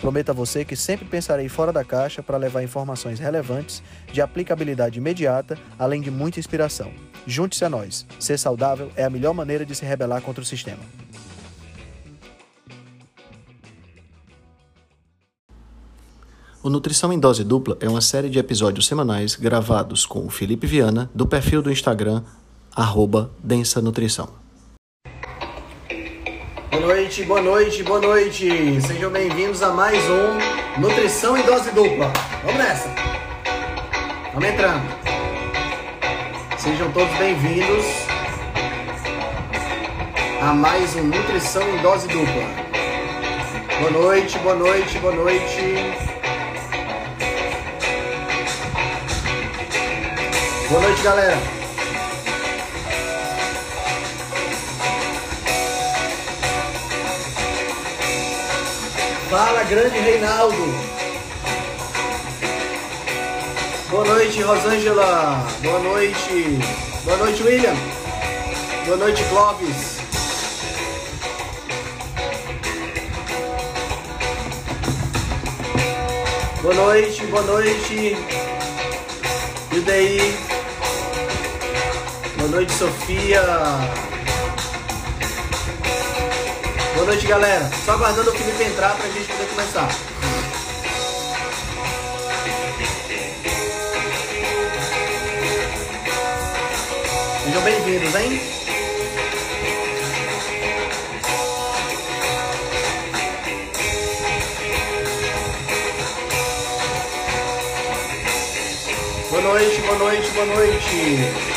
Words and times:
Prometo 0.00 0.30
a 0.30 0.32
você 0.32 0.64
que 0.64 0.76
sempre 0.76 1.06
pensarei 1.06 1.48
fora 1.48 1.72
da 1.72 1.84
caixa 1.84 2.22
para 2.22 2.36
levar 2.36 2.62
informações 2.62 3.18
relevantes, 3.18 3.82
de 4.12 4.20
aplicabilidade 4.20 4.98
imediata, 4.98 5.58
além 5.78 6.00
de 6.00 6.10
muita 6.10 6.38
inspiração. 6.38 6.92
Junte-se 7.26 7.64
a 7.64 7.70
nós. 7.70 8.06
Ser 8.20 8.38
saudável 8.38 8.90
é 8.94 9.04
a 9.04 9.10
melhor 9.10 9.32
maneira 9.32 9.64
de 9.64 9.74
se 9.74 9.84
rebelar 9.84 10.20
contra 10.22 10.42
o 10.42 10.46
sistema. 10.46 10.82
O 16.62 16.68
Nutrição 16.68 17.12
em 17.12 17.18
Dose 17.18 17.44
Dupla 17.44 17.78
é 17.80 17.88
uma 17.88 18.00
série 18.00 18.28
de 18.28 18.40
episódios 18.40 18.86
semanais 18.86 19.36
gravados 19.36 20.04
com 20.04 20.26
o 20.26 20.28
Felipe 20.28 20.66
Viana, 20.66 21.08
do 21.14 21.24
perfil 21.24 21.62
do 21.62 21.70
Instagram, 21.70 22.24
arroba 22.74 23.30
Densa 23.42 23.80
Nutrição. 23.80 24.45
Boa 26.76 26.94
noite, 26.94 27.22
boa 27.24 27.40
noite, 27.40 27.82
boa 27.82 28.00
noite. 28.00 28.80
Sejam 28.82 29.10
bem-vindos 29.10 29.62
a 29.62 29.72
mais 29.72 29.98
um 30.10 30.78
Nutrição 30.78 31.34
em 31.34 31.42
Dose 31.42 31.70
Dupla. 31.70 32.12
Vamos 32.44 32.58
nessa. 32.58 32.90
Vamos 34.34 34.46
entrando. 34.46 34.82
Sejam 36.58 36.92
todos 36.92 37.16
bem-vindos 37.16 37.86
a 40.42 40.52
mais 40.52 40.94
um 40.96 41.04
Nutrição 41.04 41.66
em 41.66 41.78
Dose 41.78 42.08
Dupla. 42.08 42.44
Boa 43.80 43.90
noite, 43.90 44.38
boa 44.40 44.56
noite, 44.56 44.98
boa 44.98 45.14
noite. 45.14 45.62
Boa 50.68 50.82
noite, 50.82 51.02
galera. 51.02 51.55
Fala, 59.28 59.64
grande 59.64 59.98
Reinaldo. 59.98 60.56
Boa 63.90 64.04
noite, 64.04 64.40
Rosângela. 64.40 65.44
Boa 65.62 65.78
noite. 65.80 66.58
Boa 67.04 67.16
noite, 67.16 67.42
William. 67.42 67.74
Boa 68.86 68.96
noite, 68.96 69.24
Clóvis. 69.24 69.96
Boa 76.62 76.74
noite, 76.74 77.26
boa 77.26 77.42
noite. 77.42 78.16
E 79.72 79.80
daí? 79.80 80.36
Boa 82.36 82.48
noite, 82.48 82.72
Sofia. 82.72 83.42
Boa 87.06 87.14
noite, 87.14 87.28
galera. 87.28 87.70
Só 87.84 87.92
aguardando 87.92 88.32
o 88.32 88.34
Felipe 88.34 88.64
entrar 88.64 88.96
pra 88.96 89.06
gente 89.06 89.28
poder 89.28 89.46
começar. 89.46 89.88
Sejam 97.44 97.62
bem-vindos, 97.62 98.12
hein? 98.16 98.40
Boa 109.30 109.42
noite, 109.42 109.80
boa 109.82 109.98
noite, 109.98 110.30
boa 110.30 110.46
noite. 110.46 111.55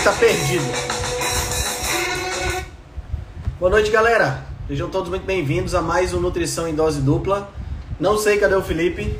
Felipe 0.00 0.04
tá 0.04 0.12
perdido. 0.12 0.64
Boa 3.58 3.70
noite, 3.70 3.90
galera. 3.90 4.46
Sejam 4.66 4.88
todos 4.88 5.10
muito 5.10 5.26
bem-vindos 5.26 5.74
a 5.74 5.82
mais 5.82 6.14
um 6.14 6.20
Nutrição 6.20 6.66
em 6.66 6.74
Dose 6.74 7.00
Dupla. 7.02 7.50
Não 7.98 8.16
sei 8.16 8.38
cadê 8.38 8.54
o 8.54 8.62
Felipe. 8.62 9.18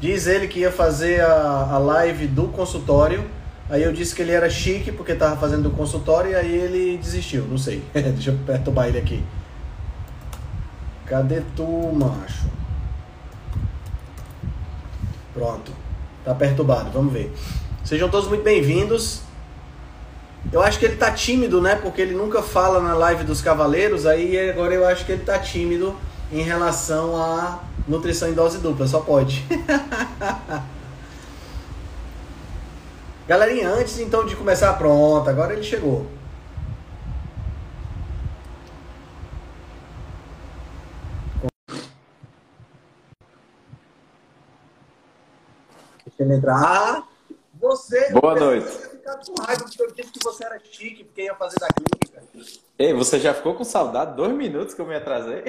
Diz 0.00 0.26
ele 0.26 0.46
que 0.46 0.60
ia 0.60 0.70
fazer 0.70 1.20
a, 1.20 1.70
a 1.72 1.78
live 1.78 2.28
do 2.28 2.48
consultório. 2.48 3.24
Aí 3.68 3.82
eu 3.82 3.92
disse 3.92 4.14
que 4.14 4.22
ele 4.22 4.30
era 4.30 4.48
chique 4.48 4.92
porque 4.92 5.14
tava 5.14 5.36
fazendo 5.36 5.66
o 5.66 5.72
consultório 5.72 6.30
e 6.30 6.34
aí 6.36 6.54
ele 6.54 6.98
desistiu. 6.98 7.44
Não 7.44 7.58
sei. 7.58 7.82
Deixa 7.92 8.30
eu 8.30 8.38
perturbar 8.46 8.88
ele 8.88 8.98
aqui. 8.98 9.22
Cadê 11.06 11.42
tu, 11.56 11.66
macho? 11.92 12.46
Pronto. 15.34 15.72
Tá 16.24 16.34
perturbado. 16.34 16.90
Vamos 16.92 17.12
ver. 17.12 17.32
Sejam 17.84 18.08
todos 18.08 18.28
muito 18.28 18.44
bem-vindos. 18.44 19.27
Eu 20.52 20.62
acho 20.62 20.78
que 20.78 20.86
ele 20.86 20.96
tá 20.96 21.10
tímido, 21.10 21.60
né? 21.60 21.74
Porque 21.76 22.00
ele 22.00 22.14
nunca 22.14 22.42
fala 22.42 22.80
na 22.80 22.94
live 22.94 23.24
dos 23.24 23.42
cavaleiros, 23.42 24.06
aí 24.06 24.50
agora 24.50 24.74
eu 24.74 24.86
acho 24.86 25.04
que 25.04 25.12
ele 25.12 25.24
tá 25.24 25.38
tímido 25.38 25.94
em 26.32 26.42
relação 26.42 27.16
à 27.16 27.60
nutrição 27.86 28.28
em 28.28 28.34
dose 28.34 28.58
dupla, 28.58 28.86
só 28.86 29.00
pode. 29.00 29.44
Galerinha, 33.28 33.68
antes 33.68 33.98
então 33.98 34.24
de 34.24 34.34
começar, 34.34 34.72
pronto, 34.74 35.28
agora 35.28 35.52
ele 35.52 35.62
chegou. 35.62 36.06
Deixa 46.06 46.22
ele 46.22 46.34
entrar. 46.34 47.06
Você. 47.60 48.10
Boa 48.12 48.34
noite. 48.34 48.97
Ficar 49.08 49.24
com 49.24 49.42
raiva 49.42 49.64
porque 49.64 49.82
eu 49.82 49.90
disse 49.92 50.12
que 50.12 50.22
você 50.22 50.44
era 50.44 50.60
chique, 50.60 51.04
porque 51.04 51.22
ia 51.22 51.34
fazer 51.34 51.58
da 51.58 51.68
clínica. 51.68 52.22
Ei, 52.78 52.92
você 52.92 53.18
já 53.18 53.32
ficou 53.32 53.54
com 53.54 53.64
saudade? 53.64 54.14
Dois 54.14 54.32
minutos 54.32 54.74
que 54.74 54.82
eu 54.82 54.86
me 54.86 54.94
atrasei. 54.94 55.44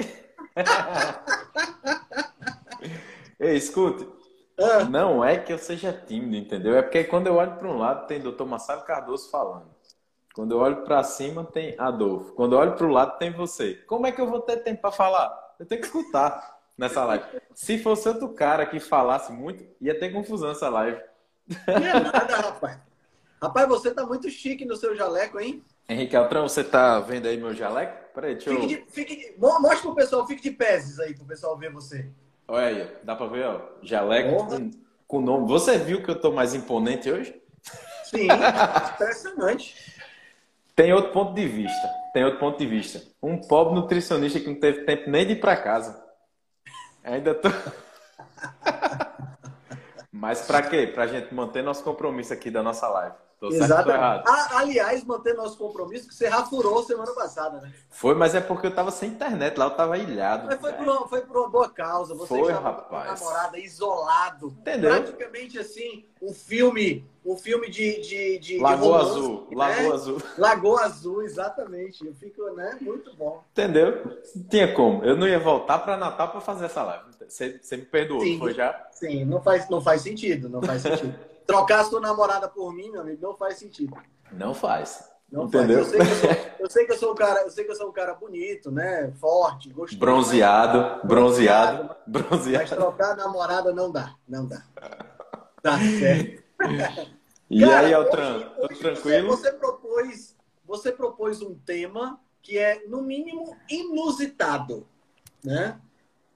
Ei, 3.38 3.56
escute. 3.56 4.08
Ah. 4.58 4.84
Não 4.84 5.22
é 5.22 5.38
que 5.38 5.52
eu 5.52 5.58
seja 5.58 5.92
tímido, 5.92 6.36
entendeu? 6.36 6.76
É 6.76 6.82
porque 6.82 7.04
quando 7.04 7.26
eu 7.26 7.34
olho 7.34 7.56
para 7.56 7.68
um 7.68 7.76
lado 7.76 8.06
tem 8.06 8.20
Dr. 8.20 8.44
Marcelo 8.44 8.82
Cardoso 8.82 9.30
falando. 9.30 9.68
Quando 10.34 10.52
eu 10.52 10.58
olho 10.58 10.82
para 10.82 11.02
cima 11.02 11.44
tem 11.44 11.74
Adolfo. 11.78 12.32
Quando 12.32 12.54
eu 12.54 12.58
olho 12.58 12.76
para 12.76 12.86
o 12.86 12.90
lado 12.90 13.18
tem 13.18 13.30
você. 13.30 13.74
Como 13.86 14.06
é 14.06 14.12
que 14.12 14.20
eu 14.20 14.26
vou 14.26 14.40
ter 14.40 14.58
tempo 14.58 14.80
para 14.80 14.92
falar? 14.92 15.54
Eu 15.58 15.66
tenho 15.66 15.82
que 15.82 15.86
escutar 15.86 16.58
nessa 16.78 17.04
live. 17.04 17.24
Se 17.54 17.78
fosse 17.78 18.08
outro 18.08 18.30
cara 18.30 18.64
que 18.64 18.80
falasse 18.80 19.32
muito, 19.32 19.66
ia 19.80 19.98
ter 19.98 20.12
confusão 20.12 20.50
essa 20.50 20.68
live. 20.68 21.00
Não 21.66 21.74
é 21.74 22.00
nada, 22.00 22.36
rapaz. 22.36 22.89
Rapaz, 23.40 23.68
você 23.68 23.90
tá 23.92 24.04
muito 24.04 24.28
chique 24.28 24.64
no 24.64 24.76
seu 24.76 24.94
jaleco, 24.94 25.40
hein? 25.40 25.64
Henrique 25.88 26.14
Altran, 26.14 26.42
você 26.42 26.62
tá 26.62 27.00
vendo 27.00 27.26
aí 27.26 27.36
meu 27.36 27.54
jaleco? 27.54 28.12
Peraí, 28.14 28.34
deixa 28.34 28.50
eu... 28.50 28.60
Fique 28.60 28.66
de, 28.76 28.84
fique 28.90 29.16
de, 29.16 29.34
mo- 29.38 29.58
mostra 29.60 29.80
pro 29.82 29.94
pessoal, 29.94 30.26
fique 30.26 30.42
de 30.42 30.50
pezes 30.50 30.98
aí 31.00 31.14
pro 31.14 31.24
pessoal 31.24 31.56
ver 31.56 31.72
você. 31.72 32.08
Olha 32.46 32.66
aí, 32.66 32.96
dá 33.02 33.16
pra 33.16 33.26
ver, 33.26 33.46
ó. 33.46 33.60
Jaleco 33.82 34.46
com, 34.46 34.70
com 35.06 35.20
nome. 35.20 35.48
Você 35.48 35.78
viu 35.78 36.02
que 36.02 36.10
eu 36.10 36.20
tô 36.20 36.30
mais 36.32 36.54
imponente 36.54 37.10
hoje? 37.10 37.40
Sim, 38.04 38.28
impressionante. 38.94 40.00
Tem 40.76 40.92
outro 40.92 41.12
ponto 41.12 41.34
de 41.34 41.46
vista. 41.48 41.88
Tem 42.12 42.24
outro 42.24 42.40
ponto 42.40 42.58
de 42.58 42.66
vista. 42.66 43.02
Um 43.22 43.38
pobre 43.38 43.74
nutricionista 43.74 44.40
que 44.40 44.48
não 44.48 44.58
teve 44.58 44.84
tempo 44.84 45.08
nem 45.10 45.26
de 45.26 45.32
ir 45.34 45.40
pra 45.40 45.56
casa. 45.56 46.02
Ainda 47.02 47.34
tô. 47.34 47.48
Mas 50.12 50.42
pra 50.42 50.62
quê? 50.62 50.86
Pra 50.86 51.06
gente 51.06 51.32
manter 51.34 51.62
nosso 51.62 51.82
compromisso 51.82 52.32
aqui 52.32 52.50
da 52.50 52.62
nossa 52.62 52.88
live. 52.88 53.14
Tô 53.40 53.48
Exatamente. 53.48 54.24
Ah, 54.28 54.58
aliás, 54.58 55.02
manter 55.02 55.34
nosso 55.34 55.56
compromisso, 55.56 56.06
que 56.06 56.14
você 56.14 56.28
rafurou 56.28 56.82
semana 56.82 57.10
passada, 57.12 57.58
né? 57.62 57.72
Foi, 57.88 58.14
mas 58.14 58.34
é 58.34 58.40
porque 58.40 58.66
eu 58.66 58.74
tava 58.74 58.90
sem 58.90 59.08
internet 59.08 59.56
lá, 59.56 59.64
eu 59.64 59.70
tava 59.70 59.96
ilhado. 59.96 60.44
Mas 60.46 60.60
foi 60.60 60.72
por, 60.74 60.86
uma, 60.86 61.08
foi 61.08 61.20
por 61.22 61.36
uma 61.38 61.48
boa 61.48 61.70
causa. 61.70 62.14
Você 62.14 62.28
Foi, 62.28 62.40
estava 62.42 62.82
com 62.82 62.94
rapaz. 62.94 63.18
namorada 63.18 63.58
isolado. 63.58 64.54
Entendeu? 64.60 64.90
Praticamente 64.90 65.58
assim, 65.58 66.04
um 66.20 66.34
filme, 66.34 67.02
um 67.24 67.34
filme 67.34 67.70
de, 67.70 68.02
de, 68.02 68.38
de, 68.40 68.58
Lagoa 68.58 68.98
romance, 68.98 69.18
Azul, 69.18 69.46
né? 69.50 69.56
Lagoa 69.56 69.94
Azul. 69.94 70.22
Lagoa 70.36 70.80
Azul, 70.82 71.22
exatamente. 71.22 72.06
Eu 72.06 72.12
fico, 72.12 72.42
né? 72.50 72.76
Muito 72.78 73.16
bom. 73.16 73.42
Entendeu? 73.52 74.04
Não 74.36 74.42
tinha 74.50 74.74
como. 74.74 75.02
Eu 75.02 75.16
não 75.16 75.26
ia 75.26 75.38
voltar 75.38 75.78
pra 75.78 75.96
Natal 75.96 76.30
pra 76.30 76.42
fazer 76.42 76.66
essa 76.66 76.82
live. 76.82 77.04
Você, 77.26 77.58
você 77.62 77.78
me 77.78 77.86
perdoou, 77.86 78.20
Sim. 78.20 78.38
foi 78.38 78.52
já? 78.52 78.86
Sim, 78.92 79.24
não 79.24 79.40
faz, 79.40 79.66
não 79.70 79.80
faz 79.80 80.02
sentido, 80.02 80.46
não 80.50 80.60
faz 80.60 80.82
sentido. 80.82 81.14
Trocar 81.50 81.80
a 81.80 81.84
sua 81.84 82.00
namorada 82.00 82.48
por 82.48 82.72
mim, 82.72 82.90
meu 82.90 83.00
amigo, 83.00 83.22
não 83.22 83.36
faz 83.36 83.58
sentido. 83.58 83.96
Não 84.32 84.54
faz. 84.54 85.10
Não 85.30 85.44
Entendeu? 85.44 85.78
Eu 85.78 85.84
sei, 85.84 86.00
eu, 86.00 86.04
sou, 86.04 86.30
eu, 86.58 86.70
sei 86.70 86.86
que 86.86 86.92
eu 86.92 86.98
sou 86.98 87.12
um 87.12 87.14
cara, 87.14 87.42
eu 87.42 87.50
sei 87.50 87.64
que 87.64 87.70
eu 87.70 87.76
sou 87.76 87.88
um 87.88 87.92
cara 87.92 88.14
bonito, 88.14 88.70
né? 88.70 89.12
Forte, 89.20 89.68
gostoso. 89.70 90.00
Bronzeado, 90.00 91.06
bronzeado, 91.06 91.94
bronzeado. 92.04 92.64
Mas 92.64 92.70
trocar 92.70 93.16
namorada 93.16 93.72
não 93.72 93.92
dá, 93.92 94.14
não 94.28 94.46
dá. 94.46 94.62
Tá 95.62 95.78
certo. 95.78 96.42
E 97.48 97.60
cara, 97.60 97.86
aí, 97.86 97.94
Altran, 97.94 98.48
tranquilo? 98.80 99.28
Você, 99.28 99.50
você, 99.50 99.52
propôs, 99.52 100.36
você 100.64 100.92
propôs 100.92 101.42
um 101.42 101.54
tema 101.54 102.20
que 102.42 102.58
é, 102.58 102.86
no 102.86 103.02
mínimo, 103.02 103.56
inusitado, 103.68 104.86
né? 105.44 105.80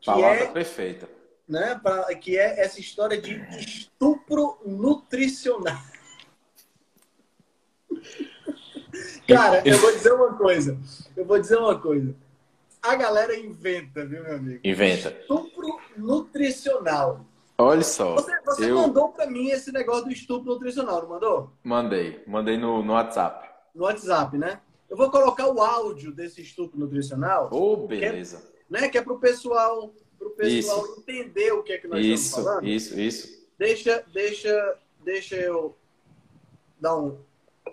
Que 0.01 0.07
Palavra 0.07 0.45
é, 0.45 0.53
perfeita. 0.53 1.09
Né, 1.47 1.79
pra, 1.83 2.15
que 2.15 2.39
é 2.39 2.61
essa 2.61 2.81
história 2.81 3.21
de 3.21 3.35
estupro 3.59 4.59
nutricional. 4.65 5.79
Cara, 9.29 9.63
eu 9.65 9.77
vou 9.79 9.93
dizer 9.93 10.13
uma 10.13 10.35
coisa. 10.37 10.79
Eu 11.17 11.25
vou 11.25 11.39
dizer 11.39 11.59
uma 11.59 11.79
coisa. 11.79 12.15
A 12.83 12.95
galera 12.97 13.35
inventa, 13.37 14.05
viu, 14.05 14.23
meu 14.23 14.37
amigo? 14.37 14.61
Inventa. 14.63 15.11
Estupro 15.11 15.81
nutricional. 15.97 17.25
Olha 17.57 17.83
só. 17.83 18.15
Você, 18.15 18.41
você 18.45 18.71
eu... 18.71 18.77
mandou 18.77 19.09
para 19.11 19.27
mim 19.27 19.49
esse 19.49 19.73
negócio 19.73 20.05
do 20.05 20.13
estupro 20.13 20.53
nutricional, 20.53 21.03
não 21.03 21.09
mandou? 21.09 21.53
Mandei. 21.63 22.23
Mandei 22.27 22.59
no, 22.59 22.83
no 22.83 22.93
WhatsApp. 22.93 23.49
No 23.75 23.85
WhatsApp, 23.85 24.37
né? 24.37 24.61
Eu 24.91 24.97
vou 24.97 25.11
colocar 25.11 25.49
o 25.49 25.61
áudio 25.61 26.13
desse 26.13 26.43
estupro 26.43 26.79
nutricional. 26.79 27.49
Oh, 27.53 27.87
beleza. 27.87 28.39
Que 28.69 28.77
é, 28.77 28.81
né, 28.81 28.89
que 28.89 28.99
é 28.99 29.03
pro 29.03 29.19
pessoal, 29.19 29.95
pro 30.25 30.31
pessoal 30.31 30.85
isso. 30.85 31.01
entender 31.01 31.53
o 31.53 31.63
que 31.63 31.73
é 31.73 31.79
que 31.79 31.87
nós 31.87 32.05
isso, 32.05 32.25
estamos 32.25 32.49
falando. 32.49 32.67
Isso, 32.67 32.99
isso, 32.99 33.45
Deixa, 33.59 34.05
deixa, 34.13 34.79
deixa 35.05 35.37
eu 35.37 35.77
dar 36.81 36.99
um 36.99 37.19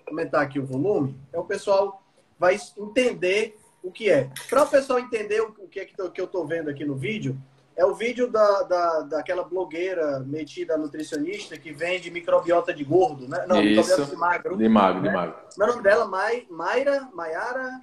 aumentar 0.08 0.42
aqui 0.42 0.60
o 0.60 0.66
volume. 0.66 1.18
É 1.34 1.40
o 1.40 1.44
pessoal 1.44 2.04
vai 2.38 2.58
entender 2.78 3.58
o 3.82 3.92
que 3.92 4.10
é. 4.10 4.30
Para 4.50 4.64
o 4.64 4.68
pessoal 4.68 5.00
entender 5.00 5.42
o 5.42 5.68
que 5.68 5.80
é 5.80 5.86
que 5.86 6.00
eu 6.00 6.26
estou 6.26 6.46
vendo 6.46 6.70
aqui 6.70 6.86
no 6.86 6.96
vídeo, 6.96 7.36
é 7.76 7.86
o 7.86 7.96
vídeo 7.96 8.30
da, 8.30 8.64
da, 8.64 9.00
daquela 9.02 9.44
blogueira 9.44 10.20
metida 10.20 10.78
nutricionista 10.78 11.58
que 11.58 11.72
vende 11.72 12.12
microbiota 12.12 12.74
de 12.74 12.84
gordo, 12.84 13.28
né? 13.28 13.46
Não, 13.48 13.62
Isso. 13.62 13.82
microbiota 13.82 14.12
de 14.12 14.18
magro. 14.18 14.58
De 14.58 14.70
magro, 14.70 15.02
né? 15.02 15.10
de 15.10 15.16
magro. 15.16 15.36
Meu 15.58 15.68
nome 15.68 15.82
dela, 15.82 16.06
Mai, 16.06 16.46
Mayra, 16.50 17.10
Maiara. 17.14 17.82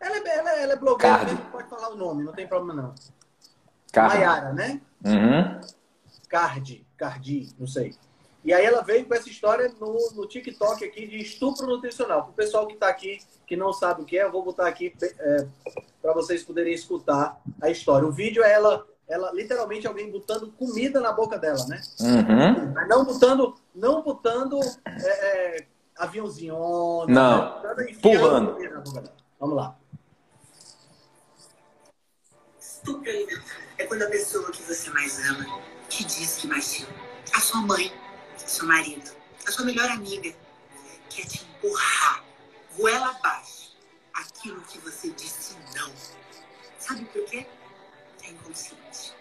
Ela 0.00 0.16
é, 0.16 0.38
ela, 0.38 0.50
ela 0.60 0.72
é 0.72 0.76
blogueira, 0.76 1.18
Cardi. 1.18 1.36
pode 1.50 1.68
falar 1.68 1.90
o 1.90 1.96
nome, 1.96 2.24
não 2.24 2.32
tem 2.32 2.46
problema 2.46 2.82
não. 2.82 2.94
Cardi. 3.92 4.16
Maiara, 4.16 4.52
né? 4.52 4.80
Uhum. 5.04 5.60
Cardi, 6.28 6.86
Cardi, 6.96 7.54
não 7.58 7.66
sei. 7.66 7.96
E 8.44 8.52
aí 8.52 8.64
ela 8.64 8.82
veio 8.82 9.04
com 9.04 9.14
essa 9.14 9.28
história 9.28 9.70
no, 9.80 9.96
no 10.14 10.26
TikTok 10.26 10.84
aqui 10.84 11.06
de 11.06 11.18
estupro 11.18 11.66
nutricional. 11.66 12.22
Para 12.22 12.30
o 12.30 12.34
pessoal 12.34 12.66
que 12.66 12.74
está 12.74 12.88
aqui, 12.88 13.18
que 13.46 13.56
não 13.56 13.72
sabe 13.72 14.02
o 14.02 14.04
que 14.04 14.18
é, 14.18 14.24
eu 14.24 14.32
vou 14.32 14.44
botar 14.44 14.68
aqui 14.68 14.94
é, 15.02 15.46
para 16.00 16.12
vocês 16.12 16.44
poderem 16.44 16.72
escutar 16.72 17.40
a 17.60 17.68
história. 17.68 18.06
O 18.06 18.12
vídeo 18.12 18.42
é 18.42 18.52
ela, 18.52 18.86
ela 19.08 19.32
literalmente 19.32 19.86
alguém 19.86 20.10
botando 20.10 20.52
comida 20.52 21.00
na 21.00 21.12
boca 21.12 21.38
dela, 21.38 21.64
né? 21.66 21.80
Uhum. 22.00 22.72
Mas 22.72 22.88
não 22.88 23.04
botando, 23.04 23.54
não 23.74 24.02
botando 24.02 24.60
é, 24.86 25.56
é, 25.56 25.66
aviãozinho. 25.96 26.56
Não, 27.08 27.62
né? 27.62 27.96
pulando. 28.00 28.56
Vamos 29.40 29.56
lá. 29.56 29.76
É 33.78 33.86
quando 33.86 34.02
a 34.02 34.10
pessoa 34.10 34.50
que 34.50 34.62
você 34.62 34.90
mais 34.90 35.18
ama 35.28 35.62
te 35.88 36.04
diz 36.04 36.36
que 36.36 36.46
mais 36.46 36.72
te 36.72 36.84
ama. 36.84 37.08
A 37.34 37.40
sua 37.40 37.60
mãe 37.60 37.92
seu 38.48 38.66
marido, 38.66 39.10
a 39.46 39.52
sua 39.52 39.64
melhor 39.64 39.88
amiga, 39.90 40.34
quer 41.10 41.26
te 41.26 41.44
empurrar 41.44 42.24
goela 42.76 43.10
abaixo 43.10 43.76
aquilo 44.14 44.60
que 44.62 44.78
você 44.78 45.10
disse 45.10 45.56
não. 45.76 45.92
Sabe 46.78 47.04
por 47.06 47.24
quê? 47.24 47.46
É 48.22 48.30
inconsciente. 48.30 49.12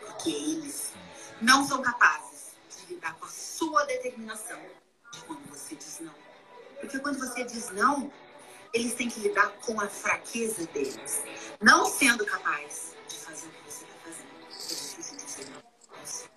Porque 0.00 0.30
eles 0.30 0.92
não 1.40 1.66
são 1.66 1.80
capazes 1.80 2.54
de 2.68 2.94
lidar 2.94 3.14
com 3.14 3.26
a 3.26 3.28
sua 3.28 3.84
determinação 3.84 4.60
de 5.12 5.20
quando 5.20 5.48
você 5.48 5.74
diz 5.76 6.00
não. 6.00 6.14
Porque 6.80 6.98
quando 6.98 7.18
você 7.18 7.44
diz 7.44 7.70
não, 7.70 8.12
eles 8.72 8.94
têm 8.94 9.08
que 9.08 9.20
lidar 9.20 9.48
com 9.64 9.80
a 9.80 9.88
fraqueza 9.88 10.66
deles, 10.66 11.22
não 11.60 11.86
sendo 11.86 12.24
capaz 12.24 12.94
de 13.08 13.16
fazer 13.16 13.48
o 13.48 13.50
que 13.50 13.72
você 13.72 13.84
está 13.84 13.96
fazendo. 14.04 14.30
É 14.48 14.74
difícil. 14.74 16.30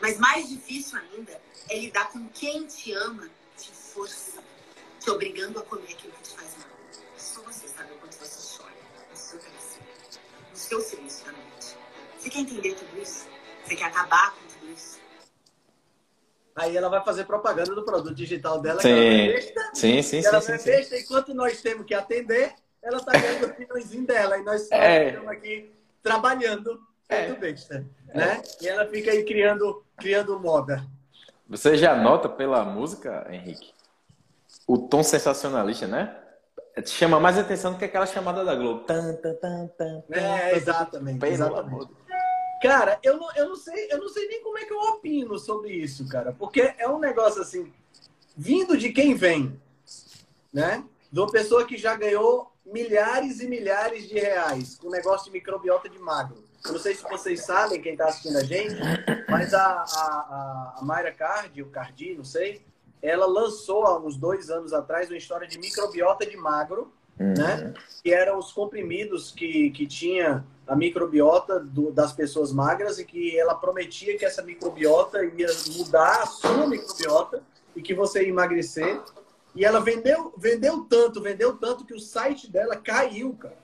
Mas 0.00 0.18
mais 0.18 0.48
difícil 0.48 0.98
ainda 0.98 1.40
é 1.68 1.78
lidar 1.78 2.10
com 2.10 2.28
quem 2.30 2.66
te 2.66 2.92
ama, 2.92 3.28
te 3.56 3.70
força, 3.70 4.42
te 4.98 5.10
obrigando 5.10 5.60
a 5.60 5.62
comer 5.62 5.92
aquilo 5.92 6.12
que 6.14 6.22
te 6.22 6.36
faz 6.36 6.56
mal. 6.56 6.68
Só 7.16 7.42
você 7.42 7.68
sabe 7.68 7.92
o 7.92 7.96
quanto 7.98 8.16
você 8.16 8.58
chora 8.58 8.74
no 9.10 9.16
seu 9.16 9.38
coração, 9.38 9.82
no 10.50 10.56
seu 10.56 10.80
silêncio 10.80 11.24
da 11.26 11.32
noite. 11.32 11.76
Você 12.18 12.30
quer 12.30 12.38
entender 12.40 12.74
tudo 12.74 13.00
isso? 13.00 13.26
Você 13.64 13.76
quer 13.76 13.84
acabar 13.84 14.34
com 14.34 14.46
tudo 14.46 14.72
isso? 14.72 14.98
Aí 16.54 16.76
ela 16.76 16.88
vai 16.88 17.02
fazer 17.02 17.24
propaganda 17.24 17.74
do 17.74 17.84
produto 17.84 18.14
digital 18.14 18.60
dela, 18.60 18.80
sim. 18.80 18.88
que 18.88 18.94
ela 18.94 19.04
é 19.04 19.32
besta. 19.32 19.70
Sim, 19.74 20.02
sim, 20.02 20.24
ela 20.24 20.40
sim, 20.40 20.52
é 20.52 20.58
besta, 20.58 20.96
sim. 20.96 21.02
enquanto 21.02 21.34
nós 21.34 21.62
temos 21.62 21.86
que 21.86 21.94
atender, 21.94 22.52
ela 22.82 22.98
está 22.98 23.12
ganhando 23.12 23.46
o 23.46 23.54
pinhãozinho 23.54 24.06
dela. 24.06 24.38
E 24.38 24.42
nós 24.42 24.70
é. 24.70 25.08
estamos 25.08 25.28
aqui 25.28 25.72
trabalhando 26.02 26.80
é. 27.08 27.32
besta. 27.32 27.86
Né? 28.14 28.42
E 28.60 28.68
ela 28.68 28.86
fica 28.86 29.10
aí 29.10 29.24
criando, 29.24 29.84
criando 29.96 30.38
moda. 30.38 30.84
Você 31.48 31.76
já 31.76 31.96
nota 31.96 32.28
pela 32.28 32.64
música, 32.64 33.26
Henrique, 33.30 33.72
o 34.66 34.78
tom 34.78 35.02
sensacionalista, 35.02 35.86
né? 35.86 36.18
Chama 36.86 37.20
mais 37.20 37.36
atenção 37.36 37.72
do 37.72 37.78
que 37.78 37.84
aquela 37.84 38.06
chamada 38.06 38.42
da 38.44 38.54
Globo. 38.54 38.84
Tan, 38.84 39.14
tan, 39.16 39.34
tan, 39.34 39.68
tan, 39.76 40.02
é, 40.10 40.56
exatamente. 40.56 41.26
exatamente. 41.26 41.88
Cara, 42.62 42.98
eu 43.02 43.16
não, 43.16 43.34
eu, 43.34 43.48
não 43.48 43.56
sei, 43.56 43.88
eu 43.90 43.98
não 43.98 44.08
sei 44.08 44.28
nem 44.28 44.42
como 44.42 44.58
é 44.58 44.64
que 44.64 44.72
eu 44.72 44.78
opino 44.78 45.38
sobre 45.38 45.72
isso, 45.72 46.08
cara. 46.08 46.32
Porque 46.32 46.74
é 46.78 46.88
um 46.88 46.98
negócio 46.98 47.42
assim, 47.42 47.72
vindo 48.36 48.76
de 48.76 48.92
quem 48.92 49.14
vem, 49.14 49.60
né? 50.52 50.84
De 51.10 51.18
uma 51.20 51.30
pessoa 51.30 51.66
que 51.66 51.76
já 51.76 51.94
ganhou 51.96 52.52
milhares 52.64 53.40
e 53.40 53.48
milhares 53.48 54.08
de 54.08 54.14
reais 54.14 54.76
com 54.76 54.88
negócio 54.88 55.26
de 55.26 55.32
microbiota 55.32 55.88
de 55.88 55.98
magro. 55.98 56.42
Eu 56.64 56.72
não 56.72 56.78
sei 56.78 56.94
se 56.94 57.02
vocês 57.02 57.44
sabem, 57.44 57.82
quem 57.82 57.92
está 57.92 58.06
assistindo 58.06 58.38
a 58.38 58.44
gente, 58.44 58.76
mas 59.28 59.52
a, 59.52 59.64
a, 59.64 60.74
a 60.78 60.84
Mayra 60.84 61.12
Cardi, 61.12 61.60
o 61.60 61.66
Cardi, 61.66 62.14
não 62.14 62.24
sei, 62.24 62.64
ela 63.02 63.26
lançou 63.26 63.84
há 63.84 63.98
uns 63.98 64.16
dois 64.16 64.48
anos 64.48 64.72
atrás 64.72 65.10
uma 65.10 65.16
história 65.16 65.46
de 65.48 65.58
microbiota 65.58 66.24
de 66.24 66.36
magro, 66.36 66.92
uhum. 67.18 67.34
né? 67.36 67.74
Que 68.02 68.14
eram 68.14 68.38
os 68.38 68.52
comprimidos 68.52 69.32
que, 69.32 69.70
que 69.70 69.86
tinha 69.86 70.46
a 70.66 70.76
microbiota 70.76 71.58
do, 71.58 71.90
das 71.90 72.12
pessoas 72.12 72.52
magras 72.52 72.98
e 72.98 73.04
que 73.04 73.38
ela 73.38 73.54
prometia 73.54 74.16
que 74.16 74.24
essa 74.24 74.42
microbiota 74.42 75.24
ia 75.24 75.48
mudar 75.76 76.22
a 76.22 76.26
sua 76.26 76.66
microbiota 76.66 77.42
e 77.74 77.82
que 77.82 77.94
você 77.94 78.22
ia 78.22 78.28
emagrecer. 78.28 79.00
E 79.54 79.64
ela 79.64 79.80
vendeu, 79.80 80.32
vendeu 80.36 80.84
tanto, 80.84 81.20
vendeu 81.20 81.56
tanto 81.56 81.84
que 81.84 81.94
o 81.94 82.00
site 82.00 82.50
dela 82.50 82.76
caiu, 82.76 83.34
cara. 83.34 83.56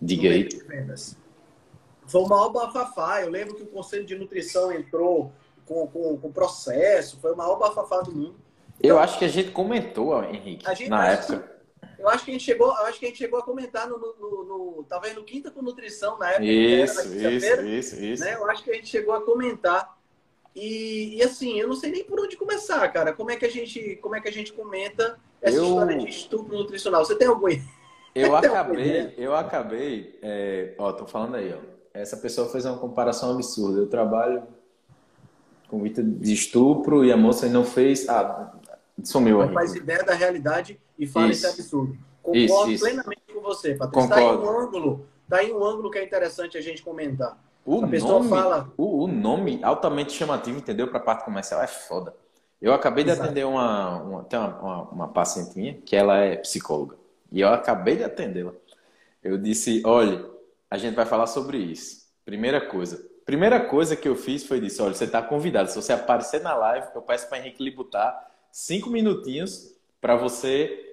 Diga 0.00 0.28
aí. 0.28 0.48
Foi 2.06 2.22
o 2.22 2.28
maior 2.28 2.50
bafafá. 2.50 3.22
Eu 3.22 3.30
lembro 3.30 3.54
que 3.54 3.62
o 3.62 3.66
Conselho 3.66 4.04
de 4.04 4.16
Nutrição 4.16 4.70
entrou 4.72 5.32
com, 5.66 5.86
com, 5.86 6.16
com 6.16 6.32
processo, 6.32 7.18
foi 7.20 7.32
o 7.32 7.36
maior 7.36 7.58
bafafá 7.58 8.00
do 8.00 8.12
mundo. 8.12 8.36
Eu 8.80 8.94
então, 8.94 8.98
acho 8.98 9.18
que 9.18 9.24
a 9.24 9.28
gente 9.28 9.50
comentou, 9.50 10.22
Henrique, 10.24 10.64
gente, 10.76 10.88
na 10.88 11.08
época. 11.08 11.38
Que, 11.38 11.57
eu 11.98 12.08
acho 12.08 12.24
que 12.24 12.30
a 12.30 12.34
gente 12.34 12.44
chegou, 12.44 12.70
acho 12.70 12.98
que 12.98 13.06
a 13.06 13.08
gente 13.08 13.18
chegou 13.18 13.40
a 13.40 13.42
comentar 13.42 13.88
no, 13.88 13.98
no, 13.98 14.44
no 14.44 14.86
talvez 14.88 15.14
no 15.14 15.24
Quinta 15.24 15.50
com 15.50 15.62
Nutrição 15.62 16.16
na 16.16 16.30
época. 16.30 16.44
Isso, 16.44 17.16
isso, 17.16 17.62
isso, 17.66 18.04
isso. 18.04 18.24
Né? 18.24 18.34
Eu 18.34 18.48
acho 18.48 18.62
que 18.62 18.70
a 18.70 18.74
gente 18.74 18.88
chegou 18.88 19.14
a 19.14 19.20
comentar. 19.20 19.98
E, 20.54 21.16
e, 21.16 21.22
assim, 21.22 21.58
eu 21.58 21.68
não 21.68 21.74
sei 21.74 21.90
nem 21.90 22.04
por 22.04 22.20
onde 22.20 22.36
começar, 22.36 22.86
cara. 22.88 23.12
Como 23.12 23.30
é 23.30 23.36
que 23.36 23.44
a 23.44 23.50
gente, 23.50 23.96
como 23.96 24.16
é 24.16 24.20
que 24.20 24.28
a 24.28 24.32
gente 24.32 24.52
comenta 24.52 25.18
essa 25.42 25.56
eu... 25.56 25.64
história 25.64 25.98
de 25.98 26.08
estupro 26.08 26.56
nutricional? 26.56 27.04
Você 27.04 27.16
tem 27.16 27.28
algum 27.28 27.48
Eu 28.14 28.34
acabei, 28.36 29.14
eu 29.16 29.34
acabei, 29.34 30.18
é, 30.22 30.74
ó, 30.78 30.92
tô 30.92 31.06
falando 31.06 31.36
aí, 31.36 31.52
ó. 31.52 31.78
Essa 31.92 32.16
pessoa 32.16 32.48
fez 32.48 32.64
uma 32.64 32.78
comparação 32.78 33.32
absurda. 33.32 33.80
Eu 33.80 33.88
trabalho 33.88 34.44
com 35.68 35.82
vítima 35.82 36.08
de 36.20 36.32
estupro 36.32 37.04
e 37.04 37.10
a 37.10 37.16
moça 37.16 37.48
não 37.48 37.64
fez. 37.64 38.08
Ah, 38.08 38.52
sumiu 39.02 39.38
Não 39.38 39.52
faz 39.52 39.74
ideia 39.74 40.04
da 40.04 40.14
realidade 40.14 40.80
e 40.98 41.06
fala 41.06 41.28
isso. 41.28 41.46
esse 41.46 41.60
absurdo. 41.60 41.96
Concordo 42.22 42.72
isso, 42.72 42.84
plenamente 42.84 43.22
com 43.32 43.40
você, 43.40 43.74
Patrícia. 43.74 44.08
Está 44.08 44.22
em 44.22 44.36
um 44.36 44.60
ângulo, 44.60 45.06
tá 45.28 45.44
em 45.44 45.52
um 45.52 45.64
ângulo 45.64 45.90
que 45.90 45.98
é 45.98 46.04
interessante 46.04 46.58
a 46.58 46.60
gente 46.60 46.82
comentar. 46.82 47.38
O 47.64 47.84
a 47.84 47.88
pessoa 47.88 48.14
nome, 48.14 48.30
fala. 48.30 48.72
O, 48.76 49.04
o, 49.04 49.06
nome 49.06 49.60
altamente 49.62 50.12
chamativo, 50.12 50.58
entendeu? 50.58 50.88
Para 50.88 50.98
a 50.98 51.02
parte 51.02 51.24
comercial 51.24 51.62
é 51.62 51.66
foda. 51.66 52.14
Eu 52.60 52.72
acabei 52.72 53.04
de 53.04 53.10
Exato. 53.10 53.26
atender 53.26 53.44
uma, 53.44 54.02
uma, 54.02 54.24
tem 54.24 54.38
uma, 54.38 54.58
uma, 54.58 54.82
uma 54.90 55.08
paciente 55.08 55.56
minha 55.56 55.74
que 55.74 55.94
ela 55.94 56.18
é 56.18 56.36
psicóloga. 56.36 56.96
E 57.30 57.40
eu 57.40 57.48
acabei 57.48 57.96
de 57.96 58.04
atendê-la. 58.04 58.52
Eu 59.22 59.36
disse: 59.36 59.82
olha, 59.84 60.24
a 60.70 60.78
gente 60.78 60.94
vai 60.94 61.06
falar 61.06 61.26
sobre 61.26 61.58
isso. 61.58 62.08
Primeira 62.24 62.60
coisa. 62.60 63.06
Primeira 63.24 63.60
coisa 63.60 63.94
que 63.94 64.08
eu 64.08 64.16
fiz 64.16 64.46
foi 64.46 64.60
disso: 64.60 64.82
olha, 64.82 64.94
você 64.94 65.04
está 65.04 65.22
convidado. 65.22 65.70
Se 65.70 65.76
você 65.76 65.92
aparecer 65.92 66.40
na 66.40 66.54
live, 66.54 66.86
eu 66.94 67.02
peço 67.02 67.28
para 67.28 67.38
Henrique 67.38 67.62
lhe 67.62 67.70
botar 67.70 68.30
cinco 68.50 68.88
minutinhos 68.88 69.74
para 70.00 70.16
você 70.16 70.87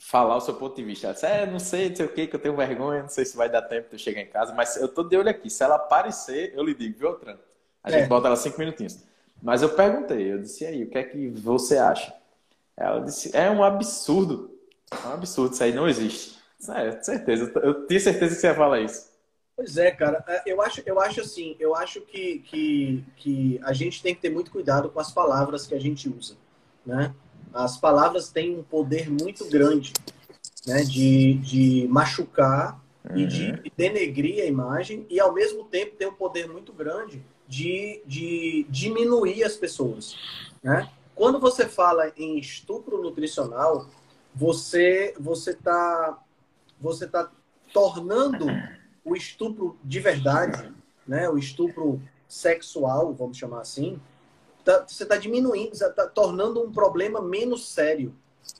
falar 0.00 0.36
o 0.36 0.40
seu 0.40 0.54
ponto 0.54 0.74
de 0.74 0.82
vista. 0.82 1.06
Ela 1.06 1.14
disse, 1.14 1.26
é, 1.26 1.46
não 1.46 1.58
sei, 1.58 1.90
não 1.90 1.96
sei 1.96 2.06
o 2.06 2.08
que, 2.08 2.26
que 2.26 2.34
eu 2.34 2.40
tenho 2.40 2.56
vergonha, 2.56 3.02
não 3.02 3.08
sei 3.08 3.24
se 3.24 3.36
vai 3.36 3.50
dar 3.50 3.62
tempo 3.62 3.88
de 3.88 3.94
eu 3.94 3.98
chegar 3.98 4.22
em 4.22 4.26
casa, 4.26 4.54
mas 4.54 4.76
eu 4.76 4.88
tô 4.88 5.04
de 5.04 5.16
olho 5.16 5.28
aqui. 5.28 5.50
Se 5.50 5.62
ela 5.62 5.76
aparecer, 5.76 6.52
eu 6.56 6.64
lhe 6.64 6.74
digo, 6.74 6.98
viu, 6.98 7.12
Tran? 7.14 7.36
A 7.84 7.90
gente 7.90 8.04
é. 8.04 8.06
bota 8.08 8.26
ela 8.26 8.36
cinco 8.36 8.58
minutinhos. 8.58 8.98
Mas 9.42 9.62
eu 9.62 9.68
perguntei, 9.70 10.32
eu 10.32 10.38
disse, 10.40 10.64
aí, 10.64 10.84
o 10.84 10.90
que 10.90 10.98
é 10.98 11.02
que 11.04 11.28
você 11.28 11.76
acha? 11.76 12.14
Ela 12.76 13.00
disse, 13.00 13.36
é 13.36 13.50
um 13.50 13.62
absurdo. 13.62 14.58
É 14.90 15.08
um 15.08 15.12
absurdo, 15.12 15.52
isso 15.52 15.62
aí 15.62 15.72
não 15.72 15.86
existe. 15.86 16.40
É, 16.68 17.02
certeza. 17.02 17.52
Eu 17.62 17.86
tinha 17.86 18.00
certeza 18.00 18.34
que 18.34 18.40
você 18.40 18.46
ia 18.46 18.54
falar 18.54 18.80
isso. 18.80 19.10
Pois 19.54 19.76
é, 19.76 19.90
cara. 19.90 20.24
É, 20.26 20.42
eu 20.46 20.62
acho, 20.62 20.82
eu 20.86 20.98
acho 20.98 21.20
assim, 21.20 21.56
eu 21.60 21.74
acho 21.74 22.00
que, 22.00 22.38
que, 22.40 23.04
que 23.16 23.60
a 23.62 23.74
gente 23.74 24.02
tem 24.02 24.14
que 24.14 24.20
ter 24.22 24.30
muito 24.30 24.50
cuidado 24.50 24.88
com 24.88 24.98
as 24.98 25.12
palavras 25.12 25.66
que 25.66 25.74
a 25.74 25.78
gente 25.78 26.08
usa, 26.08 26.36
né? 26.84 27.14
As 27.52 27.76
palavras 27.76 28.30
têm 28.30 28.56
um 28.56 28.62
poder 28.62 29.10
muito 29.10 29.48
grande, 29.48 29.92
né? 30.66 30.82
De, 30.82 31.34
de 31.34 31.88
machucar 31.88 32.80
uhum. 33.08 33.16
e 33.16 33.26
de 33.26 33.50
uhum. 33.50 33.58
denegrir 33.76 34.42
a 34.42 34.46
imagem 34.46 35.06
e, 35.08 35.18
ao 35.18 35.32
mesmo 35.32 35.64
tempo, 35.64 35.96
tem 35.96 36.08
um 36.08 36.14
poder 36.14 36.48
muito 36.48 36.72
grande 36.72 37.22
de, 37.48 38.02
de 38.06 38.66
diminuir 38.68 39.42
as 39.42 39.56
pessoas, 39.56 40.16
né? 40.62 40.88
Quando 41.14 41.38
você 41.38 41.68
fala 41.68 42.12
em 42.16 42.38
estupro 42.38 43.02
nutricional, 43.02 43.86
você 44.34 45.14
você 45.18 45.50
está 45.50 46.18
você 46.80 47.06
tá 47.06 47.30
tornando 47.74 48.46
o 49.04 49.14
estupro 49.14 49.76
de 49.84 50.00
verdade, 50.00 50.72
né? 51.06 51.28
O 51.28 51.36
estupro 51.36 52.00
sexual, 52.28 53.12
vamos 53.12 53.36
chamar 53.36 53.60
assim, 53.60 54.00
tá, 54.70 54.86
você 54.86 55.02
está 55.02 55.16
diminuindo, 55.16 55.72
está 55.72 56.06
tornando 56.06 56.62
um 56.62 56.70
problema 56.70 57.20
menos 57.20 57.68
sério. 57.68 58.14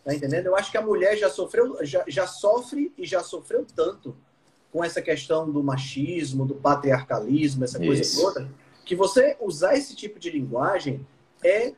Tá 0.04 0.14
entendendo? 0.14 0.46
Eu 0.46 0.56
acho 0.56 0.70
que 0.70 0.76
a 0.76 0.82
mulher 0.82 1.16
já 1.16 1.28
sofreu, 1.30 1.78
já, 1.84 2.04
já 2.06 2.26
sofre 2.26 2.92
e 2.96 3.06
já 3.06 3.22
sofreu 3.22 3.66
tanto 3.74 4.16
com 4.72 4.84
essa 4.84 5.02
questão 5.02 5.50
do 5.50 5.62
machismo, 5.62 6.46
do 6.46 6.54
patriarcalismo, 6.54 7.64
essa 7.64 7.78
coisa 7.78 8.02
Isso. 8.02 8.20
toda, 8.20 8.48
que 8.84 8.94
você 8.94 9.36
usar 9.40 9.76
esse 9.76 9.96
tipo 9.96 10.18
de 10.18 10.30
linguagem 10.30 11.06
é, 11.42 11.74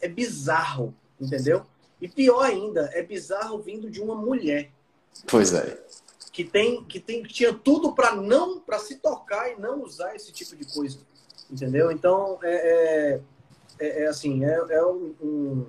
é 0.00 0.08
bizarro, 0.08 0.94
entendeu? 1.20 1.64
E 2.00 2.08
pior 2.08 2.42
ainda, 2.42 2.90
é 2.92 3.02
bizarro 3.02 3.58
vindo 3.60 3.88
de 3.88 4.00
uma 4.00 4.14
mulher. 4.14 4.70
Pois 5.26 5.52
é. 5.52 5.80
Que 6.32 6.42
tem 6.42 6.82
que 6.84 6.98
tem 6.98 7.22
que 7.22 7.32
tinha 7.32 7.54
tudo 7.54 7.94
para 7.94 8.16
não 8.16 8.58
para 8.58 8.80
se 8.80 8.96
tocar 8.96 9.52
e 9.52 9.60
não 9.60 9.82
usar 9.82 10.16
esse 10.16 10.32
tipo 10.32 10.56
de 10.56 10.64
coisa, 10.64 10.98
entendeu? 11.48 11.92
Então 11.92 12.40
é, 12.42 12.54
é, 13.14 13.20
é, 13.78 14.02
é 14.02 14.06
assim 14.06 14.44
é, 14.44 14.54
é 14.70 14.84
um, 14.84 15.14
um, 15.22 15.66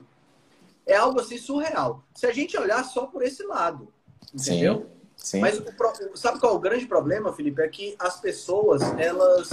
é 0.86 0.96
algo 0.96 1.20
assim 1.20 1.38
surreal. 1.38 2.04
Se 2.14 2.26
a 2.26 2.32
gente 2.32 2.58
olhar 2.58 2.84
só 2.84 3.06
por 3.06 3.24
esse 3.24 3.44
lado, 3.44 3.88
entendeu? 4.34 4.88
Sim, 5.16 5.40
sim. 5.40 5.40
Mas 5.40 5.60
o, 5.60 6.18
sabe 6.18 6.40
qual 6.40 6.54
é 6.54 6.56
o 6.56 6.60
grande 6.60 6.86
problema, 6.86 7.34
Felipe? 7.34 7.62
É 7.62 7.68
que 7.68 7.96
as 8.00 8.20
pessoas 8.20 8.82
elas 8.98 9.50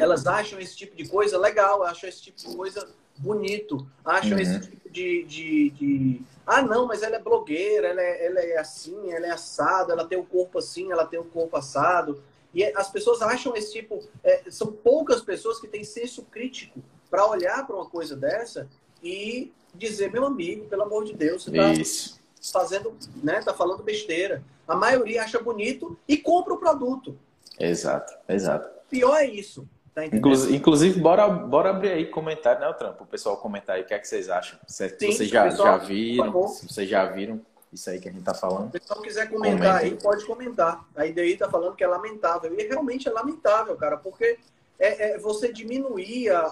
elas 0.00 0.26
acham 0.26 0.60
esse 0.60 0.76
tipo 0.76 0.96
de 0.96 1.08
coisa 1.08 1.38
legal, 1.38 1.82
acham 1.82 2.08
esse 2.08 2.22
tipo 2.22 2.38
de 2.38 2.56
coisa 2.56 2.88
bonito, 3.18 3.86
acham 4.04 4.32
uhum. 4.32 4.38
esse 4.38 4.60
tipo 4.60 4.90
de, 4.90 5.24
de, 5.24 5.70
de, 5.70 6.22
Ah, 6.46 6.62
não, 6.62 6.86
mas 6.86 7.02
ela 7.02 7.16
é 7.16 7.20
blogueira, 7.20 7.88
ela 7.88 8.00
é, 8.00 8.26
ela 8.26 8.40
é 8.40 8.56
assim, 8.56 9.12
ela 9.12 9.26
é 9.26 9.30
assada, 9.30 9.92
ela 9.92 10.06
tem 10.06 10.18
o 10.18 10.24
corpo 10.24 10.58
assim, 10.58 10.90
ela 10.90 11.04
tem 11.04 11.18
o 11.18 11.24
corpo 11.24 11.56
assado. 11.56 12.22
E 12.54 12.64
as 12.64 12.90
pessoas 12.90 13.20
acham 13.20 13.54
esse 13.54 13.72
tipo. 13.72 14.02
É, 14.24 14.42
são 14.50 14.72
poucas 14.72 15.20
pessoas 15.20 15.60
que 15.60 15.68
têm 15.68 15.84
senso 15.84 16.22
crítico 16.22 16.80
para 17.10 17.26
olhar 17.26 17.66
para 17.66 17.76
uma 17.76 17.86
coisa 17.86 18.16
dessa 18.16 18.68
e 19.02 19.52
dizer, 19.74 20.10
meu 20.10 20.24
amigo, 20.24 20.66
pelo 20.66 20.82
amor 20.82 21.04
de 21.04 21.14
Deus, 21.14 21.44
você 21.44 21.50
está 21.50 22.60
fazendo, 22.60 22.96
né? 23.22 23.40
Tá 23.42 23.54
falando 23.54 23.82
besteira. 23.82 24.42
A 24.66 24.74
maioria 24.74 25.22
acha 25.22 25.38
bonito 25.38 25.98
e 26.06 26.16
compra 26.16 26.54
o 26.54 26.58
produto. 26.58 27.16
Exato, 27.58 28.12
exato. 28.28 28.68
Pior 28.90 29.16
é 29.16 29.26
isso. 29.26 29.66
Tá 29.94 30.06
inclusive, 30.06 30.54
inclusive, 30.54 31.00
bora, 31.00 31.28
bora 31.28 31.70
abrir 31.70 31.90
aí 31.90 32.06
comentário, 32.06 32.60
né, 32.60 32.68
o 32.68 32.74
Trampo? 32.74 33.02
O 33.02 33.06
pessoal 33.06 33.36
comentar 33.36 33.76
aí 33.76 33.82
o 33.82 33.84
que 33.84 33.94
é 33.94 33.98
que 33.98 34.06
vocês 34.06 34.28
acham. 34.28 34.58
Se 34.66 34.88
Sim, 34.90 35.12
vocês 35.12 35.28
já, 35.28 35.44
pessoal, 35.44 35.78
já 35.80 35.84
viram, 35.84 36.48
se 36.48 36.68
vocês 36.68 36.88
já 36.88 37.04
viram 37.06 37.40
isso 37.72 37.90
aí 37.90 37.98
que 37.98 38.08
a 38.08 38.12
gente 38.12 38.22
tá 38.22 38.34
falando. 38.34 38.70
Se 38.70 38.76
o 38.76 38.80
pessoal 38.80 39.02
quiser 39.02 39.28
comentar 39.28 39.76
aí, 39.76 39.96
pode 39.96 40.24
comentar. 40.24 40.86
A 40.94 41.06
IDI 41.06 41.36
tá 41.36 41.50
falando 41.50 41.74
que 41.74 41.84
é 41.84 41.86
lamentável. 41.86 42.58
E 42.58 42.62
realmente 42.66 43.08
é 43.08 43.10
lamentável, 43.10 43.76
cara, 43.76 43.96
porque 43.96 44.38
é, 44.78 45.10
é 45.10 45.18
você 45.18 45.52
diminuir 45.52 46.30
a, 46.30 46.40
a, 46.40 46.46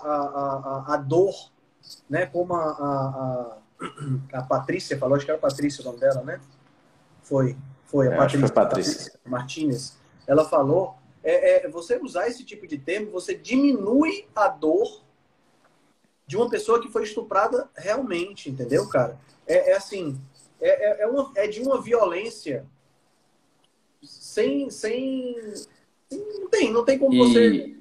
a, 0.88 0.94
a, 0.94 0.96
dor, 0.96 1.34
né? 2.08 2.26
Como 2.26 2.54
a, 2.54 3.58
a, 4.32 4.42
Patrícia 4.42 4.98
falou, 4.98 5.16
acho 5.16 5.24
que 5.24 5.30
era 5.30 5.38
a 5.38 5.40
Patrícia 5.40 5.82
o 5.82 5.84
nome 5.84 6.00
dela, 6.00 6.22
né? 6.22 6.40
Foi, 7.22 7.56
foi 7.84 8.08
a 8.08 8.12
é, 8.12 8.16
Patrícia, 8.16 8.48
Patrícia. 8.48 8.92
Patrícia 8.92 9.20
Martinez. 9.24 9.96
Ela 10.26 10.44
falou 10.44 10.96
é, 11.22 11.66
é, 11.66 11.68
você 11.68 11.98
usar 11.98 12.28
esse 12.28 12.44
tipo 12.44 12.66
de 12.66 12.78
termo, 12.78 13.10
você 13.10 13.34
diminui 13.34 14.26
a 14.34 14.48
dor 14.48 15.02
de 16.26 16.36
uma 16.36 16.48
pessoa 16.48 16.80
que 16.80 16.88
foi 16.88 17.04
estuprada 17.04 17.68
realmente, 17.76 18.50
entendeu, 18.50 18.88
cara? 18.88 19.18
É, 19.46 19.72
é 19.72 19.76
assim, 19.76 20.20
é, 20.60 21.00
é, 21.00 21.02
é 21.02 21.06
uma, 21.06 21.32
é 21.36 21.46
de 21.46 21.60
uma 21.60 21.80
violência 21.80 22.66
sem, 24.02 24.70
sem, 24.70 25.36
não 26.10 26.48
tem, 26.48 26.72
não 26.72 26.84
tem 26.84 26.98
como 26.98 27.14
e, 27.14 27.18
você, 27.18 27.75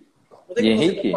não 0.47 0.55
tem 0.55 0.65
e 0.65 0.69
Henrique, 0.69 1.13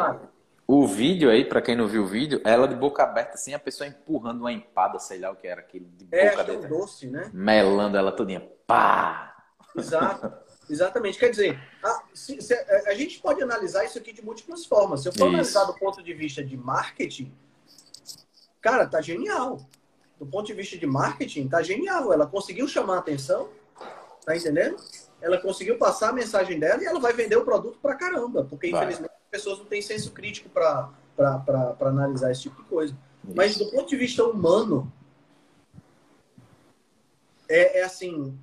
o 0.70 0.87
vídeo 0.87 1.30
aí, 1.30 1.47
para 1.47 1.62
quem 1.62 1.75
não 1.75 1.88
viu 1.88 2.02
o 2.02 2.06
vídeo, 2.06 2.42
ela 2.44 2.68
de 2.68 2.75
boca 2.75 3.02
aberta, 3.02 3.35
assim, 3.35 3.54
a 3.54 3.58
pessoa 3.58 3.88
empurrando 3.88 4.40
uma 4.40 4.52
empada, 4.52 4.99
sei 4.99 5.18
lá 5.18 5.30
o 5.30 5.37
que 5.37 5.47
era 5.47 5.62
aquilo, 5.62 5.87
de 5.97 6.06
é, 6.12 6.37
boca 6.37 6.52
é, 6.52 6.56
doce, 6.68 7.06
né? 7.06 7.30
Melando 7.32 7.97
ela 7.97 8.12
todinha. 8.12 8.47
Pá! 8.66 9.35
Exato. 9.75 10.30
Exatamente. 10.68 11.18
Quer 11.18 11.30
dizer, 11.30 11.58
a, 11.82 12.02
se, 12.12 12.40
se, 12.42 12.52
a, 12.87 12.94
gente 12.94 13.18
pode 13.20 13.42
analisar 13.42 13.85
isso 13.85 13.97
aqui 13.97 14.12
de 14.12 14.23
múltiplas 14.23 14.66
formas. 14.66 15.00
Se 15.00 15.08
eu 15.08 15.12
for 15.12 15.20
isso. 15.20 15.28
analisar 15.28 15.64
do 15.64 15.75
ponto 15.75 16.02
de 16.02 16.12
vista 16.12 16.44
de 16.44 16.56
marketing, 16.56 17.32
cara, 18.61 18.87
tá 18.87 19.00
genial. 19.00 19.58
Do 20.18 20.26
ponto 20.26 20.47
de 20.47 20.52
vista 20.52 20.76
de 20.76 20.87
marketing, 20.87 21.49
tá 21.49 21.62
genial. 21.62 22.12
Ela 22.12 22.26
conseguiu 22.26 22.68
chamar 22.68 22.97
a 22.97 22.99
atenção, 22.99 23.49
tá 24.25 24.37
entendendo? 24.37 24.76
Ela 25.20 25.38
conseguiu 25.38 25.78
passar 25.78 26.11
a 26.11 26.12
mensagem 26.12 26.61
dela 26.61 26.82
e 26.82 26.87
ela 26.87 27.00
vai 27.00 27.12
vender 27.12 27.37
o 27.37 27.44
produto 27.44 27.78
pra 27.80 27.94
caramba. 27.94 28.44
Porque, 28.44 28.70
vai. 28.70 28.82
infelizmente, 28.82 29.17
pessoas 29.30 29.58
não 29.58 29.66
têm 29.66 29.82
senso 29.82 30.12
crítico 30.12 30.49
para 30.49 30.90
analisar 31.80 32.30
esse 32.30 32.42
tipo 32.42 32.62
de 32.62 32.68
coisa. 32.68 32.97
Isso. 33.25 33.37
Mas 33.37 33.56
do 33.56 33.70
ponto 33.70 33.88
de 33.88 33.97
vista 33.97 34.25
humano, 34.25 34.92
é, 37.49 37.80
é 37.80 37.85
assim, 37.85 38.37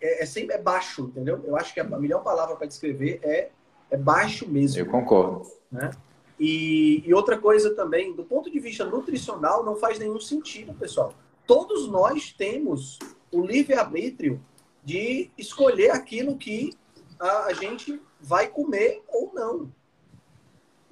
é, 0.00 0.22
é 0.22 0.26
sempre 0.26 0.54
é 0.54 0.58
baixo, 0.58 1.02
entendeu? 1.02 1.42
Eu 1.44 1.56
acho 1.56 1.72
que 1.72 1.80
a 1.80 1.84
melhor 1.84 2.22
palavra 2.22 2.56
para 2.56 2.66
descrever 2.66 3.20
é, 3.22 3.50
é 3.90 3.96
baixo 3.96 4.48
mesmo. 4.48 4.80
Eu 4.80 4.86
concordo. 4.86 5.50
Né? 5.70 5.90
E, 6.38 7.02
e 7.06 7.14
outra 7.14 7.38
coisa 7.38 7.74
também, 7.74 8.14
do 8.14 8.24
ponto 8.24 8.50
de 8.50 8.58
vista 8.58 8.84
nutricional, 8.84 9.64
não 9.64 9.76
faz 9.76 9.98
nenhum 9.98 10.20
sentido, 10.20 10.74
pessoal. 10.74 11.14
Todos 11.46 11.88
nós 11.88 12.32
temos 12.32 12.98
o 13.30 13.40
livre-arbítrio 13.40 14.40
de 14.84 15.30
escolher 15.38 15.90
aquilo 15.90 16.36
que 16.36 16.76
a, 17.18 17.46
a, 17.46 17.52
gente 17.52 18.00
vai 18.20 18.48
comer 18.48 19.02
ou 19.08 19.32
não. 19.32 19.70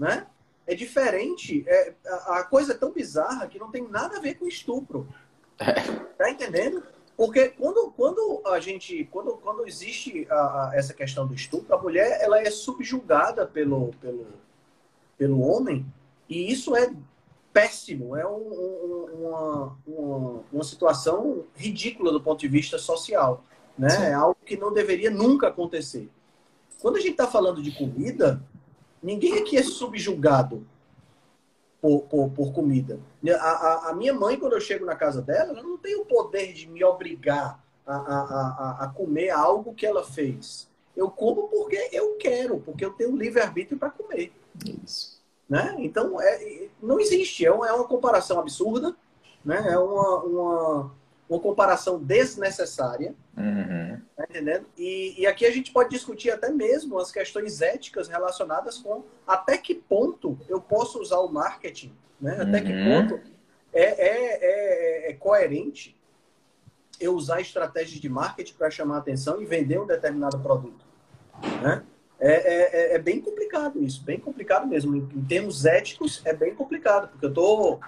Né? 0.00 0.26
É 0.66 0.75
diferente. 0.75 1.62
É, 1.69 1.92
a, 2.07 2.38
a 2.38 2.45
coisa 2.45 2.73
é 2.73 2.76
tão 2.76 2.90
bizarra 2.90 3.47
que 3.47 3.59
não 3.59 3.71
tem 3.71 3.87
nada 3.87 4.16
a 4.16 4.21
ver 4.21 4.37
com 4.37 4.49
estupro. 4.49 5.07
É. 5.59 5.75
Tá 6.16 6.30
entendendo? 6.30 6.83
Porque 7.16 7.50
quando, 7.50 7.92
quando 7.95 8.42
a 8.47 8.59
gente, 8.61 9.04
quando, 9.12 9.33
quando 9.37 9.66
existe 9.66 10.26
a, 10.30 10.35
a, 10.35 10.71
essa 10.75 10.95
questão 10.95 11.26
do 11.26 11.35
estupro, 11.35 11.75
a 11.75 11.78
mulher 11.78 12.19
ela 12.23 12.40
é 12.40 12.50
subjugada 12.50 13.47
pelo, 13.47 13.90
pelo, 14.00 14.26
pelo 15.19 15.40
homem 15.42 15.85
e 16.26 16.50
isso 16.50 16.75
é 16.75 16.90
péssimo, 17.52 18.16
é 18.16 18.26
um, 18.26 18.38
um, 18.38 19.09
uma, 19.12 19.76
uma, 19.87 20.45
uma, 20.50 20.64
situação 20.64 21.45
ridícula 21.54 22.11
do 22.11 22.23
ponto 22.23 22.40
de 22.40 22.49
vista 22.49 22.78
social, 22.78 23.45
né? 23.76 24.11
É 24.11 24.14
algo 24.14 24.38
que 24.47 24.57
não 24.57 24.73
deveria 24.73 25.11
nunca 25.11 25.49
acontecer. 25.49 26.09
Quando 26.80 26.97
a 26.97 27.00
gente 27.00 27.12
está 27.12 27.26
falando 27.26 27.61
de 27.61 27.73
comida, 27.73 28.42
ninguém 29.02 29.38
aqui 29.38 29.57
é 29.57 29.62
subjugado 29.62 30.66
por, 31.80 32.02
por, 32.02 32.30
por 32.30 32.52
comida. 32.52 33.00
A, 33.28 33.33
a, 33.35 33.90
a, 33.90 33.95
minha 33.95 34.12
mãe, 34.12 34.38
quando 34.38 34.52
eu 34.52 34.61
chego 34.61 34.85
na 34.85 34.95
casa 34.95 35.23
dela, 35.23 35.52
ela 35.52 35.62
não 35.62 35.78
tem 35.78 35.97
o 35.97 36.04
poder 36.04 36.52
de 36.52 36.69
me 36.69 36.85
obrigar 36.85 37.64
a, 37.87 37.95
a, 37.97 38.76
a, 38.85 38.88
comer 38.88 39.30
algo 39.30 39.75
que 39.75 39.87
ela 39.87 40.04
fez. 40.04 40.69
Eu 40.97 41.11
como 41.11 41.49
porque 41.49 41.88
eu 41.92 42.16
quero, 42.16 42.61
porque 42.61 42.85
eu 42.85 42.92
tenho 42.92 43.16
livre-arbítrio 43.16 43.78
para 43.78 43.90
comer. 43.90 44.33
Isso. 44.85 45.21
Né? 45.49 45.75
Então, 45.78 46.21
é, 46.21 46.69
não 46.83 47.00
existe. 47.00 47.45
É 47.45 47.52
uma, 47.52 47.69
é 47.69 47.73
uma 47.73 47.87
comparação 47.87 48.38
absurda, 48.38 48.95
né? 49.45 49.73
é 49.73 49.78
uma, 49.78 50.19
uma, 50.23 50.95
uma 51.31 51.39
comparação 51.39 51.99
desnecessária. 51.99 53.15
Uhum. 53.37 54.01
Tá 54.17 54.25
entendendo? 54.29 54.67
E, 54.77 55.15
e 55.23 55.27
aqui 55.27 55.47
a 55.47 55.51
gente 55.51 55.73
pode 55.73 55.91
discutir 55.91 56.31
até 56.31 56.51
mesmo 56.51 56.99
as 56.99 57.13
questões 57.13 57.63
éticas 57.63 58.09
relacionadas 58.09 58.79
com 58.79 59.05
até 59.25 59.57
que 59.57 59.75
ponto 59.75 60.37
eu 60.49 60.61
posso 60.61 61.01
usar 61.01 61.21
o 61.21 61.29
marketing, 61.29 61.93
né? 62.21 62.33
Até 62.33 62.59
uhum. 62.59 62.65
que 62.65 62.85
ponto 62.85 63.21
é, 63.73 63.83
é, 63.83 64.39
é, 64.43 65.11
é 65.11 65.15
coerente 65.15 65.97
eu 67.01 67.15
usar 67.15 67.41
estratégias 67.41 68.01
de 68.01 68.09
marketing 68.09 68.55
para 68.55 68.71
chamar 68.71 68.99
atenção 68.99 69.41
e 69.41 69.47
vender 69.47 69.81
um 69.81 69.87
determinado 69.87 70.39
produto. 70.41 70.85
Né? 71.63 71.83
É, 72.19 72.33
é, 72.33 72.93
é, 72.93 72.95
é, 72.97 72.99
bem 72.99 73.21
complicado 73.21 73.83
isso, 73.83 74.03
bem 74.05 74.21
complicado 74.21 74.67
mesmo. 74.67 74.95
Em, 74.95 75.09
em, 75.17 75.25
termos 75.25 75.65
éticos, 75.65 76.21
é 76.27 76.35
bem 76.35 76.55
complicado, 76.55 77.09
porque 77.09 77.25
eu 77.25 77.33
tô, 77.33 77.81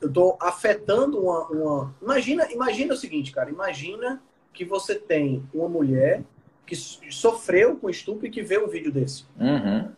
eu 0.00 0.12
tô 0.12 0.36
afetando 0.40 1.20
uma, 1.20 1.46
uma. 1.48 1.94
Imagina, 2.00 2.50
imagina 2.52 2.94
o 2.94 2.96
seguinte, 2.96 3.32
cara. 3.32 3.50
Imagina 3.50 4.22
que 4.52 4.64
você 4.64 4.94
tem 4.94 5.44
uma 5.52 5.68
mulher 5.68 6.22
que 6.64 6.76
sofreu 6.76 7.76
com 7.76 7.88
estupro 7.88 8.26
e 8.26 8.30
que 8.30 8.42
vê 8.42 8.58
um 8.58 8.68
vídeo 8.68 8.92
desse. 8.92 9.24
Uhum. 9.38 9.90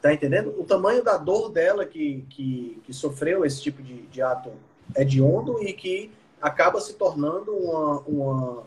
Tá 0.00 0.12
entendendo? 0.12 0.54
O 0.58 0.64
tamanho 0.64 1.02
da 1.02 1.16
dor 1.16 1.50
dela 1.50 1.84
que, 1.84 2.24
que, 2.30 2.80
que 2.84 2.92
sofreu 2.92 3.44
esse 3.44 3.60
tipo 3.60 3.82
de, 3.82 4.02
de 4.06 4.22
ato 4.22 4.52
hediondo 4.96 5.62
e 5.62 5.72
que 5.72 6.10
acaba 6.40 6.80
se 6.80 6.94
tornando 6.94 7.52
uma, 7.52 8.00
uma. 8.00 8.62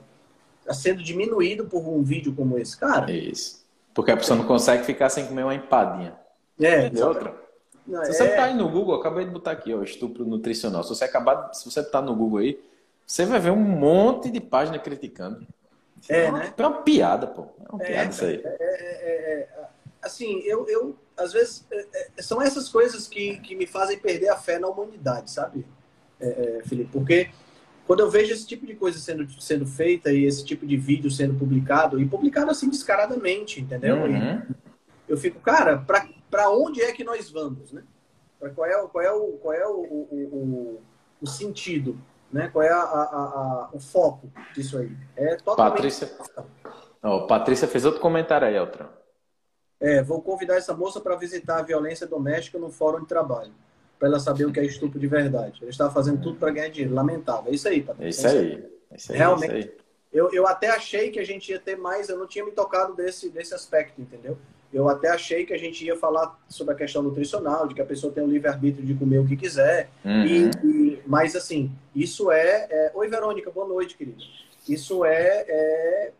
Tá 0.65 0.73
sendo 0.73 1.01
diminuído 1.01 1.65
por 1.65 1.87
um 1.87 2.03
vídeo 2.03 2.33
como 2.33 2.57
esse. 2.57 2.77
Cara. 2.77 3.11
Isso. 3.11 3.65
Porque 3.93 4.11
a 4.11 4.17
pessoa 4.17 4.37
não 4.37 4.45
consegue 4.45 4.83
ficar 4.83 5.09
sem 5.09 5.25
comer 5.25 5.43
uma 5.43 5.55
empadinha. 5.55 6.15
É. 6.59 6.89
De 6.89 7.01
outra. 7.01 7.48
Não, 7.89 8.05
se 8.05 8.13
você 8.13 8.23
é... 8.23 8.35
tá 8.35 8.43
aí 8.45 8.53
no 8.53 8.69
Google, 8.69 8.95
acabei 8.95 9.25
de 9.25 9.31
botar 9.31 9.51
aqui, 9.51 9.73
ó, 9.73 9.81
estupro 9.81 10.23
nutricional. 10.23 10.83
Se 10.83 10.89
você 10.89 11.03
acabar, 11.03 11.51
se 11.53 11.65
você 11.65 11.83
tá 11.83 12.01
no 12.01 12.15
Google 12.15 12.39
aí, 12.39 12.59
você 13.05 13.25
vai 13.25 13.39
ver 13.39 13.49
um 13.49 13.55
monte 13.55 14.29
de 14.29 14.39
página 14.39 14.77
criticando. 14.77 15.45
É, 16.07 16.25
é 16.25 16.29
uma, 16.29 16.39
né? 16.39 16.53
É 16.55 16.61
uma 16.61 16.81
piada, 16.83 17.25
pô. 17.25 17.47
É 17.67 17.71
uma 17.73 17.83
é, 17.83 17.87
piada 17.87 18.09
isso 18.11 18.25
aí. 18.25 18.41
É, 18.45 18.57
é, 18.59 19.39
é 19.41 19.47
assim, 20.01 20.39
eu, 20.45 20.67
eu 20.69 20.95
às 21.17 21.33
vezes 21.33 21.65
são 22.19 22.41
essas 22.41 22.69
coisas 22.69 23.07
que, 23.07 23.39
que 23.39 23.55
me 23.55 23.65
fazem 23.65 23.97
perder 23.97 24.29
a 24.29 24.37
fé 24.37 24.59
na 24.59 24.67
humanidade, 24.67 25.31
sabe, 25.31 25.65
Felipe? 26.65 26.91
Porque 26.93 27.29
quando 27.85 28.01
eu 28.01 28.09
vejo 28.09 28.31
esse 28.31 28.45
tipo 28.45 28.65
de 28.65 28.75
coisa 28.75 28.99
sendo, 28.99 29.27
sendo 29.41 29.65
feita 29.65 30.11
e 30.11 30.23
esse 30.23 30.45
tipo 30.45 30.65
de 30.65 30.77
vídeo 30.77 31.11
sendo 31.11 31.33
publicado, 31.33 31.99
e 31.99 32.05
publicado 32.05 32.51
assim 32.51 32.69
descaradamente, 32.69 33.59
entendeu? 33.59 33.97
Uhum. 33.97 34.41
eu 35.07 35.17
fico, 35.17 35.41
cara, 35.41 35.83
para 36.29 36.49
onde 36.49 36.81
é 36.81 36.91
que 36.91 37.03
nós 37.03 37.29
vamos, 37.29 37.71
né? 37.71 37.83
Pra 38.39 38.49
qual 38.49 38.67
é, 38.67 38.87
qual 38.87 39.03
é, 39.03 39.11
o, 39.11 39.27
qual 39.33 39.53
é 39.53 39.67
o, 39.67 39.79
o, 39.79 40.07
o, 40.11 40.81
o 41.21 41.27
sentido, 41.27 41.97
né? 42.31 42.49
Qual 42.51 42.63
é 42.63 42.69
a, 42.71 42.81
a, 42.81 43.03
a, 43.03 43.69
o 43.73 43.79
foco 43.79 44.31
disso 44.53 44.77
aí? 44.77 44.91
É 45.15 45.35
totalmente... 45.35 45.73
Patrícia... 45.73 46.17
Oh, 47.01 47.27
Patrícia 47.27 47.67
fez 47.67 47.85
outro 47.85 48.01
comentário 48.01 48.47
aí, 48.47 48.55
Eltran. 48.55 48.87
É, 49.79 50.03
vou 50.03 50.21
convidar 50.21 50.55
essa 50.55 50.73
moça 50.73 50.99
para 50.99 51.15
visitar 51.15 51.59
a 51.59 51.61
violência 51.61 52.05
doméstica 52.05 52.59
no 52.59 52.69
fórum 52.69 53.01
de 53.01 53.07
trabalho 53.07 53.53
para 53.97 54.07
ela 54.07 54.19
saber 54.19 54.45
o 54.45 54.51
que 54.51 54.59
é 54.59 54.65
estupro 54.65 54.99
de 54.99 55.07
verdade. 55.07 55.59
Ele 55.61 55.71
estava 55.71 55.93
fazendo 55.93 56.21
tudo 56.21 56.37
para 56.37 56.51
ganhar 56.51 56.69
dinheiro. 56.69 56.95
Lamentável. 56.95 57.51
É 57.51 57.55
isso 57.55 57.67
aí, 57.67 57.83
Patrícia. 57.83 58.27
É 58.27 58.31
isso 58.31 58.37
aí. 58.37 58.71
É 58.91 58.95
isso 58.95 59.11
aí. 59.11 59.17
Realmente. 59.17 59.53
É 59.53 59.59
isso 59.59 59.69
aí. 59.69 59.77
Eu, 60.11 60.33
eu 60.33 60.47
até 60.47 60.69
achei 60.69 61.11
que 61.11 61.19
a 61.19 61.25
gente 61.25 61.51
ia 61.51 61.59
ter 61.59 61.75
mais, 61.75 62.09
eu 62.09 62.17
não 62.17 62.25
tinha 62.25 62.43
me 62.43 62.51
tocado 62.51 62.95
desse, 62.95 63.29
desse 63.29 63.53
aspecto, 63.53 64.01
entendeu? 64.01 64.37
Eu 64.71 64.87
até 64.87 65.09
achei 65.09 65.45
que 65.45 65.53
a 65.53 65.57
gente 65.57 65.83
ia 65.83 65.97
falar 65.97 66.39
sobre 66.47 66.73
a 66.73 66.77
questão 66.77 67.01
nutricional, 67.01 67.67
de 67.67 67.73
que 67.73 67.81
a 67.81 67.85
pessoa 67.85 68.13
tem 68.13 68.23
o 68.23 68.27
livre-arbítrio 68.27 68.85
de 68.85 68.93
comer 68.93 69.17
o 69.17 69.27
que 69.27 69.35
quiser. 69.35 69.89
Uhum. 70.05 70.25
E, 70.25 70.51
e, 70.63 71.03
mas, 71.07 71.35
assim, 71.35 71.71
isso 71.95 72.31
é, 72.31 72.67
é, 72.69 72.91
Oi, 72.93 73.07
Verônica, 73.07 73.49
boa 73.49 73.67
noite, 73.67 73.97
querida. 73.97 74.21
Isso 74.67 75.03
é, 75.03 75.45
é, 75.47 76.11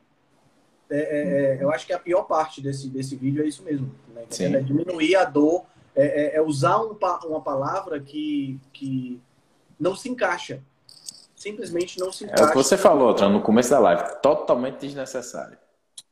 é, 0.90 1.00
é, 1.00 1.58
Eu 1.62 1.72
acho 1.72 1.86
que 1.86 1.94
a 1.94 2.00
pior 2.00 2.24
parte 2.24 2.62
desse, 2.62 2.88
desse 2.88 3.16
vídeo 3.16 3.44
é 3.44 3.48
isso 3.48 3.64
mesmo. 3.64 3.94
Né? 4.14 4.24
É 4.40 4.62
diminuir 4.62 5.16
a 5.16 5.26
dor 5.26 5.66
é, 5.96 6.06
é, 6.06 6.36
é 6.38 6.42
usar 6.42 6.82
um, 6.82 6.98
uma 7.26 7.42
palavra 7.42 8.00
que, 8.00 8.60
que 8.74 9.22
não 9.80 9.96
se 9.96 10.10
encaixa. 10.10 10.62
Simplesmente 11.36 12.00
não 12.00 12.12
se 12.12 12.26
encaixa. 12.26 12.44
É 12.44 12.46
o 12.48 12.50
que 12.50 12.56
você 12.56 12.76
falou, 12.76 13.14
Tran, 13.14 13.30
no 13.30 13.42
começo 13.42 13.70
da 13.70 13.80
live. 13.80 14.04
Totalmente 14.22 14.80
desnecessário. 14.80 15.58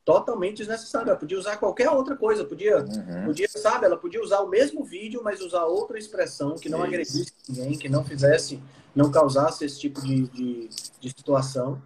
Totalmente 0.08 0.56
desnecessário. 0.56 1.10
Ela 1.10 1.18
podia 1.18 1.38
usar 1.38 1.58
qualquer 1.58 1.90
outra 1.90 2.16
coisa. 2.16 2.42
Podia, 2.42 2.78
uhum. 2.78 3.26
podia, 3.26 3.46
sabe? 3.46 3.84
Ela 3.84 3.98
podia 3.98 4.22
usar 4.22 4.40
o 4.40 4.48
mesmo 4.48 4.82
vídeo, 4.82 5.20
mas 5.22 5.42
usar 5.42 5.64
outra 5.66 5.98
expressão 5.98 6.54
que 6.54 6.70
não 6.70 6.78
Isso. 6.78 6.86
agredisse 6.86 7.32
ninguém, 7.46 7.78
que 7.78 7.90
não 7.90 8.02
fizesse, 8.02 8.58
não 8.94 9.10
causasse 9.10 9.66
esse 9.66 9.78
tipo 9.78 10.00
de, 10.00 10.22
de, 10.28 10.70
de 10.98 11.10
situação 11.10 11.78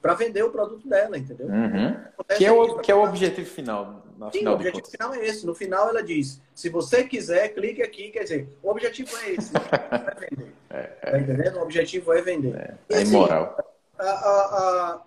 para 0.00 0.14
vender 0.14 0.44
o 0.44 0.50
produto 0.50 0.86
dela, 0.88 1.18
entendeu? 1.18 1.48
Uhum. 1.48 1.96
Que, 2.38 2.44
é 2.46 2.52
o, 2.52 2.78
que 2.78 2.92
é 2.92 2.94
o 2.94 3.02
objetivo 3.02 3.50
final 3.50 4.04
Sim, 4.32 4.46
o 4.46 4.52
objetivo 4.52 4.86
final 4.86 5.12
é 5.12 5.26
esse. 5.26 5.44
No 5.44 5.52
final 5.52 5.88
ela 5.88 6.02
diz: 6.02 6.40
se 6.54 6.68
você 6.68 7.02
quiser, 7.02 7.48
clique 7.48 7.82
aqui. 7.82 8.10
Quer 8.10 8.22
dizer, 8.22 8.48
o 8.62 8.70
objetivo 8.70 9.10
é 9.18 9.30
esse. 9.32 9.52
é 9.56 10.14
vender. 10.30 10.54
É, 10.70 10.78
é. 11.02 11.10
Tá 11.10 11.18
entendendo? 11.18 11.56
O 11.58 11.62
objetivo 11.62 12.12
é 12.12 12.22
vender. 12.22 12.54
É, 12.54 12.74
e, 12.90 12.94
é 12.94 13.02
assim, 13.02 13.08
imoral. 13.08 13.56
A, 13.98 14.04
a, 14.04 14.10
a, 14.10 15.02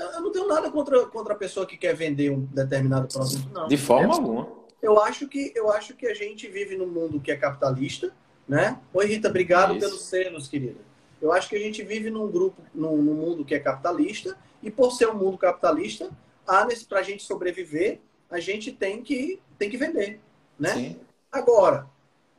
eu 0.00 0.20
não 0.20 0.32
tenho 0.32 0.46
nada 0.46 0.70
contra, 0.70 1.06
contra 1.06 1.34
a 1.34 1.36
pessoa 1.36 1.66
que 1.66 1.76
quer 1.76 1.94
vender 1.94 2.30
um 2.30 2.40
determinado 2.40 3.08
produto, 3.08 3.48
não. 3.52 3.68
De 3.68 3.76
forma 3.76 4.14
alguma. 4.14 4.48
Eu 4.82 5.00
acho, 5.00 5.28
que, 5.28 5.52
eu 5.54 5.70
acho 5.70 5.94
que 5.94 6.06
a 6.06 6.14
gente 6.14 6.48
vive 6.48 6.76
num 6.76 6.86
mundo 6.86 7.20
que 7.20 7.30
é 7.30 7.36
capitalista, 7.36 8.12
né? 8.48 8.80
Oi, 8.94 9.06
Rita, 9.06 9.28
obrigado 9.28 9.72
Isso. 9.72 9.80
pelos 9.80 10.02
selos, 10.02 10.48
querida. 10.48 10.80
Eu 11.20 11.32
acho 11.32 11.48
que 11.50 11.56
a 11.56 11.58
gente 11.58 11.82
vive 11.82 12.08
num 12.08 12.30
grupo, 12.30 12.62
num, 12.74 12.96
num 12.96 13.14
mundo 13.14 13.44
que 13.44 13.54
é 13.54 13.60
capitalista, 13.60 14.36
e 14.62 14.70
por 14.70 14.92
ser 14.92 15.08
um 15.08 15.14
mundo 15.14 15.36
capitalista, 15.36 16.10
há 16.46 16.66
para 16.88 17.00
a 17.00 17.02
gente 17.02 17.22
sobreviver, 17.22 18.00
a 18.30 18.40
gente 18.40 18.72
tem 18.72 19.02
que, 19.02 19.40
tem 19.58 19.68
que 19.68 19.76
vender. 19.76 20.20
Né? 20.58 20.70
Sim. 20.70 21.00
Agora, 21.30 21.86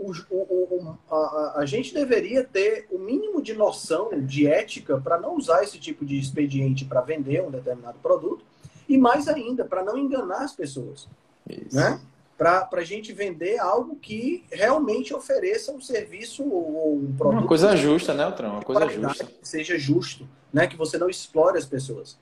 o, 0.01 0.11
o, 0.29 0.97
o, 1.09 1.15
a, 1.15 1.53
a, 1.57 1.65
gente 1.65 1.93
deveria 1.93 2.43
ter 2.43 2.87
o 2.89 2.97
mínimo 2.97 3.41
de 3.41 3.53
noção 3.53 4.09
de 4.19 4.47
ética 4.47 4.99
para 4.99 5.19
não 5.19 5.37
usar 5.37 5.63
esse 5.63 5.77
tipo 5.77 6.03
de 6.03 6.17
expediente 6.17 6.85
para 6.85 7.01
vender 7.01 7.43
um 7.43 7.51
determinado 7.51 7.99
produto 7.99 8.43
e 8.89 8.97
mais 8.97 9.27
ainda 9.27 9.63
para 9.63 9.83
não 9.83 9.97
enganar 9.97 10.43
as 10.43 10.53
pessoas, 10.53 11.07
Isso. 11.47 11.75
né? 11.75 12.01
Para 12.37 12.67
a 12.71 12.83
gente 12.83 13.13
vender 13.13 13.59
algo 13.59 13.95
que 13.95 14.43
realmente 14.51 15.13
ofereça 15.13 15.71
um 15.71 15.79
serviço 15.79 16.43
ou 16.43 16.95
um 16.95 17.15
produto. 17.15 17.39
Uma 17.41 17.47
coisa 17.47 17.75
justa, 17.77 18.15
né, 18.15 18.23
Altran? 18.23 18.49
Uma 18.49 18.63
coisa 18.63 18.89
justa. 18.89 19.25
Que 19.25 19.47
seja 19.47 19.77
justo, 19.77 20.27
né? 20.51 20.65
Que 20.65 20.75
você 20.75 20.97
não 20.97 21.07
explore 21.07 21.59
as 21.59 21.67
pessoas. 21.67 22.17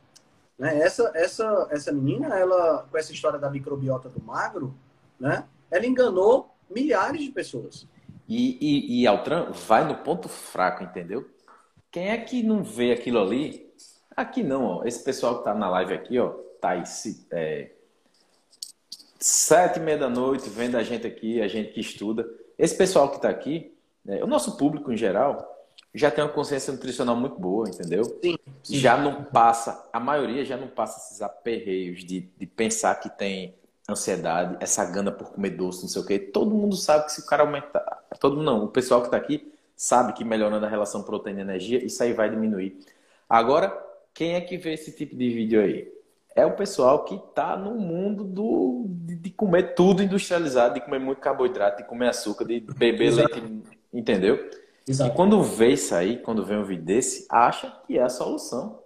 Né? 0.58 0.78
Essa, 0.80 1.10
essa, 1.16 1.68
essa 1.72 1.92
menina, 1.94 2.38
ela, 2.38 2.86
com 2.92 2.98
essa 2.98 3.14
história 3.14 3.40
da 3.40 3.50
microbiota 3.50 4.10
do 4.10 4.22
magro, 4.22 4.76
né? 5.18 5.46
ela 5.72 5.86
enganou 5.86 6.54
milhares 6.70 7.22
de 7.24 7.32
pessoas. 7.32 7.88
E, 8.28 8.58
e, 8.62 9.02
e 9.02 9.08
Altran 9.08 9.52
vai 9.52 9.88
no 9.88 9.96
ponto 9.98 10.30
fraco, 10.30 10.84
entendeu? 10.84 11.28
Quem 11.92 12.10
é 12.10 12.18
que 12.18 12.44
não 12.44 12.64
vê 12.64 12.92
aquilo 12.92 13.20
ali? 13.20 13.68
Aqui 14.16 14.44
não, 14.44 14.64
ó. 14.64 14.84
Esse 14.86 15.04
pessoal 15.04 15.40
que 15.40 15.46
tá 15.46 15.54
na 15.54 15.70
live 15.70 15.94
aqui, 15.94 16.20
ó, 16.20 16.30
tá 16.62 16.70
aí, 16.70 16.84
é, 17.32 17.72
sete 19.20 19.80
e 19.80 19.82
meia 19.82 19.98
da 19.98 20.10
noite, 20.10 20.50
vendo 20.50 20.78
a 20.78 20.84
gente 20.84 21.06
aqui, 21.08 21.42
a 21.42 21.48
gente 21.48 21.74
que 21.74 21.82
estuda. 21.82 22.28
Esse 22.58 22.76
pessoal 22.76 23.10
que 23.12 23.22
tá 23.22 23.30
aqui, 23.30 23.76
né, 24.06 24.24
o 24.24 24.28
nosso 24.28 24.58
público 24.58 24.92
em 24.92 24.98
geral, 24.98 25.58
já 25.94 26.12
tem 26.12 26.24
uma 26.24 26.32
consciência 26.32 26.72
nutricional 26.72 27.16
muito 27.16 27.40
boa, 27.40 27.68
entendeu? 27.68 28.04
Sim, 28.04 28.38
sim. 28.64 28.78
Já 28.78 28.98
não 28.98 29.24
passa, 29.24 29.90
a 29.92 30.00
maioria 30.00 30.46
já 30.46 30.56
não 30.56 30.68
passa 30.68 31.00
esses 31.00 31.22
aperreios 31.22 32.04
de, 32.04 32.22
de 32.38 32.46
pensar 32.46 32.96
que 32.96 33.10
tem 33.10 33.56
ansiedade, 33.92 34.58
essa 34.60 34.86
gana 34.86 35.12
por 35.12 35.32
comer 35.32 35.52
doce, 35.52 35.82
não 35.82 35.90
sei 35.90 36.02
o 36.02 36.06
quê. 36.06 36.20
Todo 36.20 36.56
mundo 36.56 36.76
sabe 36.76 37.06
que 37.06 37.12
se 37.12 37.22
o 37.22 37.26
cara 37.26 37.44
aumentar. 37.44 38.04
Todo 38.20 38.36
mundo 38.36 38.46
não, 38.46 38.64
o 38.66 38.68
pessoal 38.68 39.02
que 39.02 39.08
está 39.08 39.18
aqui 39.18 39.52
sabe 39.76 40.14
que 40.14 40.26
melhorando 40.26 40.66
a 40.66 40.70
relação 40.70 41.04
proteína-energia, 41.04 41.84
isso 41.84 42.04
aí 42.04 42.14
vai 42.14 42.30
diminuir. 42.30 42.78
Agora, 43.30 43.72
quem 44.14 44.36
é 44.36 44.42
que 44.42 44.58
vê 44.58 44.74
esse 44.74 44.92
tipo 44.92 45.16
de 45.16 45.30
vídeo 45.30 45.62
aí? 45.62 45.90
É 46.36 46.46
o 46.46 46.56
pessoal 46.56 47.04
que 47.06 47.16
está 47.16 47.56
no 47.56 47.76
mundo 47.76 48.24
do, 48.24 48.86
de, 48.88 49.30
comer 49.30 49.76
tudo 49.76 50.04
industrializado, 50.04 50.76
de 50.76 50.82
comer 50.82 51.00
muito 51.00 51.20
carboidrato, 51.20 51.82
de 51.82 51.88
comer 51.88 52.10
açúcar, 52.10 52.46
de 52.46 52.60
beber 52.60 53.08
Exato. 53.08 53.36
leite, 53.36 53.64
entendeu? 53.94 54.50
Exato. 54.88 55.12
E 55.12 55.16
quando 55.16 55.42
vê 55.42 55.74
isso 55.74 55.94
aí, 55.96 56.18
quando 56.18 56.46
vê 56.46 56.56
um 56.56 56.64
vídeo 56.64 56.84
desse, 56.84 57.26
acha 57.30 57.74
que 57.86 57.98
é 57.98 58.04
a 58.04 58.10
solução. 58.10 58.80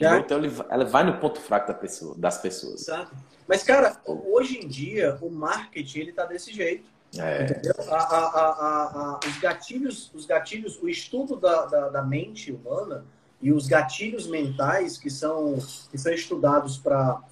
É. 0.00 0.18
Então 0.18 0.38
ele, 0.38 0.52
ela 0.68 0.84
vai 0.84 1.04
no 1.04 1.18
ponto 1.18 1.40
fraco 1.40 1.68
da 1.68 1.74
pessoa, 1.74 2.14
das 2.16 2.38
pessoas. 2.38 2.82
Exato. 2.82 3.14
Mas, 3.46 3.62
cara, 3.62 3.96
hoje 4.04 4.58
em 4.58 4.66
dia, 4.66 5.16
o 5.20 5.30
marketing 5.30 6.00
ele 6.00 6.12
tá 6.12 6.24
desse 6.24 6.52
jeito. 6.52 6.84
É. 7.16 7.62
A, 7.88 7.96
a, 7.96 9.18
a, 9.18 9.20
os 9.26 9.38
gatilhos, 9.38 10.10
os 10.12 10.26
gatilhos, 10.26 10.78
o 10.82 10.88
estudo 10.88 11.36
da, 11.36 11.66
da, 11.66 11.88
da, 11.88 12.02
mente 12.02 12.52
humana 12.52 13.04
e 13.40 13.52
os 13.52 13.66
gatilhos 13.66 14.26
mentais 14.26 14.98
que 14.98 15.08
são, 15.08 15.58
que 15.90 15.96
são 15.96 16.12
estudados 16.12 16.76
para 16.76 17.22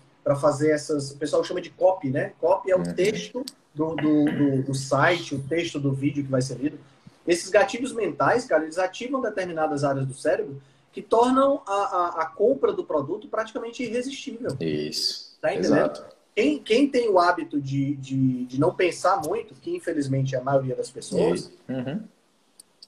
fazer 0.40 0.70
essas. 0.70 1.11
O 1.11 1.18
pessoal 1.18 1.42
chama 1.44 1.61
de 1.61 1.70
copy, 1.70 2.09
né? 2.09 2.33
Copy 2.40 2.70
é 2.70 2.77
o 2.77 2.79
uhum. 2.79 2.94
texto 2.94 3.44
do, 3.74 3.94
do, 3.96 4.24
do, 4.24 4.62
do 4.62 4.74
site, 4.74 5.35
o 5.35 5.42
texto 5.42 5.81
do 5.81 5.92
vídeo 5.92 6.24
que 6.24 6.31
vai 6.31 6.40
ser 6.40 6.55
lido. 6.55 6.79
Esses 7.27 7.48
gatilhos 7.50 7.92
mentais, 7.92 8.44
cara, 8.44 8.62
eles 8.62 8.79
ativam 8.79 9.20
determinadas 9.20 9.83
áreas 9.83 10.07
do 10.07 10.14
cérebro 10.14 10.62
que 10.92 11.03
tornam 11.03 11.61
a, 11.66 11.72
a, 11.72 12.22
a 12.22 12.27
compra 12.27 12.72
do 12.72 12.85
produto 12.85 13.27
praticamente 13.27 13.83
irresistível. 13.83 14.57
Isso. 14.61 15.33
Tá 15.44 15.52
entendendo? 15.52 15.76
Exato. 15.76 16.07
Quem, 16.35 16.59
quem 16.59 16.88
tem 16.88 17.07
o 17.11 17.18
hábito 17.18 17.61
de, 17.61 17.96
de, 17.96 18.46
de 18.46 18.59
não 18.59 18.74
pensar 18.74 19.20
muito, 19.20 19.54
que 19.54 19.76
infelizmente 19.76 20.35
é 20.35 20.38
a 20.38 20.42
maioria 20.42 20.74
das 20.74 20.90
pessoas, 20.90 21.52
uhum. 21.68 22.02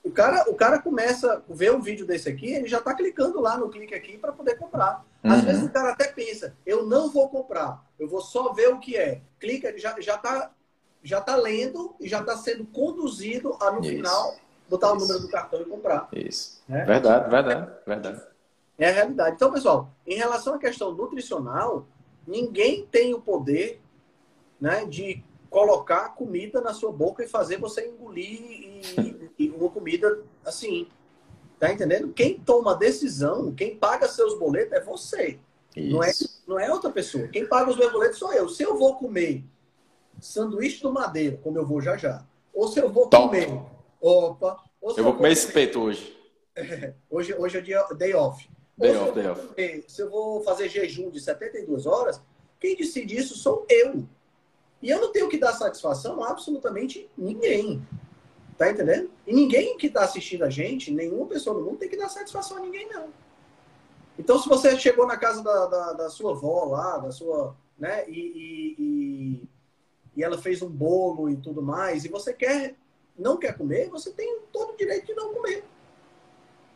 o 0.03 0.11
cara, 0.11 0.51
o 0.51 0.55
cara 0.55 0.79
começa 0.79 1.35
a 1.35 1.55
ver 1.55 1.75
um 1.75 1.83
vídeo 1.83 2.07
desse 2.07 2.31
aqui, 2.31 2.51
ele 2.55 2.66
já 2.66 2.79
está 2.79 2.95
clicando 2.95 3.42
lá 3.42 3.59
no 3.59 3.69
clique 3.69 3.95
aqui 3.95 4.16
para 4.16 4.33
poder 4.33 4.57
comprar. 4.57 5.05
Às 5.23 5.40
uhum. 5.40 5.45
vezes 5.45 5.62
o 5.64 5.69
cara 5.69 5.90
até 5.90 6.09
pensa, 6.09 6.55
eu 6.64 6.87
não 6.87 7.11
vou 7.11 7.29
comprar, 7.29 7.85
eu 7.99 8.09
vou 8.09 8.23
só 8.23 8.55
ver 8.55 8.69
o 8.69 8.81
que 8.81 8.97
é. 8.97 9.21
Clica, 9.38 9.69
ele 9.69 9.79
já, 9.79 9.95
já 10.01 10.16
tá 10.16 10.51
já 11.03 11.19
está 11.19 11.37
lendo 11.37 11.95
e 12.01 12.09
já 12.09 12.21
está 12.21 12.38
sendo 12.38 12.64
conduzido 12.64 13.55
a 13.61 13.71
no 13.71 13.81
Isso. 13.81 13.90
final 13.90 14.35
botar 14.69 14.87
Isso. 14.87 14.97
o 14.97 14.99
número 15.01 15.21
do 15.21 15.29
cartão 15.29 15.61
e 15.61 15.64
comprar. 15.66 16.09
Isso. 16.11 16.62
Né? 16.66 16.87
Verdade, 16.87 17.31
verdade, 17.31 17.71
verdade. 17.87 18.23
É 18.79 18.88
a 18.88 18.92
realidade. 18.92 19.37
Então, 19.37 19.53
pessoal, 19.53 19.90
em 20.07 20.16
relação 20.16 20.55
à 20.55 20.59
questão 20.59 20.92
nutricional, 20.92 21.87
ninguém 22.27 22.85
tem 22.87 23.15
o 23.15 23.21
poder 23.21 23.81
né, 24.61 24.85
de 24.85 25.23
colocar 25.49 26.11
comida 26.11 26.61
na 26.61 26.75
sua 26.75 26.93
boca 26.93 27.25
e 27.25 27.29
fazer 27.29 27.59
você 27.59 27.87
engolir 27.87 28.41
e, 28.41 29.31
e 29.39 29.49
uma 29.51 29.71
comida 29.71 30.23
assim. 30.45 30.89
Tá 31.59 31.73
entendendo? 31.73 32.12
Quem 32.12 32.39
toma 32.39 32.73
a 32.73 32.77
decisão, 32.77 33.55
quem 33.55 33.77
paga 33.77 34.07
seus 34.07 34.39
boletos 34.39 34.73
é 34.75 34.81
você. 34.81 35.39
Não 35.75 36.03
é, 36.03 36.11
não 36.47 36.59
é 36.59 36.71
outra 36.71 36.91
pessoa. 36.91 37.29
Quem 37.29 37.47
paga 37.47 37.71
os 37.71 37.77
meus 37.77 37.93
boletos 37.93 38.19
sou 38.19 38.33
eu. 38.33 38.49
Se 38.49 38.62
eu 38.62 38.77
vou 38.79 38.97
comer 38.97 39.45
sanduíche 40.21 40.83
do 40.83 40.93
madeiro, 40.93 41.39
como 41.39 41.59
eu 41.59 41.67
vou 41.67 41.81
já 41.81 41.97
já, 41.97 42.27
ou 42.53 42.69
se 42.69 42.79
eu 42.79 42.91
vou 42.91 43.09
Top. 43.09 43.27
comer. 43.27 43.49
Opa! 44.01 44.62
eu 44.83 44.95
vou, 44.95 45.05
vou 45.05 45.15
comer 45.15 45.33
espeto 45.33 45.81
hoje. 45.81 46.17
É, 46.55 46.95
hoje. 47.11 47.35
Hoje 47.35 47.59
é 47.59 47.61
dia 47.61 47.83
day 47.97 48.15
off. 48.15 48.49
Day 48.79 48.95
off, 48.97 49.12
day 49.12 49.27
off. 49.27 49.41
Se 49.89 50.03
eu 50.03 50.11
vou 50.11 50.43
fazer 50.43 50.69
jejum 50.69 51.11
de 51.11 51.21
72 51.21 51.87
horas, 51.87 52.21
quem 52.61 52.77
decide 52.77 53.17
isso 53.17 53.37
sou 53.37 53.67
eu. 53.69 54.05
E 54.83 54.91
eu 54.91 55.01
não 55.01 55.12
tenho 55.12 55.29
que 55.29 55.39
dar 55.39 55.53
satisfação 55.53 56.23
a 56.23 56.31
absolutamente 56.31 57.11
ninguém. 57.17 57.83
Tá 58.59 58.71
entendendo? 58.71 59.11
E 59.27 59.35
ninguém 59.35 59.77
que 59.77 59.87
está 59.87 60.05
assistindo 60.05 60.45
a 60.45 60.51
gente, 60.51 60.91
nenhuma 60.91 61.27
pessoa 61.27 61.57
do 61.57 61.65
mundo 61.65 61.79
tem 61.79 61.89
que 61.89 61.97
dar 61.97 62.09
satisfação 62.09 62.59
a 62.59 62.61
ninguém, 62.61 62.89
não. 62.89 63.09
Então, 64.19 64.39
se 64.39 64.49
você 64.49 64.79
chegou 64.79 65.07
na 65.07 65.17
casa 65.17 65.43
da, 65.43 65.67
da, 65.67 65.93
da 65.93 66.11
sua 66.11 66.33
avó 66.33 66.65
lá, 66.65 66.99
da 66.99 67.12
sua. 67.12 67.55
né, 67.79 68.09
e, 68.09 68.19
e, 68.19 68.77
e, 68.79 69.49
e, 70.17 70.25
ela 70.25 70.39
fez 70.39 70.62
um 70.62 70.71
bolo 70.71 71.29
e 71.29 71.37
tudo 71.37 71.61
mais, 71.61 72.05
e 72.05 72.09
você 72.09 72.33
quer, 72.33 72.75
não 73.19 73.37
quer 73.37 73.57
comer, 73.57 73.91
você 73.91 74.11
tem 74.11 74.41
todo 74.51 74.73
o 74.73 74.77
direito 74.77 75.07
de 75.07 75.15
não 75.15 75.35
comer. 75.35 75.65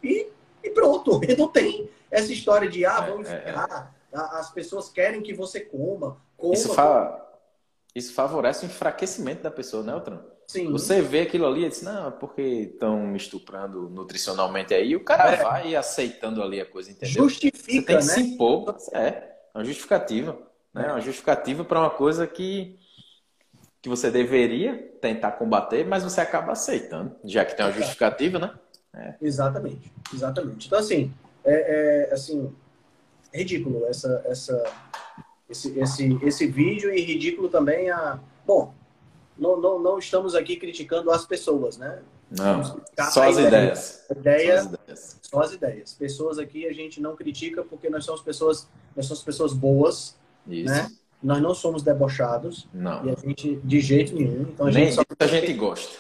E, 0.03 0.29
e 0.63 0.71
pronto. 0.71 1.21
E 1.25 1.35
não 1.37 1.49
tem 1.49 1.89
essa 2.11 2.33
história 2.33 2.69
de, 2.69 2.85
ah, 2.85 3.01
vamos 3.01 3.29
é, 3.29 3.45
é, 3.47 3.51
é. 3.51 4.19
as 4.19 4.51
pessoas 4.51 4.89
querem 4.89 5.23
que 5.23 5.33
você 5.33 5.61
coma. 5.61 6.17
coma 6.37 6.55
Isso 6.55 6.75
fala 6.75 7.31
isso 7.95 8.15
favorece 8.15 8.65
o 8.65 8.67
enfraquecimento 8.67 9.43
da 9.43 9.51
pessoa, 9.51 9.83
né, 9.83 9.95
Otran? 9.95 10.21
Sim. 10.47 10.71
Você 10.73 11.01
vê 11.01 11.23
aquilo 11.23 11.47
ali 11.47 11.65
e 11.65 11.69
diz, 11.69 11.83
não, 11.83 12.09
é 12.09 12.11
porque 12.11 12.43
estão 12.43 13.07
me 13.07 13.17
estuprando 13.17 13.89
nutricionalmente 13.89 14.75
aí, 14.75 14.97
o 14.97 15.05
cara 15.05 15.33
é. 15.33 15.37
vai 15.37 15.77
aceitando 15.77 16.43
ali 16.43 16.61
a 16.61 16.67
coisa, 16.67 16.91
entendeu? 16.91 17.23
Justifica, 17.23 17.59
Você 17.59 17.83
tem 17.83 17.85
que 17.85 17.93
né? 17.93 18.01
se 18.03 18.21
impor. 18.21 18.77
É, 18.93 19.07
é 19.07 19.39
uma 19.55 19.65
justificativa. 19.65 20.37
Né? 20.75 20.87
É. 20.87 20.91
Uma 20.91 21.01
justificativa 21.01 21.65
para 21.65 21.81
uma 21.81 21.91
coisa 21.91 22.27
que, 22.27 22.79
que 23.81 23.89
você 23.89 24.11
deveria 24.11 24.77
tentar 25.01 25.33
combater, 25.33 25.87
mas 25.87 26.03
você 26.03 26.21
acaba 26.21 26.53
aceitando, 26.53 27.15
já 27.25 27.45
que 27.45 27.57
tem 27.57 27.65
uma 27.65 27.73
justificativa, 27.73 28.39
né? 28.39 28.53
É. 28.95 29.15
Exatamente, 29.21 29.93
exatamente. 30.13 30.67
Então, 30.67 30.79
assim, 30.79 31.13
é, 31.45 32.09
é 32.09 32.15
assim, 32.15 32.53
ridículo 33.33 33.87
essa, 33.87 34.23
essa, 34.27 34.65
esse, 35.49 35.79
esse, 35.79 36.19
esse 36.23 36.47
vídeo 36.47 36.93
e 36.93 37.01
ridículo 37.01 37.49
também 37.49 37.91
a. 37.91 38.19
Bom, 38.47 38.75
não, 39.39 39.61
não, 39.61 39.79
não 39.79 39.99
estamos 39.99 40.35
aqui 40.35 40.57
criticando 40.57 41.11
as 41.11 41.25
pessoas, 41.25 41.79
né? 41.79 42.03
Não, 42.31 42.63
só 43.11 43.29
as 43.29 43.39
ideias. 43.39 44.07
Ideia, 44.11 44.63
só 44.63 44.69
as 44.69 44.73
ideias. 44.73 45.21
Só 45.23 45.41
as 45.41 45.53
ideias. 45.53 45.95
Pessoas 45.95 46.39
aqui 46.39 46.67
a 46.67 46.73
gente 46.73 47.01
não 47.01 47.17
critica 47.17 47.65
porque 47.65 47.91
nós 47.91 48.05
somos 48.05 48.21
pessoas, 48.21 48.69
nós 48.95 49.07
somos 49.07 49.23
pessoas 49.23 49.53
boas, 49.53 50.17
Isso. 50.47 50.73
né? 50.73 50.91
Nós 51.23 51.43
não 51.43 51.55
somos 51.55 51.83
debochados. 51.83 52.69
Não. 52.73 53.05
E 53.05 53.11
a 53.11 53.15
gente, 53.15 53.57
de 53.57 53.81
jeito 53.81 54.15
nenhum. 54.15 54.43
Então 54.43 54.67
a 54.67 54.71
nem 54.71 54.87
gente 54.87 54.95
só... 54.95 55.03
a 55.19 55.27
gente 55.27 55.53
gosta. 55.55 55.97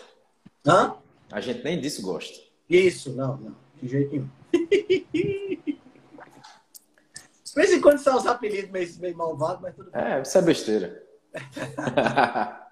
Hã? 0.66 0.94
A 1.30 1.40
gente 1.40 1.62
nem 1.64 1.80
disso 1.80 2.00
gosta. 2.02 2.49
Isso, 2.70 3.12
não, 3.12 3.36
não. 3.36 3.56
De 3.82 3.88
jeito 3.88 4.12
nenhum. 4.12 4.30
De 7.44 7.56
vez 7.56 7.72
em 7.72 7.80
quando 7.80 7.98
são 7.98 8.16
os 8.16 8.26
apelidos 8.26 8.70
meio, 8.70 8.88
meio 9.00 9.16
malvados, 9.16 9.60
mas 9.60 9.74
tudo 9.74 9.90
bem. 9.90 10.00
É, 10.00 10.22
isso 10.22 10.38
é 10.38 10.42
besteira. 10.42 11.02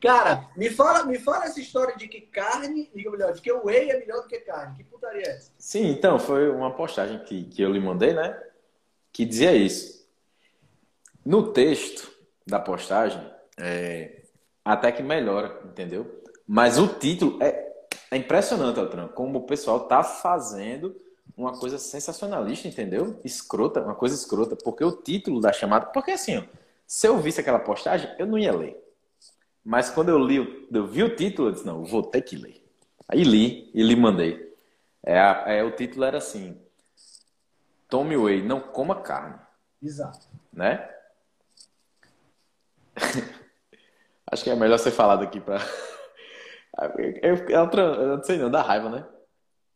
Cara, 0.00 0.48
me 0.56 0.70
fala, 0.70 1.04
me 1.04 1.18
fala 1.18 1.46
essa 1.46 1.58
história 1.58 1.96
de 1.96 2.06
que 2.06 2.20
carne, 2.20 2.90
diga 2.94 3.10
melhor, 3.10 3.32
de 3.32 3.40
que 3.40 3.50
o 3.50 3.64
whey 3.64 3.90
é 3.90 3.98
melhor 3.98 4.22
do 4.22 4.28
que 4.28 4.38
carne. 4.40 4.76
Que 4.76 4.84
putaria 4.84 5.22
é 5.22 5.30
essa? 5.30 5.50
Sim, 5.58 5.86
então, 5.88 6.18
foi 6.18 6.50
uma 6.50 6.74
postagem 6.74 7.24
que, 7.24 7.44
que 7.44 7.62
eu 7.62 7.72
lhe 7.72 7.80
mandei, 7.80 8.12
né? 8.12 8.38
Que 9.10 9.24
dizia 9.24 9.52
isso. 9.54 10.06
No 11.24 11.52
texto 11.52 12.12
da 12.46 12.60
postagem, 12.60 13.26
é, 13.58 14.24
até 14.62 14.92
que 14.92 15.02
melhora, 15.02 15.58
entendeu? 15.64 16.22
Mas 16.46 16.78
o 16.78 16.86
título 16.86 17.42
é, 17.42 17.63
é 18.14 18.16
impressionante, 18.16 18.78
Altran, 18.78 19.08
como 19.08 19.40
o 19.40 19.46
pessoal 19.46 19.88
tá 19.88 20.04
fazendo 20.04 20.96
uma 21.36 21.58
coisa 21.58 21.78
sensacionalista, 21.78 22.68
entendeu? 22.68 23.20
Escrota, 23.24 23.80
uma 23.80 23.96
coisa 23.96 24.14
escrota, 24.14 24.54
porque 24.54 24.84
o 24.84 24.92
título 24.92 25.40
da 25.40 25.52
chamada. 25.52 25.86
Porque 25.86 26.12
assim, 26.12 26.38
ó, 26.38 26.44
se 26.86 27.08
eu 27.08 27.18
visse 27.18 27.40
aquela 27.40 27.58
postagem, 27.58 28.08
eu 28.16 28.26
não 28.26 28.38
ia 28.38 28.54
ler. 28.54 28.80
Mas 29.64 29.90
quando 29.90 30.10
eu 30.10 30.18
li, 30.18 30.68
eu 30.70 30.86
vi 30.86 31.02
o 31.02 31.16
título, 31.16 31.48
eu 31.48 31.52
disse, 31.52 31.66
não, 31.66 31.80
eu 31.80 31.86
vou 31.86 32.04
ter 32.04 32.22
que 32.22 32.36
ler. 32.36 32.64
Aí 33.08 33.24
li 33.24 33.68
e 33.74 33.82
lhe 33.82 33.96
mandei. 33.96 34.54
É, 35.02 35.58
é, 35.58 35.64
o 35.64 35.74
título 35.74 36.04
era 36.04 36.18
assim: 36.18 36.56
Tome 37.88 38.16
whey, 38.16 38.42
não 38.42 38.60
coma 38.60 39.02
carne. 39.02 39.38
Exato. 39.82 40.26
Né? 40.52 40.88
Acho 44.30 44.44
que 44.44 44.50
é 44.50 44.54
melhor 44.54 44.78
ser 44.78 44.92
falado 44.92 45.24
aqui 45.24 45.40
para. 45.40 45.58
Eu, 47.22 47.36
eu, 47.36 47.70
eu, 47.70 48.16
não 48.16 48.24
sei 48.24 48.38
não, 48.38 48.50
dá 48.50 48.62
raiva, 48.62 48.88
né? 48.88 49.06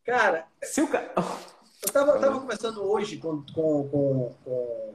Cara, 0.05 0.47
se 0.63 0.81
o 0.81 0.89
cara. 0.89 1.13
Eu 1.17 1.93
tava, 1.93 2.19
tava 2.19 2.41
conversando 2.41 2.83
hoje 2.83 3.19
com, 3.19 3.43
com, 3.55 3.89
com, 3.89 4.35
com, 4.45 4.95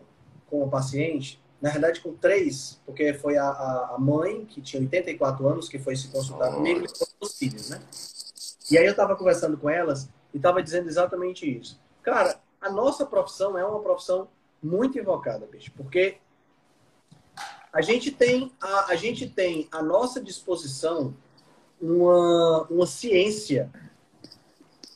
com 0.49 0.63
um 0.63 0.69
paciente, 0.69 1.41
na 1.61 1.69
verdade 1.69 2.01
com 2.01 2.13
três, 2.13 2.81
porque 2.85 3.13
foi 3.13 3.37
a, 3.37 3.47
a 3.47 3.95
mãe, 3.97 4.45
que 4.45 4.61
tinha 4.61 4.81
84 4.81 5.47
anos, 5.47 5.69
que 5.69 5.79
foi 5.79 5.95
se 5.95 6.09
consultar 6.09 6.47
Nossa. 6.47 6.57
comigo, 6.57 6.85
e 6.85 7.25
os 7.25 7.37
filhos, 7.37 7.69
né? 7.69 7.81
E 8.69 8.77
aí 8.77 8.85
eu 8.85 8.95
tava 8.95 9.15
conversando 9.15 9.57
com 9.57 9.69
elas 9.69 10.09
e 10.33 10.39
tava 10.39 10.61
dizendo 10.61 10.89
exatamente 10.89 11.49
isso. 11.49 11.79
Cara, 12.01 12.39
a 12.59 12.69
nossa 12.69 13.05
profissão 13.05 13.57
é 13.57 13.65
uma 13.65 13.79
profissão 13.79 14.27
muito 14.61 14.99
invocada, 14.99 15.45
bicho, 15.45 15.71
porque 15.75 16.17
a 17.71 17.81
gente 17.81 18.11
tem 18.11 18.51
a, 18.59 18.91
a 18.91 18.95
gente 18.95 19.29
tem 19.29 19.67
à 19.71 19.81
nossa 19.81 20.21
disposição 20.21 21.13
uma, 21.83 22.63
uma 22.69 22.85
ciência 22.85 23.69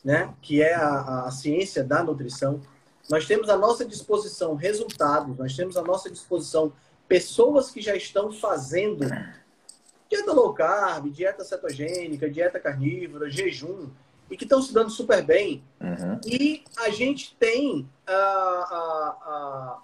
né, 0.03 0.33
que 0.41 0.61
é 0.61 0.73
a, 0.73 1.25
a 1.25 1.31
ciência 1.31 1.83
da 1.83 2.01
nutrição, 2.01 2.61
nós 3.09 3.25
temos 3.25 3.49
à 3.49 3.57
nossa 3.57 3.83
disposição 3.83 4.55
resultados, 4.55 5.37
nós 5.37 5.53
temos 5.53 5.75
à 5.75 5.81
nossa 5.81 6.09
disposição 6.09 6.71
pessoas 7.09 7.69
que 7.71 7.81
já 7.81 7.93
estão 7.93 8.31
fazendo 8.31 9.05
dieta 10.09 10.31
low 10.31 10.53
carb, 10.53 11.09
dieta 11.09 11.43
cetogênica, 11.43 12.29
dieta 12.29 12.57
carnívora, 12.57 13.29
jejum, 13.29 13.89
e 14.31 14.37
que 14.37 14.45
estão 14.45 14.61
se 14.61 14.73
dando 14.73 14.89
super 14.89 15.21
bem. 15.25 15.61
Uhum. 15.81 16.19
E 16.25 16.63
a 16.77 16.89
gente 16.89 17.35
tem, 17.37 17.89
a, 18.05 18.13
a, 18.13 19.17
a, 19.25 19.79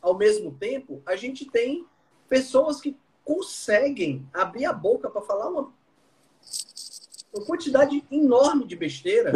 ao 0.00 0.16
mesmo 0.16 0.52
tempo, 0.52 1.00
a 1.06 1.14
gente 1.14 1.44
tem 1.44 1.86
pessoas 2.28 2.80
que 2.80 2.96
conseguem 3.24 4.26
abrir 4.32 4.64
a 4.64 4.72
boca 4.72 5.08
para 5.08 5.22
falar 5.22 5.48
uma 5.48 5.70
uma 7.32 7.44
quantidade 7.44 8.04
enorme 8.10 8.66
de 8.66 8.76
besteira 8.76 9.32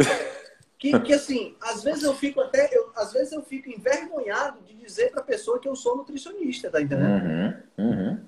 que, 0.77 0.99
que 0.99 1.13
assim, 1.13 1.55
às 1.61 1.83
vezes 1.83 2.03
eu 2.03 2.13
fico 2.13 2.39
até, 2.39 2.69
eu, 2.71 2.91
às 2.95 3.11
vezes 3.13 3.33
eu 3.33 3.41
fico 3.41 3.69
envergonhado 3.69 4.61
de 4.61 4.75
dizer 4.75 5.11
para 5.11 5.21
a 5.21 5.25
pessoa 5.25 5.59
que 5.59 5.67
eu 5.67 5.75
sou 5.75 5.97
nutricionista, 5.97 6.69
tá 6.69 6.81
entendendo? 6.81 7.23
Uhum, 7.23 7.53
uhum. 7.77 8.19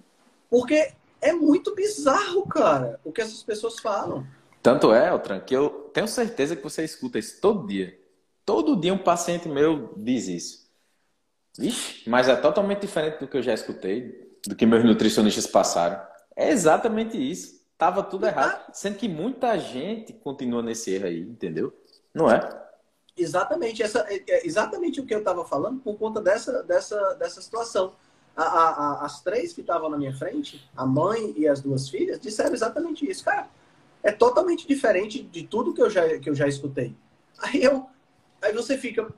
Porque 0.49 0.91
é 1.21 1.31
muito 1.31 1.75
bizarro, 1.75 2.47
cara, 2.47 2.99
o 3.03 3.11
que 3.11 3.21
essas 3.21 3.43
pessoas 3.43 3.79
falam. 3.79 4.25
Tanto 4.63 4.91
é, 4.91 5.09
Altran, 5.09 5.39
que 5.39 5.55
eu 5.55 5.91
tenho 5.93 6.07
certeza 6.07 6.55
que 6.55 6.63
você 6.63 6.83
escuta 6.83 7.19
isso 7.19 7.39
todo 7.39 7.67
dia. 7.67 7.97
Todo 8.45 8.79
dia 8.79 8.93
um 8.93 8.97
paciente 8.97 9.47
meu 9.47 9.93
diz 9.95 10.27
isso. 10.27 10.69
Vixe, 11.57 12.09
mas 12.09 12.27
é 12.27 12.35
totalmente 12.35 12.81
diferente 12.81 13.19
do 13.19 13.27
que 13.27 13.37
eu 13.37 13.43
já 13.43 13.53
escutei, 13.53 14.37
do 14.47 14.55
que 14.55 14.65
meus 14.65 14.83
nutricionistas 14.83 15.45
passaram. 15.45 16.01
É 16.35 16.49
exatamente 16.49 17.17
isso. 17.17 17.58
Tava 17.79 18.03
tudo 18.03 18.27
errado. 18.27 18.71
Sendo 18.73 18.97
que 18.97 19.07
muita 19.07 19.57
gente 19.57 20.11
continua 20.11 20.61
nesse 20.61 20.91
erro 20.91 21.05
aí, 21.05 21.21
entendeu? 21.21 21.73
Não 22.13 22.29
é? 22.29 22.41
Exatamente. 23.15 23.81
Essa, 23.81 24.05
é, 24.09 24.21
é 24.27 24.45
exatamente 24.45 24.99
o 24.99 25.05
que 25.05 25.15
eu 25.15 25.19
estava 25.19 25.45
falando 25.45 25.79
por 25.79 25.97
conta 25.97 26.19
dessa, 26.19 26.61
dessa, 26.61 27.13
dessa 27.13 27.41
situação. 27.41 27.93
A, 28.35 28.43
a, 28.43 28.69
a, 28.69 29.05
as 29.05 29.21
três 29.21 29.53
que 29.53 29.61
estavam 29.61 29.89
na 29.89 29.97
minha 29.97 30.13
frente, 30.13 30.69
a 30.75 30.85
mãe 30.85 31.33
e 31.37 31.47
as 31.47 31.61
duas 31.61 31.87
filhas, 31.87 32.19
disseram 32.19 32.53
exatamente 32.53 33.09
isso. 33.09 33.23
Cara, 33.23 33.49
é 34.03 34.11
totalmente 34.11 34.67
diferente 34.67 35.23
de 35.23 35.47
tudo 35.47 35.73
que 35.73 35.81
eu 35.81 35.89
já, 35.89 36.19
que 36.19 36.29
eu 36.29 36.35
já 36.35 36.49
escutei. 36.49 36.93
Aí, 37.39 37.63
eu, 37.63 37.87
aí 38.41 38.51
você 38.51 38.77
fica, 38.77 39.09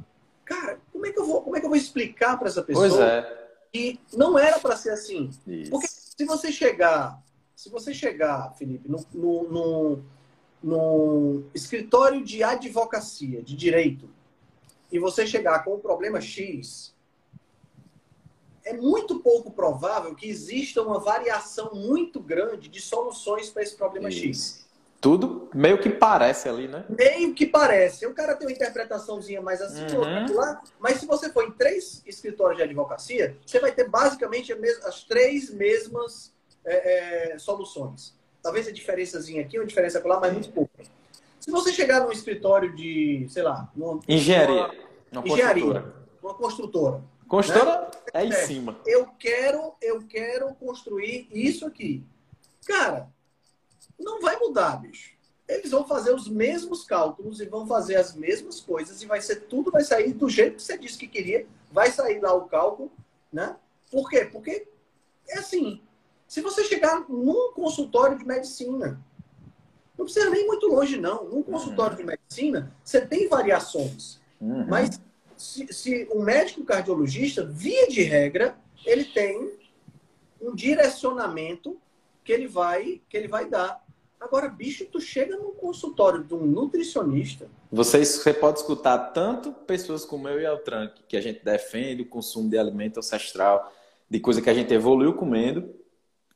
cara, 0.45 0.79
como 0.93 1.07
é 1.07 1.11
que 1.11 1.19
eu 1.19 1.25
vou, 1.25 1.41
como 1.41 1.57
é 1.57 1.59
que 1.59 1.65
eu 1.65 1.69
vou 1.69 1.77
explicar 1.77 2.37
para 2.37 2.47
essa 2.47 2.61
pessoa 2.61 2.87
pois 2.87 3.01
é. 3.01 3.49
que 3.73 3.99
não 4.13 4.37
era 4.37 4.59
para 4.59 4.77
ser 4.77 4.91
assim? 4.91 5.31
Isso. 5.47 5.71
Porque 5.71 5.87
se 5.87 6.25
você 6.25 6.51
chegar, 6.51 7.19
se 7.61 7.69
você 7.69 7.93
chegar, 7.93 8.55
Felipe, 8.57 8.89
no, 8.89 9.05
no, 9.13 9.43
no, 9.43 10.03
no 10.63 11.43
escritório 11.53 12.23
de 12.23 12.41
advocacia, 12.41 13.43
de 13.43 13.55
direito, 13.55 14.09
e 14.91 14.97
você 14.97 15.27
chegar 15.27 15.63
com 15.63 15.75
um 15.75 15.79
problema 15.79 16.19
X, 16.19 16.91
é 18.65 18.73
muito 18.73 19.19
pouco 19.19 19.51
provável 19.51 20.15
que 20.15 20.27
exista 20.27 20.81
uma 20.81 20.99
variação 20.99 21.69
muito 21.75 22.19
grande 22.19 22.67
de 22.67 22.81
soluções 22.81 23.51
para 23.51 23.61
esse 23.61 23.75
problema 23.75 24.09
Isso. 24.09 24.55
X. 24.57 24.67
Tudo 24.99 25.47
meio 25.53 25.79
que 25.79 25.91
parece 25.91 26.49
ali, 26.49 26.67
né? 26.67 26.83
Meio 26.89 27.31
que 27.35 27.45
parece. 27.45 28.07
O 28.07 28.13
cara 28.15 28.35
tem 28.35 28.47
uma 28.47 28.53
interpretaçãozinha 28.53 29.39
mais 29.39 29.61
assim, 29.61 29.85
Uhum. 29.95 30.35
lá. 30.35 30.63
Mas 30.79 30.97
se 30.97 31.05
você 31.05 31.31
for 31.31 31.43
em 31.43 31.51
três 31.51 32.01
escritórios 32.07 32.57
de 32.57 32.63
advocacia, 32.63 33.37
você 33.45 33.59
vai 33.59 33.71
ter 33.71 33.87
basicamente 33.87 34.51
as 34.83 35.03
três 35.03 35.51
mesmas 35.51 36.33
é, 36.65 37.33
é, 37.33 37.39
soluções. 37.39 38.13
Talvez 38.41 38.67
a 38.67 38.71
diferençazinha 38.71 39.41
aqui, 39.41 39.57
uma 39.59 39.65
diferença 39.65 40.01
lá, 40.05 40.19
mas 40.19 40.33
muito 40.33 40.51
pouco. 40.51 40.71
Se 41.39 41.49
você 41.51 41.71
chegar 41.73 42.01
num 42.01 42.11
escritório 42.11 42.75
de, 42.75 43.25
sei 43.29 43.43
lá, 43.43 43.71
numa, 43.75 43.99
Engenharia. 44.07 44.69
Uma 45.11 45.27
Engenharia. 45.27 45.63
construtora. 45.63 45.95
numa 46.21 46.33
construtora, 46.35 47.03
Construtora 47.27 47.91
é 48.13 48.25
em 48.25 48.29
É. 48.31 48.45
cima. 48.45 48.77
eu 48.85 49.07
quero, 49.19 49.73
eu 49.81 50.01
quero 50.07 50.53
construir 50.55 51.27
isso 51.31 51.65
aqui. 51.65 52.03
Cara, 52.65 53.09
não 53.99 54.19
vai 54.21 54.37
mudar, 54.37 54.81
bicho. 54.81 55.11
Eles 55.47 55.71
vão 55.71 55.85
fazer 55.87 56.13
os 56.13 56.27
mesmos 56.29 56.83
cálculos 56.85 57.41
e 57.41 57.45
vão 57.45 57.67
fazer 57.67 57.95
as 57.95 58.15
mesmas 58.15 58.59
coisas 58.61 59.01
e 59.01 59.05
vai 59.05 59.19
ser 59.21 59.41
tudo 59.47 59.69
vai 59.71 59.83
sair 59.83 60.13
do 60.13 60.29
jeito 60.29 60.55
que 60.57 60.61
você 60.63 60.77
disse 60.77 60.97
que 60.97 61.07
queria, 61.07 61.45
vai 61.71 61.91
sair 61.91 62.19
lá 62.21 62.33
o 62.33 62.45
cálculo, 62.47 62.91
né? 63.33 63.55
Por 63.91 64.09
quê? 64.09 64.25
Porque 64.25 64.67
é 65.27 65.39
assim, 65.39 65.81
se 66.31 66.39
você 66.39 66.63
chegar 66.63 67.09
num 67.09 67.51
consultório 67.51 68.17
de 68.17 68.25
medicina, 68.25 68.97
não 69.97 70.05
precisa 70.05 70.29
nem 70.29 70.47
muito 70.47 70.65
longe 70.65 70.95
não, 70.95 71.25
num 71.25 71.43
consultório 71.43 71.97
de 71.97 72.05
medicina, 72.05 72.73
você 72.81 73.05
tem 73.05 73.27
variações. 73.27 74.17
Uhum. 74.39 74.65
Mas 74.65 75.01
se, 75.35 75.67
se 75.73 76.07
um 76.09 76.21
médico 76.21 76.63
cardiologista, 76.63 77.43
via 77.45 77.85
de 77.89 78.01
regra, 78.03 78.55
ele 78.85 79.03
tem 79.03 79.51
um 80.41 80.55
direcionamento 80.55 81.77
que 82.23 82.31
ele 82.31 82.47
vai 82.47 83.01
que 83.09 83.17
ele 83.17 83.27
vai 83.27 83.49
dar. 83.49 83.85
Agora, 84.17 84.47
bicho, 84.47 84.85
tu 84.85 85.01
chega 85.01 85.35
num 85.35 85.51
consultório 85.51 86.23
de 86.23 86.33
um 86.33 86.45
nutricionista, 86.45 87.49
Vocês, 87.69 88.07
você 88.07 88.33
pode 88.33 88.59
escutar 88.59 88.97
tanto 89.11 89.51
pessoas 89.51 90.05
como 90.05 90.29
eu 90.29 90.39
e 90.39 90.45
Altran, 90.45 90.93
que 91.09 91.17
a 91.17 91.21
gente 91.21 91.43
defende 91.43 92.03
o 92.03 92.07
consumo 92.07 92.49
de 92.49 92.57
alimento 92.57 92.99
ancestral, 92.99 93.69
de 94.09 94.17
coisa 94.21 94.41
que 94.41 94.49
a 94.49 94.53
gente 94.53 94.73
evoluiu 94.73 95.13
comendo, 95.13 95.80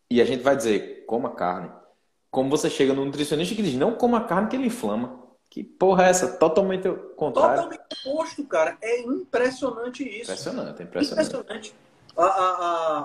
e 0.10 0.22
a 0.22 0.26
gente 0.26 0.44
vai 0.44 0.56
dizer, 0.56 1.04
coma 1.06 1.32
carne. 1.32 1.70
Como 2.32 2.50
você 2.50 2.70
chega 2.70 2.94
no 2.94 3.06
nutricionista 3.06 3.56
que 3.56 3.62
diz, 3.64 3.76
não 3.76 3.94
coma 3.96 4.24
carne 4.26 4.48
que 4.50 4.56
ele 4.56 4.68
inflama. 4.68 5.24
Que 5.50 5.64
porra 5.64 6.06
é 6.06 6.10
essa? 6.10 6.38
Totalmente 6.38 6.88
o 6.88 6.96
contrário. 7.16 7.56
totalmente 7.64 7.82
oposto, 8.06 8.44
cara. 8.46 8.78
É 8.82 9.02
impressionante 9.02 10.04
isso. 10.04 10.24
Impressionante, 10.32 10.84
impressionante. 10.84 11.30
Impressionante. 11.30 11.76
A, 12.18 12.24
a- 12.24 12.28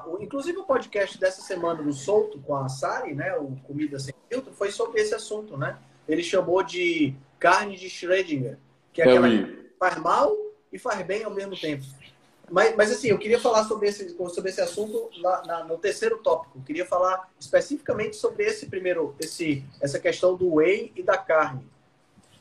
a- 0.02 0.04
o- 0.08 0.22
inclusive 0.22 0.58
o 0.58 0.64
podcast 0.64 1.18
dessa 1.18 1.42
semana 1.42 1.82
do 1.82 1.92
Solto 1.92 2.38
com 2.40 2.56
a 2.56 2.68
Sari, 2.68 3.14
né, 3.14 3.36
o 3.36 3.56
Comida 3.66 3.98
Sem 3.98 4.14
Filtro, 4.28 4.52
foi 4.52 4.70
sobre 4.72 5.00
esse 5.00 5.14
assunto, 5.14 5.56
né? 5.56 5.78
Ele 6.08 6.22
chamou 6.22 6.62
de 6.62 7.14
carne 7.38 7.76
de 7.76 7.88
Schrödinger, 7.88 8.58
que 8.92 9.00
é 9.02 9.04
aquela 9.04 9.28
que 9.28 9.70
faz 9.78 9.96
mal 9.98 10.36
e 10.72 10.78
faz 10.78 11.04
bem 11.06 11.22
ao 11.24 11.30
mesmo 11.32 11.56
tempo. 11.56 11.84
Mas, 12.50 12.74
mas 12.76 12.90
assim, 12.90 13.08
eu 13.08 13.18
queria 13.18 13.38
falar 13.40 13.64
sobre 13.64 13.88
esse, 13.88 14.08
sobre 14.30 14.50
esse 14.50 14.60
assunto 14.60 15.08
lá, 15.20 15.42
na- 15.46 15.64
no 15.64 15.78
terceiro 15.78 16.18
tópico. 16.18 16.58
Eu 16.58 16.62
queria 16.64 16.84
falar 16.84 17.30
especificamente 17.38 18.16
sobre 18.16 18.44
esse 18.44 18.66
primeiro, 18.66 19.14
esse, 19.20 19.64
essa 19.80 20.00
questão 20.00 20.36
do 20.36 20.54
whey 20.54 20.92
e 20.96 21.02
da 21.02 21.16
carne. 21.16 21.64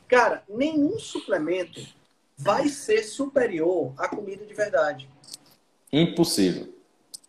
Cara, 0.08 0.42
nenhum 0.48 0.98
suplemento 0.98 1.80
vai 2.36 2.68
ser 2.68 3.04
superior 3.04 3.92
à 3.96 4.08
comida 4.08 4.44
de 4.44 4.52
verdade. 4.52 5.08
Impossível. 5.92 6.74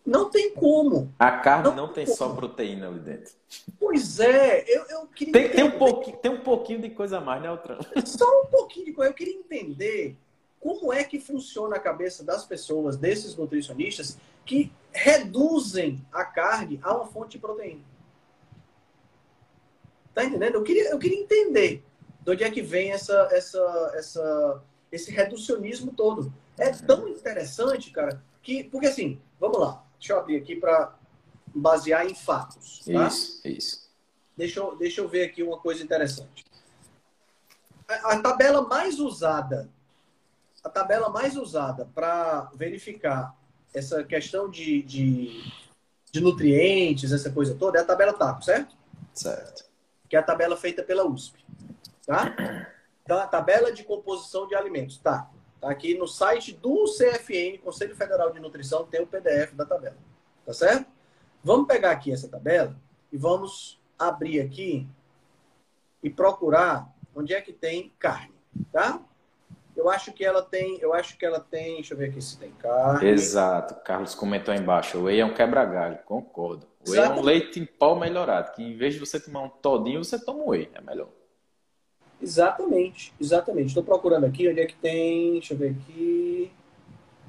Não 0.04 0.28
tem 0.30 0.50
como. 0.52 1.14
A 1.16 1.30
carne 1.30 1.68
Não 1.68 1.76
não 1.76 1.86
tem 1.92 2.04
tem 2.04 2.14
só 2.14 2.34
proteína 2.34 2.88
ali 2.88 2.98
dentro. 2.98 3.32
Pois 3.78 4.18
é, 4.18 4.64
eu, 4.66 4.84
eu 4.88 5.06
queria 5.06 5.32
Tem, 5.32 5.48
tem, 5.50 5.62
um 5.64 5.78
pouquinho, 5.78 6.16
tem 6.16 6.30
um 6.32 6.40
pouquinho 6.40 6.80
de 6.80 6.90
coisa 6.90 7.18
a 7.18 7.20
mais, 7.20 7.40
né, 7.40 7.46
Altran? 7.48 7.78
só 8.04 8.42
um 8.42 8.46
pouquinho 8.46 8.86
de 8.86 8.92
coisa. 8.92 9.10
Eu 9.10 9.14
queria 9.14 9.34
entender 9.34 10.16
como 10.62 10.92
é 10.92 11.02
que 11.02 11.18
funciona 11.18 11.74
a 11.74 11.80
cabeça 11.80 12.22
das 12.22 12.46
pessoas, 12.46 12.96
desses 12.96 13.34
nutricionistas, 13.34 14.16
que 14.46 14.72
reduzem 14.92 16.06
a 16.12 16.24
carne 16.24 16.78
a 16.82 16.94
uma 16.94 17.06
fonte 17.06 17.32
de 17.32 17.38
proteína. 17.40 17.82
Tá 20.14 20.24
entendendo? 20.24 20.54
Eu 20.54 20.62
queria, 20.62 20.90
eu 20.90 20.98
queria 21.00 21.18
entender 21.18 21.84
de 22.20 22.30
onde 22.30 22.44
é 22.44 22.50
que 22.50 22.62
vem 22.62 22.92
essa, 22.92 23.28
essa, 23.32 23.92
essa, 23.94 24.62
esse 24.92 25.10
reducionismo 25.10 25.92
todo. 25.92 26.32
É 26.56 26.70
tão 26.70 27.08
interessante, 27.08 27.90
cara, 27.90 28.22
que. 28.40 28.62
Porque 28.64 28.86
assim, 28.86 29.20
vamos 29.40 29.58
lá. 29.58 29.84
Deixa 29.98 30.12
eu 30.12 30.18
abrir 30.18 30.36
aqui 30.36 30.54
para 30.54 30.96
basear 31.46 32.06
em 32.06 32.14
fatos. 32.14 32.84
Tá? 32.84 33.08
Isso, 33.08 33.40
isso. 33.44 33.90
Deixa 34.36 34.60
eu, 34.60 34.76
deixa 34.76 35.00
eu 35.00 35.08
ver 35.08 35.24
aqui 35.24 35.42
uma 35.42 35.58
coisa 35.58 35.82
interessante. 35.82 36.44
A, 37.88 38.12
a 38.12 38.20
tabela 38.20 38.62
mais 38.62 39.00
usada, 39.00 39.68
a 40.62 40.68
tabela 40.68 41.08
mais 41.08 41.36
usada 41.36 41.88
para 41.94 42.50
verificar 42.54 43.36
essa 43.74 44.04
questão 44.04 44.48
de, 44.48 44.82
de, 44.82 45.52
de 46.10 46.20
nutrientes, 46.20 47.12
essa 47.12 47.30
coisa 47.30 47.54
toda, 47.54 47.78
é 47.78 47.82
a 47.82 47.84
tabela 47.84 48.12
TACO, 48.12 48.44
certo? 48.44 48.76
Certo. 49.14 49.64
Que 50.08 50.16
é 50.16 50.18
a 50.18 50.22
tabela 50.22 50.56
feita 50.56 50.82
pela 50.82 51.06
USP. 51.06 51.44
Tá? 52.06 52.34
Então, 53.02 53.18
a 53.18 53.26
tabela 53.26 53.72
de 53.72 53.82
composição 53.82 54.46
de 54.46 54.54
alimentos. 54.54 54.98
Tá. 54.98 55.28
Tá 55.60 55.70
aqui 55.70 55.96
no 55.96 56.06
site 56.06 56.52
do 56.52 56.84
CFN, 56.84 57.58
Conselho 57.62 57.96
Federal 57.96 58.32
de 58.32 58.40
Nutrição, 58.40 58.84
tem 58.84 59.00
o 59.00 59.06
PDF 59.06 59.54
da 59.54 59.64
tabela. 59.64 59.96
Tá 60.44 60.52
certo? 60.52 60.86
Vamos 61.42 61.66
pegar 61.66 61.92
aqui 61.92 62.12
essa 62.12 62.28
tabela 62.28 62.76
e 63.12 63.16
vamos 63.16 63.80
abrir 63.98 64.40
aqui 64.40 64.88
e 66.02 66.10
procurar 66.10 66.92
onde 67.14 67.32
é 67.32 67.40
que 67.40 67.52
tem 67.52 67.92
carne, 67.98 68.34
tá? 68.72 69.00
Eu 69.74 69.88
acho 69.88 70.12
que 70.12 70.24
ela 70.24 70.42
tem, 70.42 70.78
eu 70.80 70.92
acho 70.92 71.16
que 71.16 71.24
ela 71.24 71.40
tem, 71.40 71.76
deixa 71.76 71.94
eu 71.94 71.98
ver 71.98 72.10
aqui 72.10 72.20
se 72.20 72.38
tem 72.38 72.50
carne. 72.52 73.08
Exato. 73.08 73.74
Carlos 73.82 74.14
comentou 74.14 74.52
aí 74.52 74.60
embaixo. 74.60 74.98
O 74.98 75.04
whey 75.04 75.20
é 75.20 75.24
um 75.24 75.32
quebra-galho. 75.32 75.98
Concordo. 76.04 76.66
O 76.86 76.90
whey 76.90 77.00
é 77.00 77.08
um 77.08 77.22
leite 77.22 77.58
em 77.58 77.64
pó 77.64 77.94
melhorado. 77.94 78.52
Que 78.52 78.62
em 78.62 78.76
vez 78.76 78.94
de 78.94 79.00
você 79.00 79.18
tomar 79.18 79.40
um 79.40 79.48
todinho, 79.48 80.04
você 80.04 80.22
toma 80.22 80.40
um 80.42 80.48
whey. 80.50 80.70
É 80.74 80.80
melhor. 80.80 81.08
Exatamente, 82.20 83.12
exatamente. 83.20 83.68
Estou 83.68 83.82
procurando 83.82 84.24
aqui 84.24 84.48
onde 84.48 84.60
é 84.60 84.66
que 84.66 84.76
tem. 84.76 85.32
Deixa 85.32 85.54
eu 85.54 85.58
ver 85.58 85.70
aqui. 85.70 86.52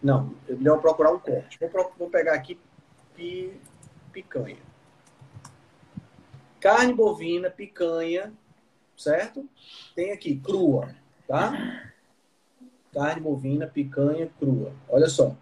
Não, 0.04 0.36
é 0.48 0.54
melhor 0.54 0.82
procurar 0.82 1.12
um 1.12 1.20
corte. 1.20 1.58
Vou, 1.60 1.94
vou 1.98 2.10
pegar 2.10 2.34
aqui 2.34 2.60
pi- 3.16 3.58
picanha. 4.12 4.58
Carne 6.60 6.94
bovina, 6.94 7.50
picanha, 7.50 8.34
certo? 8.98 9.48
Tem 9.96 10.12
aqui 10.12 10.36
crua, 10.36 10.94
tá? 11.28 11.93
Carne 12.94 13.22
bovina, 13.22 13.68
picanha 13.68 14.30
crua. 14.40 14.72
Olha 14.88 15.08
só. 15.08 15.36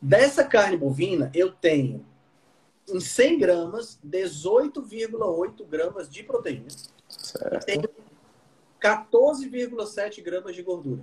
Dessa 0.00 0.44
carne 0.44 0.76
bovina, 0.76 1.30
eu 1.34 1.52
tenho 1.52 2.04
em 2.88 3.00
100 3.00 3.38
gramas 3.38 3.98
18,8 4.04 5.64
gramas 5.68 6.08
de 6.08 6.22
proteína 6.22 6.66
Certo. 7.08 7.64
tem 7.64 7.82
14,7 8.80 10.22
gramas 10.22 10.56
de 10.56 10.62
gordura. 10.62 11.02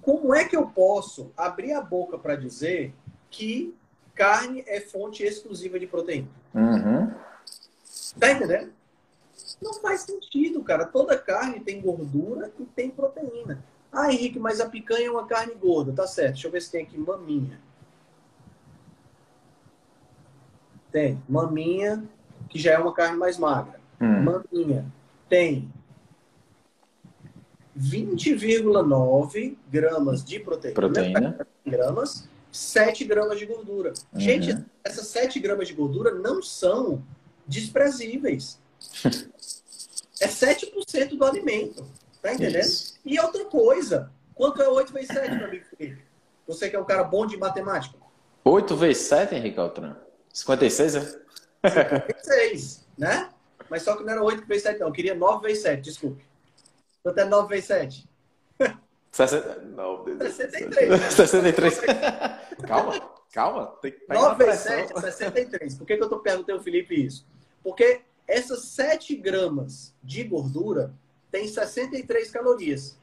Como 0.00 0.34
é 0.34 0.44
que 0.44 0.56
eu 0.56 0.66
posso 0.66 1.30
abrir 1.36 1.72
a 1.72 1.80
boca 1.80 2.18
para 2.18 2.34
dizer 2.34 2.94
que 3.30 3.74
carne 4.14 4.64
é 4.66 4.80
fonte 4.80 5.22
exclusiva 5.22 5.78
de 5.78 5.86
proteína? 5.86 6.28
Uhum. 6.54 7.12
Tá 8.18 8.32
entendendo? 8.32 8.72
Não 9.62 9.74
faz 9.74 10.02
sentido, 10.02 10.62
cara. 10.62 10.84
Toda 10.84 11.16
carne 11.16 11.60
tem 11.60 11.80
gordura 11.80 12.52
e 12.58 12.64
tem 12.64 12.90
proteína. 12.90 13.64
Ah, 13.92 14.12
Henrique, 14.12 14.38
mas 14.38 14.60
a 14.60 14.68
picanha 14.68 15.06
é 15.06 15.10
uma 15.10 15.26
carne 15.26 15.54
gorda. 15.54 15.92
Tá 15.92 16.06
certo. 16.06 16.32
Deixa 16.34 16.48
eu 16.48 16.52
ver 16.52 16.62
se 16.62 16.70
tem 16.70 16.82
aqui 16.82 16.98
maminha. 16.98 17.60
Tem. 20.90 21.22
Maminha, 21.28 22.04
que 22.48 22.58
já 22.58 22.72
é 22.72 22.78
uma 22.78 22.92
carne 22.92 23.16
mais 23.16 23.38
magra. 23.38 23.80
Hum. 24.00 24.22
Maminha 24.22 24.84
tem 25.28 25.72
20,9 27.78 29.56
gramas 29.70 30.24
de 30.24 30.38
proteína, 30.38 30.74
Proteína. 30.74 31.46
gramas, 31.66 32.28
7 32.52 33.04
gramas 33.04 33.38
de 33.38 33.46
gordura. 33.46 33.92
Uhum. 34.12 34.20
Gente, 34.20 34.64
essas 34.84 35.08
7 35.08 35.40
gramas 35.40 35.68
de 35.68 35.74
gordura 35.74 36.14
não 36.14 36.40
são 36.42 37.02
desprezíveis. 37.46 38.60
É 40.20 40.26
7% 40.28 41.16
do 41.16 41.24
alimento. 41.24 41.84
Tá 42.22 42.32
entendendo? 42.32 42.62
Isso. 42.62 42.98
E 43.04 43.20
outra 43.20 43.44
coisa, 43.44 44.10
quanto 44.34 44.62
é 44.62 44.68
8 44.68 44.92
vezes 44.92 45.08
7, 45.08 45.34
meu 45.34 45.46
amigo 45.46 45.64
Felipe? 45.76 46.02
Você 46.46 46.70
que 46.70 46.76
é 46.76 46.80
um 46.80 46.84
cara 46.84 47.04
bom 47.04 47.26
de 47.26 47.36
matemática. 47.36 47.98
8 48.44 48.76
vezes 48.76 49.02
7, 49.04 49.34
Henrique 49.34 49.58
Altran? 49.58 49.96
56, 50.32 50.96
é? 50.96 51.00
56, 51.68 52.86
né? 52.96 53.30
Mas 53.70 53.82
só 53.82 53.96
que 53.96 54.02
não 54.02 54.12
era 54.12 54.22
8 54.22 54.46
vezes 54.46 54.62
7, 54.62 54.80
não. 54.80 54.88
Eu 54.88 54.92
queria 54.92 55.14
9 55.14 55.46
vezes 55.46 55.62
7, 55.62 55.82
desculpe. 55.82 56.24
Quanto 57.02 57.18
é 57.18 57.24
9 57.24 57.48
vezes 57.48 57.66
7? 57.66 58.08
63. 59.12 61.02
63. 61.12 61.80
calma, 62.66 63.10
calma. 63.32 63.66
Tem 63.80 63.92
que 63.92 64.06
9 64.08 64.44
vezes 64.44 64.60
7 64.60 64.92
é 64.96 65.00
63. 65.00 65.74
Por 65.76 65.86
que, 65.86 65.96
que 65.96 66.02
eu 66.02 66.06
estou 66.06 66.20
perguntando 66.20 66.58
ao 66.58 66.64
Felipe 66.64 66.94
isso? 66.94 67.26
Porque 67.62 68.02
essas 68.26 68.64
7 68.66 69.14
gramas 69.16 69.94
de 70.02 70.24
gordura 70.24 70.92
tem 71.30 71.46
63 71.46 72.30
calorias. 72.30 72.96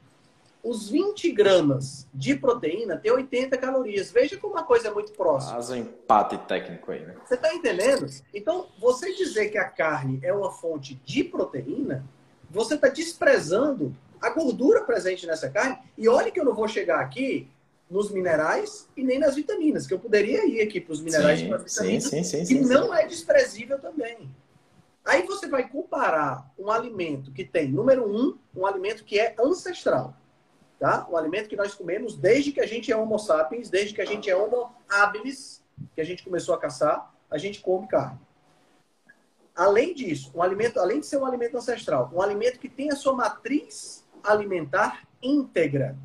Os 0.62 0.88
20 0.88 1.32
gramas 1.32 2.06
de 2.14 2.36
proteína 2.36 2.96
tem 2.96 3.10
80 3.10 3.58
calorias. 3.58 4.12
Veja 4.12 4.36
como 4.36 4.54
uma 4.54 4.62
coisa 4.62 4.88
é 4.88 4.90
muito 4.92 5.12
próxima. 5.12 5.54
Faz 5.54 5.70
um 5.70 5.76
empate 5.76 6.38
técnico 6.46 6.92
aí, 6.92 7.04
né? 7.04 7.16
Você 7.24 7.34
está 7.34 7.52
entendendo? 7.52 8.06
Então, 8.32 8.68
você 8.78 9.12
dizer 9.12 9.50
que 9.50 9.58
a 9.58 9.68
carne 9.68 10.20
é 10.22 10.32
uma 10.32 10.52
fonte 10.52 10.94
de 11.04 11.24
proteína, 11.24 12.04
você 12.48 12.74
está 12.74 12.88
desprezando 12.88 13.94
a 14.20 14.30
gordura 14.30 14.82
presente 14.84 15.26
nessa 15.26 15.50
carne. 15.50 15.78
E 15.98 16.08
olha 16.08 16.30
que 16.30 16.38
eu 16.38 16.44
não 16.44 16.54
vou 16.54 16.68
chegar 16.68 17.00
aqui 17.00 17.48
nos 17.90 18.10
minerais 18.10 18.88
e 18.96 19.02
nem 19.02 19.18
nas 19.18 19.34
vitaminas, 19.34 19.86
que 19.86 19.92
eu 19.92 19.98
poderia 19.98 20.46
ir 20.46 20.62
aqui 20.62 20.80
para 20.80 20.92
os 20.92 21.00
minerais 21.00 21.40
sim, 21.40 21.44
e 21.44 21.48
para 21.48 21.56
as 21.58 21.64
vitaminas, 21.64 22.04
sim, 22.04 22.22
sim, 22.22 22.44
que 22.46 22.60
não 22.60 22.94
é 22.94 23.06
desprezível 23.06 23.78
também. 23.78 24.30
Aí 25.04 25.22
você 25.26 25.48
vai 25.48 25.68
comparar 25.68 26.50
um 26.58 26.70
alimento 26.70 27.32
que 27.32 27.44
tem, 27.44 27.68
número 27.68 28.06
um, 28.06 28.38
um 28.54 28.66
alimento 28.66 29.04
que 29.04 29.18
é 29.18 29.34
ancestral. 29.38 30.16
Tá? 30.78 31.06
Um 31.10 31.16
alimento 31.16 31.48
que 31.48 31.56
nós 31.56 31.74
comemos 31.74 32.16
desde 32.16 32.52
que 32.52 32.60
a 32.60 32.66
gente 32.66 32.90
é 32.90 32.96
Homo 32.96 33.18
sapiens, 33.18 33.68
desde 33.68 33.94
que 33.94 34.00
a 34.00 34.04
gente 34.04 34.30
é 34.30 34.36
Homo 34.36 34.72
habilis, 34.88 35.62
que 35.94 36.00
a 36.00 36.04
gente 36.04 36.22
começou 36.24 36.54
a 36.54 36.58
caçar, 36.58 37.12
a 37.30 37.38
gente 37.38 37.60
come 37.60 37.86
carne. 37.86 38.18
Além 39.54 39.94
disso, 39.94 40.32
um 40.34 40.42
alimento, 40.42 40.80
além 40.80 41.00
de 41.00 41.06
ser 41.06 41.18
um 41.18 41.26
alimento 41.26 41.56
ancestral, 41.56 42.10
um 42.12 42.22
alimento 42.22 42.58
que 42.58 42.68
tem 42.68 42.90
a 42.90 42.96
sua 42.96 43.12
matriz 43.12 44.04
alimentar 44.24 45.06
íntegra. 45.22 45.96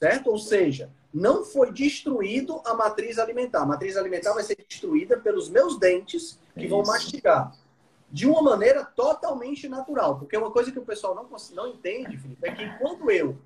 Certo? 0.00 0.30
Ou 0.30 0.38
seja, 0.38 0.90
não 1.16 1.46
foi 1.46 1.72
destruído 1.72 2.60
a 2.66 2.74
matriz 2.74 3.18
alimentar. 3.18 3.62
A 3.62 3.66
matriz 3.66 3.96
alimentar 3.96 4.34
vai 4.34 4.42
ser 4.42 4.56
destruída 4.68 5.16
pelos 5.16 5.48
meus 5.48 5.78
dentes 5.78 6.38
que 6.52 6.66
Isso. 6.66 6.68
vão 6.68 6.82
mastigar. 6.82 7.56
De 8.12 8.26
uma 8.26 8.42
maneira 8.42 8.84
totalmente 8.84 9.66
natural. 9.66 10.18
Porque 10.18 10.36
uma 10.36 10.50
coisa 10.50 10.70
que 10.70 10.78
o 10.78 10.84
pessoal 10.84 11.14
não, 11.14 11.26
não 11.54 11.66
entende, 11.68 12.18
Felipe, 12.18 12.46
é 12.46 12.52
que 12.52 12.68
quando 12.78 13.10
eu 13.10 13.38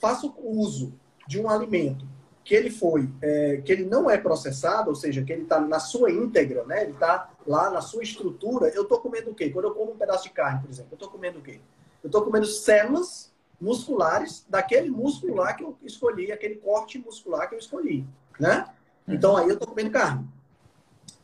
faço 0.00 0.34
uso 0.38 0.94
de 1.28 1.38
um 1.38 1.50
alimento 1.50 2.06
que 2.42 2.54
ele 2.54 2.70
foi, 2.70 3.10
é, 3.20 3.60
que 3.62 3.70
ele 3.70 3.84
não 3.84 4.08
é 4.08 4.16
processado, 4.16 4.88
ou 4.88 4.96
seja, 4.96 5.22
que 5.22 5.32
ele 5.32 5.42
está 5.42 5.60
na 5.60 5.78
sua 5.78 6.10
íntegra, 6.10 6.64
né? 6.64 6.84
Ele 6.84 6.92
está 6.92 7.30
lá 7.46 7.68
na 7.68 7.82
sua 7.82 8.02
estrutura. 8.02 8.68
Eu 8.68 8.84
estou 8.84 8.98
comendo 9.00 9.30
o 9.30 9.34
quê? 9.34 9.50
Quando 9.50 9.66
eu 9.66 9.74
como 9.74 9.92
um 9.92 9.96
pedaço 9.98 10.24
de 10.24 10.30
carne, 10.30 10.60
por 10.62 10.70
exemplo, 10.70 10.92
eu 10.92 10.96
estou 10.96 11.10
comendo 11.10 11.38
o 11.38 11.42
quê? 11.42 11.60
Eu 12.02 12.06
estou 12.06 12.22
comendo 12.22 12.46
células 12.46 13.30
musculares 13.60 14.44
daquele 14.48 14.90
músculo 14.90 15.36
lá 15.36 15.54
que 15.54 15.64
eu 15.64 15.76
escolhi, 15.82 16.30
aquele 16.30 16.56
corte 16.56 16.98
muscular 16.98 17.48
que 17.48 17.54
eu 17.54 17.58
escolhi, 17.58 18.06
né? 18.38 18.66
Então 19.08 19.36
aí 19.36 19.48
eu 19.48 19.54
estou 19.54 19.68
comendo 19.68 19.90
carne. 19.90 20.28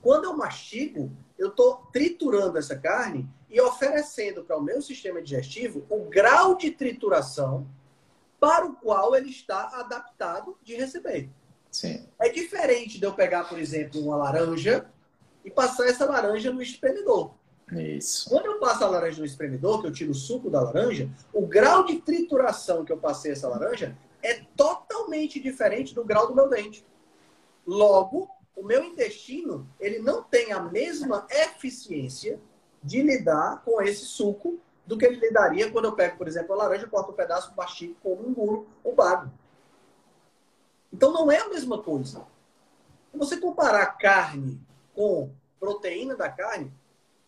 Quando 0.00 0.24
eu 0.24 0.36
mastigo, 0.36 1.10
eu 1.38 1.48
estou 1.48 1.86
triturando 1.92 2.58
essa 2.58 2.76
carne 2.76 3.28
e 3.50 3.60
oferecendo 3.60 4.44
para 4.44 4.56
o 4.56 4.62
meu 4.62 4.80
sistema 4.80 5.20
digestivo 5.20 5.84
o 5.90 6.04
grau 6.08 6.56
de 6.56 6.70
trituração 6.70 7.66
para 8.40 8.66
o 8.66 8.74
qual 8.74 9.14
ele 9.14 9.30
está 9.30 9.70
adaptado 9.74 10.56
de 10.62 10.74
receber. 10.74 11.30
Sim. 11.70 12.06
É 12.18 12.28
diferente 12.28 12.98
de 12.98 13.04
eu 13.04 13.12
pegar, 13.12 13.44
por 13.44 13.58
exemplo, 13.58 14.00
uma 14.00 14.16
laranja 14.16 14.86
e 15.44 15.50
passar 15.50 15.86
essa 15.86 16.04
laranja 16.04 16.52
no 16.52 16.62
espremedor. 16.62 17.34
Isso. 17.70 18.28
Quando 18.28 18.46
eu 18.46 18.58
passo 18.58 18.84
a 18.84 18.88
laranja 18.88 19.20
no 19.20 19.26
espremedor, 19.26 19.80
que 19.80 19.86
eu 19.86 19.92
tiro 19.92 20.10
o 20.10 20.14
suco 20.14 20.50
da 20.50 20.60
laranja, 20.60 21.08
o 21.32 21.46
grau 21.46 21.84
de 21.84 22.00
trituração 22.00 22.84
que 22.84 22.92
eu 22.92 22.98
passei 22.98 23.32
essa 23.32 23.48
laranja 23.48 23.96
é 24.22 24.42
totalmente 24.56 25.40
diferente 25.40 25.94
do 25.94 26.04
grau 26.04 26.28
do 26.28 26.34
meu 26.34 26.48
dente. 26.48 26.84
Logo, 27.66 28.28
o 28.54 28.62
meu 28.62 28.84
intestino 28.84 29.66
ele 29.80 29.98
não 29.98 30.22
tem 30.22 30.52
a 30.52 30.60
mesma 30.60 31.26
eficiência 31.30 32.40
de 32.82 33.02
lidar 33.02 33.62
com 33.64 33.80
esse 33.80 34.04
suco 34.04 34.58
do 34.84 34.98
que 34.98 35.06
ele 35.06 35.20
lidaria 35.20 35.70
quando 35.70 35.86
eu 35.86 35.92
pego, 35.92 36.18
por 36.18 36.28
exemplo, 36.28 36.52
a 36.52 36.56
laranja, 36.56 36.88
corto 36.88 37.12
um 37.12 37.14
pedaço, 37.14 37.54
mastigo, 37.56 37.96
como 38.02 38.28
um 38.28 38.34
gulo, 38.34 38.66
um 38.84 38.94
bago. 38.94 39.30
Então 40.92 41.12
não 41.12 41.30
é 41.30 41.38
a 41.38 41.48
mesma 41.48 41.82
coisa. 41.82 42.26
Se 43.10 43.16
você 43.16 43.36
comparar 43.36 43.86
carne 43.98 44.60
com 44.94 45.30
proteína 45.58 46.16
da 46.16 46.28
carne, 46.28 46.72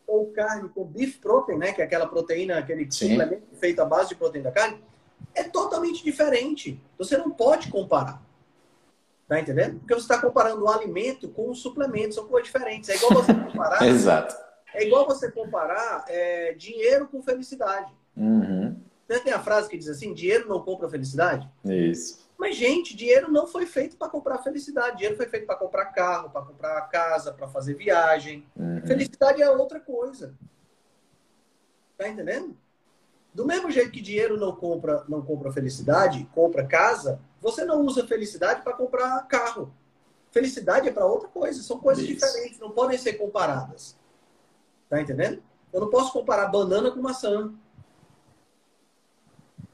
ou 0.07 0.31
carne 0.33 0.69
com 0.69 0.85
beef 0.85 1.19
protein, 1.19 1.59
né, 1.59 1.73
que 1.73 1.81
é 1.81 1.85
aquela 1.85 2.07
proteína, 2.07 2.59
aquele 2.59 2.91
Sim. 2.91 3.11
suplemento 3.11 3.43
feito 3.55 3.81
à 3.81 3.85
base 3.85 4.11
de 4.11 4.15
proteína 4.15 4.51
da 4.51 4.55
carne, 4.55 4.83
é 5.35 5.45
totalmente 5.45 6.05
diferente. 6.05 6.81
Você 6.99 7.17
não 7.17 7.31
pode 7.31 7.71
comparar. 7.71 8.23
Tá 9.27 9.41
entendendo? 9.41 9.79
Porque 9.79 9.95
você 9.95 10.03
está 10.03 10.21
comparando 10.21 10.65
um 10.65 10.69
alimento 10.69 11.29
com 11.29 11.51
um 11.51 11.55
suplemento, 11.55 12.15
são 12.15 12.27
coisas 12.27 12.47
diferentes. 12.53 12.91
É 12.91 12.97
igual 12.97 13.15
você 13.15 13.33
comparar. 13.35 13.83
Exato. 13.87 14.35
É 14.75 14.87
igual 14.87 15.07
você 15.07 15.31
comparar 15.31 16.05
é, 16.09 16.53
dinheiro 16.55 17.09
com 17.09 17.23
felicidade. 17.23 17.91
Uhum. 18.17 18.77
Você 19.07 19.21
tem 19.21 19.33
a 19.33 19.39
frase 19.39 19.69
que 19.69 19.79
diz 19.79 19.89
assim: 19.89 20.13
dinheiro 20.13 20.49
não 20.49 20.61
compra 20.61 20.89
felicidade? 20.89 21.49
Isso. 21.65 22.24
Mas, 22.37 22.57
gente, 22.57 22.97
dinheiro 22.97 23.31
não 23.31 23.47
foi 23.47 23.65
feito 23.65 23.97
para 23.97 24.09
comprar 24.09 24.39
felicidade. 24.39 24.97
Dinheiro 24.97 25.17
foi 25.17 25.27
feito 25.27 25.47
para 25.47 25.57
comprar 25.57 25.87
carro, 25.87 26.31
para 26.31 26.43
comprar 26.43 26.81
casa, 26.89 27.33
para 27.33 27.49
fazer 27.49 27.75
viagem. 27.75 28.47
Uhum. 28.57 28.83
Felicidade 28.87 29.41
é 29.41 29.49
outra 29.49 29.79
coisa. 29.81 30.35
Tá 31.97 32.09
entendendo? 32.09 32.57
Do 33.33 33.47
mesmo 33.47 33.71
jeito 33.71 33.91
que 33.91 34.01
dinheiro 34.01 34.37
não 34.37 34.55
compra, 34.55 35.05
não 35.09 35.23
compra 35.23 35.53
felicidade, 35.53 36.29
compra 36.35 36.67
casa, 36.67 37.21
você 37.41 37.65
não 37.65 37.81
usa 37.83 38.07
felicidade 38.07 38.63
para 38.63 38.75
comprar 38.75 39.27
carro. 39.27 39.73
Felicidade 40.31 40.89
é 40.89 40.93
para 40.93 41.07
outra 41.07 41.29
coisa. 41.29 41.63
São 41.63 41.79
coisas 41.79 42.05
Isso. 42.05 42.15
diferentes, 42.15 42.59
não 42.59 42.71
podem 42.71 42.99
ser 42.99 43.15
comparadas. 43.15 43.97
Tá 44.89 45.01
entendendo? 45.01 45.43
Eu 45.73 45.81
não 45.81 45.91
posso 45.91 46.13
comparar 46.13 46.47
banana 46.47 46.91
com 46.91 47.01
maçã. 47.01 47.53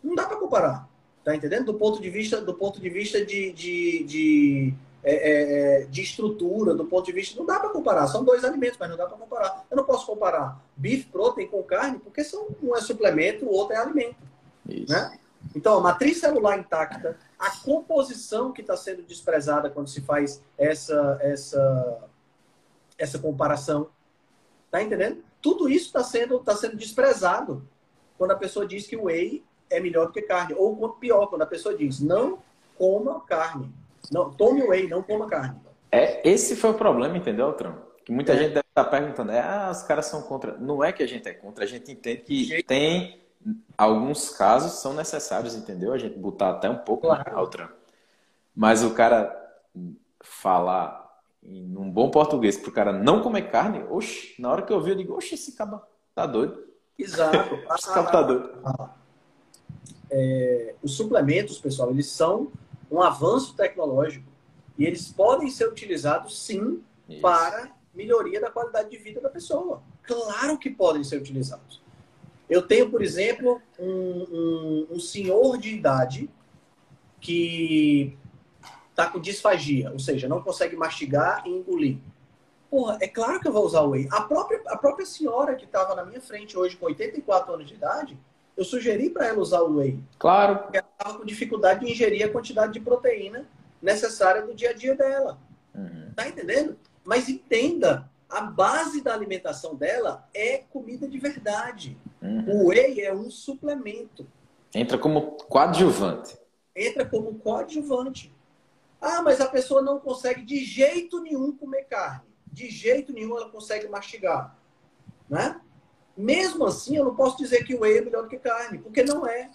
Não 0.02 0.14
dá 0.14 0.26
para 0.26 0.36
comparar. 0.36 0.89
Tá 1.30 1.36
entendendo? 1.36 1.66
Do 1.66 1.74
ponto 1.74 2.02
de 2.02 2.10
vista, 2.10 2.40
do 2.40 2.54
ponto 2.54 2.80
de, 2.80 2.90
vista 2.90 3.24
de, 3.24 3.52
de, 3.52 4.02
de, 4.02 4.74
é, 5.00 5.14
é, 5.14 5.82
é 5.82 5.84
de 5.84 6.02
estrutura, 6.02 6.74
do 6.74 6.84
ponto 6.84 7.06
de 7.06 7.12
vista. 7.12 7.38
Não 7.38 7.46
dá 7.46 7.60
para 7.60 7.68
comparar. 7.68 8.08
São 8.08 8.24
dois 8.24 8.44
alimentos, 8.44 8.76
mas 8.80 8.90
não 8.90 8.96
dá 8.96 9.06
para 9.06 9.16
comparar. 9.16 9.64
Eu 9.70 9.76
não 9.76 9.84
posso 9.84 10.04
comparar 10.06 10.60
beef 10.76 11.06
protein 11.06 11.46
com 11.46 11.62
carne, 11.62 12.00
porque 12.00 12.24
são, 12.24 12.48
um 12.60 12.74
é 12.74 12.80
suplemento, 12.80 13.44
o 13.44 13.52
outro 13.52 13.76
é 13.76 13.78
alimento. 13.78 14.16
Isso. 14.68 14.92
Né? 14.92 15.20
Então, 15.54 15.78
a 15.78 15.80
matriz 15.80 16.18
celular 16.18 16.58
intacta, 16.58 17.16
a 17.38 17.48
composição 17.58 18.50
que 18.50 18.60
está 18.60 18.76
sendo 18.76 19.04
desprezada 19.04 19.70
quando 19.70 19.88
se 19.88 20.00
faz 20.00 20.42
essa, 20.58 21.16
essa, 21.20 22.08
essa 22.98 23.20
comparação. 23.20 23.88
Tá 24.68 24.82
entendendo? 24.82 25.22
Tudo 25.40 25.68
isso 25.68 25.86
está 25.86 26.02
sendo, 26.02 26.40
tá 26.40 26.56
sendo 26.56 26.76
desprezado 26.76 27.64
quando 28.18 28.32
a 28.32 28.36
pessoa 28.36 28.66
diz 28.66 28.84
que 28.88 28.96
o 28.96 29.04
whey 29.04 29.44
é 29.70 29.80
melhor 29.80 30.06
do 30.06 30.12
que 30.12 30.22
carne. 30.22 30.54
Ou 30.54 30.90
pior, 30.90 31.26
quando 31.28 31.42
a 31.42 31.46
pessoa 31.46 31.76
diz, 31.76 32.00
não 32.00 32.38
coma 32.76 33.20
carne. 33.20 33.72
Não, 34.10 34.30
tome 34.30 34.62
whey, 34.62 34.88
não 34.88 35.02
coma 35.02 35.26
carne. 35.26 35.58
É, 35.92 36.28
esse 36.28 36.56
foi 36.56 36.70
o 36.70 36.74
problema, 36.74 37.16
entendeu, 37.16 37.52
Trump? 37.52 37.78
Que 38.04 38.12
muita 38.12 38.32
é. 38.32 38.36
gente 38.36 38.48
deve 38.48 38.64
estar 38.68 38.84
perguntando, 38.84 39.32
é, 39.32 39.40
ah, 39.40 39.68
os 39.70 39.82
caras 39.82 40.06
são 40.06 40.22
contra. 40.22 40.56
Não 40.58 40.82
é 40.82 40.92
que 40.92 41.02
a 41.02 41.06
gente 41.06 41.28
é 41.28 41.34
contra, 41.34 41.64
a 41.64 41.66
gente 41.66 41.92
entende 41.92 42.22
que 42.22 42.62
tem 42.62 43.20
alguns 43.76 44.30
casos 44.30 44.80
são 44.80 44.92
necessários, 44.92 45.54
entendeu? 45.54 45.92
A 45.92 45.98
gente 45.98 46.18
botar 46.18 46.50
até 46.50 46.68
um 46.68 46.78
pouco 46.78 47.06
claro. 47.06 47.30
na 47.30 47.40
outra. 47.40 47.72
Mas 48.54 48.82
o 48.82 48.94
cara 48.94 49.36
falar 50.22 51.00
em 51.42 51.76
um 51.76 51.90
bom 51.90 52.10
português 52.10 52.56
pro 52.56 52.72
cara 52.72 52.92
não 52.92 53.22
comer 53.22 53.50
carne, 53.50 53.84
oxe, 53.88 54.34
na 54.38 54.50
hora 54.50 54.62
que 54.62 54.72
eu 54.72 54.80
vi, 54.80 54.90
eu 54.90 54.96
digo, 54.96 55.14
oxe, 55.14 55.34
esse 55.34 55.52
cara 55.52 55.82
tá 56.14 56.26
doido. 56.26 56.62
Exato. 56.98 57.54
esse 57.74 57.92
cara 57.92 58.10
tá 58.10 58.22
doido. 58.22 58.60
É, 60.10 60.74
os 60.82 60.96
suplementos, 60.96 61.58
pessoal, 61.58 61.90
eles 61.90 62.06
são 62.06 62.50
um 62.90 63.00
avanço 63.00 63.54
tecnológico 63.54 64.28
e 64.78 64.84
eles 64.84 65.12
podem 65.12 65.48
ser 65.50 65.68
utilizados 65.68 66.38
sim 66.44 66.82
Isso. 67.08 67.20
para 67.20 67.70
melhoria 67.94 68.40
da 68.40 68.50
qualidade 68.50 68.90
de 68.90 68.96
vida 68.96 69.20
da 69.20 69.28
pessoa. 69.28 69.82
Claro 70.02 70.58
que 70.58 70.70
podem 70.70 71.04
ser 71.04 71.18
utilizados. 71.18 71.82
Eu 72.48 72.62
tenho, 72.62 72.90
por 72.90 73.02
exemplo, 73.02 73.60
um, 73.78 73.86
um, 73.90 74.86
um 74.92 75.00
senhor 75.00 75.56
de 75.58 75.74
idade 75.74 76.28
que 77.20 78.16
está 78.90 79.08
com 79.08 79.20
disfagia, 79.20 79.92
ou 79.92 79.98
seja, 79.98 80.26
não 80.26 80.42
consegue 80.42 80.74
mastigar 80.74 81.46
e 81.46 81.50
engolir. 81.50 81.98
Porra, 82.68 82.98
é 83.00 83.08
claro 83.08 83.40
que 83.40 83.48
eu 83.48 83.52
vou 83.52 83.64
usar 83.64 83.82
o 83.82 83.90
whey. 83.90 84.08
A 84.10 84.22
própria, 84.22 84.62
a 84.66 84.76
própria 84.76 85.06
senhora 85.06 85.54
que 85.56 85.64
estava 85.64 85.94
na 85.94 86.04
minha 86.04 86.20
frente 86.20 86.56
hoje, 86.56 86.76
com 86.76 86.86
84 86.86 87.52
anos 87.54 87.66
de 87.66 87.74
idade, 87.74 88.18
eu 88.56 88.64
sugeri 88.64 89.10
para 89.10 89.26
ela 89.26 89.38
usar 89.38 89.62
o 89.62 89.76
whey. 89.76 89.98
Claro. 90.18 90.58
Porque 90.58 90.78
ela 90.78 90.88
estava 90.90 91.18
com 91.18 91.24
dificuldade 91.24 91.84
de 91.84 91.92
ingerir 91.92 92.24
a 92.24 92.30
quantidade 92.30 92.72
de 92.72 92.80
proteína 92.80 93.46
necessária 93.80 94.42
do 94.42 94.54
dia 94.54 94.70
a 94.70 94.72
dia 94.72 94.94
dela. 94.94 95.38
Uhum. 95.74 96.12
Tá 96.14 96.28
entendendo? 96.28 96.78
Mas 97.04 97.28
entenda, 97.28 98.10
a 98.28 98.42
base 98.42 99.02
da 99.02 99.14
alimentação 99.14 99.74
dela 99.74 100.28
é 100.34 100.58
comida 100.70 101.08
de 101.08 101.18
verdade. 101.18 101.96
Uhum. 102.20 102.64
O 102.64 102.66
whey 102.68 103.00
é 103.00 103.14
um 103.14 103.30
suplemento. 103.30 104.26
Entra 104.74 104.98
como 104.98 105.32
coadjuvante. 105.32 106.38
Entra 106.76 107.04
como 107.04 107.34
coadjuvante. 107.34 108.34
Ah, 109.00 109.22
mas 109.22 109.40
a 109.40 109.46
pessoa 109.46 109.80
não 109.80 109.98
consegue 109.98 110.42
de 110.42 110.62
jeito 110.62 111.20
nenhum 111.20 111.52
comer 111.52 111.84
carne 111.84 112.30
de 112.52 112.68
jeito 112.68 113.12
nenhum 113.12 113.36
ela 113.36 113.48
consegue 113.48 113.88
mastigar. 113.88 114.56
Né? 115.28 115.60
Mesmo 116.20 116.66
assim, 116.66 116.96
eu 116.96 117.04
não 117.04 117.14
posso 117.14 117.38
dizer 117.38 117.64
que 117.64 117.74
o 117.74 117.80
whey 117.80 117.98
é 117.98 118.00
melhor 118.02 118.22
do 118.22 118.28
que 118.28 118.38
carne, 118.38 118.78
porque 118.78 119.02
não 119.02 119.26
é. 119.26 119.50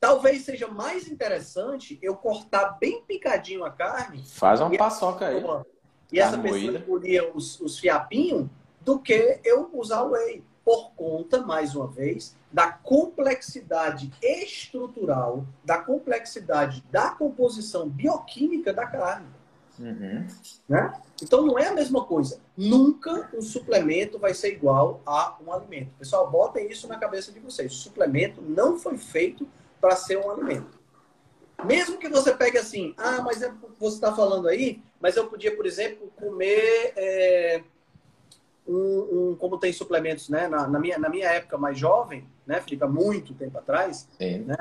Talvez 0.00 0.44
seja 0.44 0.66
mais 0.66 1.06
interessante 1.06 1.98
eu 2.02 2.16
cortar 2.16 2.76
bem 2.80 3.02
picadinho 3.02 3.64
a 3.64 3.70
carne. 3.70 4.24
Faz 4.26 4.60
uma 4.60 4.76
paçoca 4.76 5.28
aí. 5.28 5.44
E 6.10 6.18
essa 6.18 6.36
pessoa 6.36 6.76
engolir 6.76 7.30
os, 7.34 7.60
os 7.60 7.78
fiapinhos 7.78 8.48
do 8.80 8.98
que 8.98 9.40
eu 9.44 9.70
usar 9.72 10.02
o 10.02 10.10
whey. 10.10 10.42
Por 10.64 10.92
conta, 10.92 11.40
mais 11.40 11.74
uma 11.74 11.88
vez, 11.88 12.36
da 12.52 12.70
complexidade 12.70 14.12
estrutural, 14.22 15.44
da 15.64 15.78
complexidade 15.78 16.84
da 16.90 17.10
composição 17.10 17.88
bioquímica 17.88 18.72
da 18.72 18.86
carne. 18.86 19.26
Uhum. 19.82 20.26
Né? 20.68 20.92
Então 21.20 21.44
não 21.44 21.58
é 21.58 21.66
a 21.66 21.74
mesma 21.74 22.04
coisa. 22.04 22.40
Nunca 22.56 23.28
um 23.34 23.42
suplemento 23.42 24.16
vai 24.16 24.32
ser 24.32 24.52
igual 24.52 25.02
a 25.04 25.36
um 25.44 25.52
alimento. 25.52 25.90
Pessoal, 25.98 26.30
botem 26.30 26.70
isso 26.70 26.86
na 26.86 26.96
cabeça 26.96 27.32
de 27.32 27.40
vocês. 27.40 27.72
O 27.72 27.76
suplemento 27.76 28.40
não 28.40 28.78
foi 28.78 28.96
feito 28.96 29.46
para 29.80 29.96
ser 29.96 30.16
um 30.18 30.30
alimento. 30.30 30.80
Mesmo 31.64 31.98
que 31.98 32.08
você 32.08 32.32
pegue 32.32 32.58
assim, 32.58 32.94
ah, 32.96 33.20
mas 33.22 33.42
é, 33.42 33.52
você 33.78 33.96
está 33.96 34.14
falando 34.14 34.46
aí, 34.48 34.80
mas 35.00 35.16
eu 35.16 35.26
podia, 35.26 35.54
por 35.54 35.66
exemplo, 35.66 36.12
comer 36.16 36.92
é, 36.96 37.62
um, 38.66 39.30
um, 39.30 39.36
como 39.36 39.58
tem 39.58 39.72
suplementos, 39.72 40.28
né? 40.28 40.46
Na, 40.46 40.68
na, 40.68 40.78
minha, 40.78 40.98
na 40.98 41.08
minha 41.08 41.28
época 41.28 41.58
mais 41.58 41.76
jovem, 41.76 42.28
né, 42.46 42.60
Felipe, 42.60 42.84
há 42.84 42.88
muito 42.88 43.34
tempo 43.34 43.58
atrás. 43.58 44.08
Sim. 44.16 44.38
Né? 44.40 44.56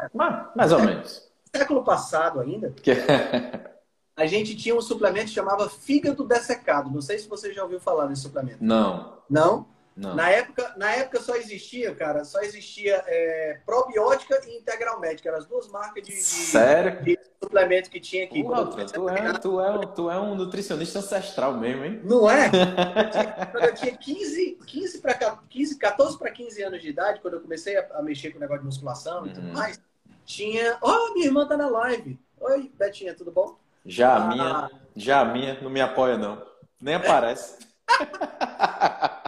mais 0.55 0.71
ou 0.71 0.79
menos. 0.79 1.29
Século 1.55 1.83
passado 1.83 2.39
ainda. 2.39 2.73
a 4.21 4.27
gente 4.27 4.55
tinha 4.55 4.75
um 4.75 4.81
suplemento 4.81 5.27
que 5.27 5.33
chamava 5.33 5.67
fígado 5.67 6.23
dessecado. 6.23 6.91
Não 6.91 7.01
sei 7.01 7.17
se 7.17 7.27
você 7.27 7.51
já 7.51 7.63
ouviu 7.63 7.79
falar 7.79 8.07
nesse 8.07 8.21
suplemento. 8.21 8.63
Não. 8.63 9.17
Não? 9.29 9.65
Não. 9.95 10.15
Na 10.15 10.29
época, 10.29 10.73
na 10.77 10.91
época 10.91 11.19
só 11.19 11.35
existia, 11.35 11.93
cara, 11.93 12.23
só 12.23 12.39
existia 12.41 13.03
é, 13.05 13.59
probiótica 13.65 14.39
e 14.47 14.57
integral 14.57 14.99
médica. 14.99 15.29
Eram 15.29 15.39
as 15.39 15.45
duas 15.45 15.67
marcas 15.67 16.03
de, 16.03 16.13
de, 16.13 16.21
Sério? 16.21 17.03
de 17.03 17.19
suplemento 17.43 17.89
que 17.89 17.99
tinha 17.99 18.23
aqui. 18.23 18.41
Pô, 18.41 18.65
tu, 18.67 18.85
tu, 18.85 19.09
é, 19.09 19.33
tu, 19.33 19.59
é, 19.59 19.85
tu 19.87 20.09
é 20.09 20.19
um 20.19 20.35
nutricionista 20.35 20.99
ancestral 20.99 21.57
mesmo, 21.57 21.83
hein? 21.83 21.99
Não 22.03 22.29
é? 22.29 22.49
quando 23.51 23.63
eu 23.65 23.75
tinha 23.75 23.97
15, 23.97 24.59
15 24.65 25.01
para 25.01 25.39
15, 25.49 25.77
14 25.77 26.17
para 26.17 26.31
15 26.31 26.63
anos 26.63 26.81
de 26.81 26.89
idade, 26.89 27.19
quando 27.19 27.33
eu 27.33 27.41
comecei 27.41 27.75
a, 27.75 27.85
a 27.95 28.01
mexer 28.01 28.31
com 28.31 28.37
o 28.37 28.41
negócio 28.41 28.61
de 28.61 28.67
musculação 28.67 29.21
uhum. 29.21 29.27
e 29.27 29.33
tudo 29.33 29.47
uhum. 29.47 29.53
mais, 29.53 29.81
tinha. 30.25 30.77
Oh, 30.81 31.13
minha 31.13 31.25
irmã 31.25 31.45
tá 31.45 31.57
na 31.57 31.67
live. 31.67 32.17
Oi, 32.39 32.71
Betinha, 32.77 33.13
tudo 33.13 33.31
bom? 33.31 33.59
Já 33.85 34.15
a 34.15 34.27
minha, 34.27 34.43
ah. 34.43 34.69
já 34.95 35.21
a 35.21 35.25
minha 35.25 35.59
não 35.61 35.69
me 35.69 35.81
apoia, 35.81 36.17
não. 36.17 36.45
Nem 36.79 36.95
aparece. 36.95 37.57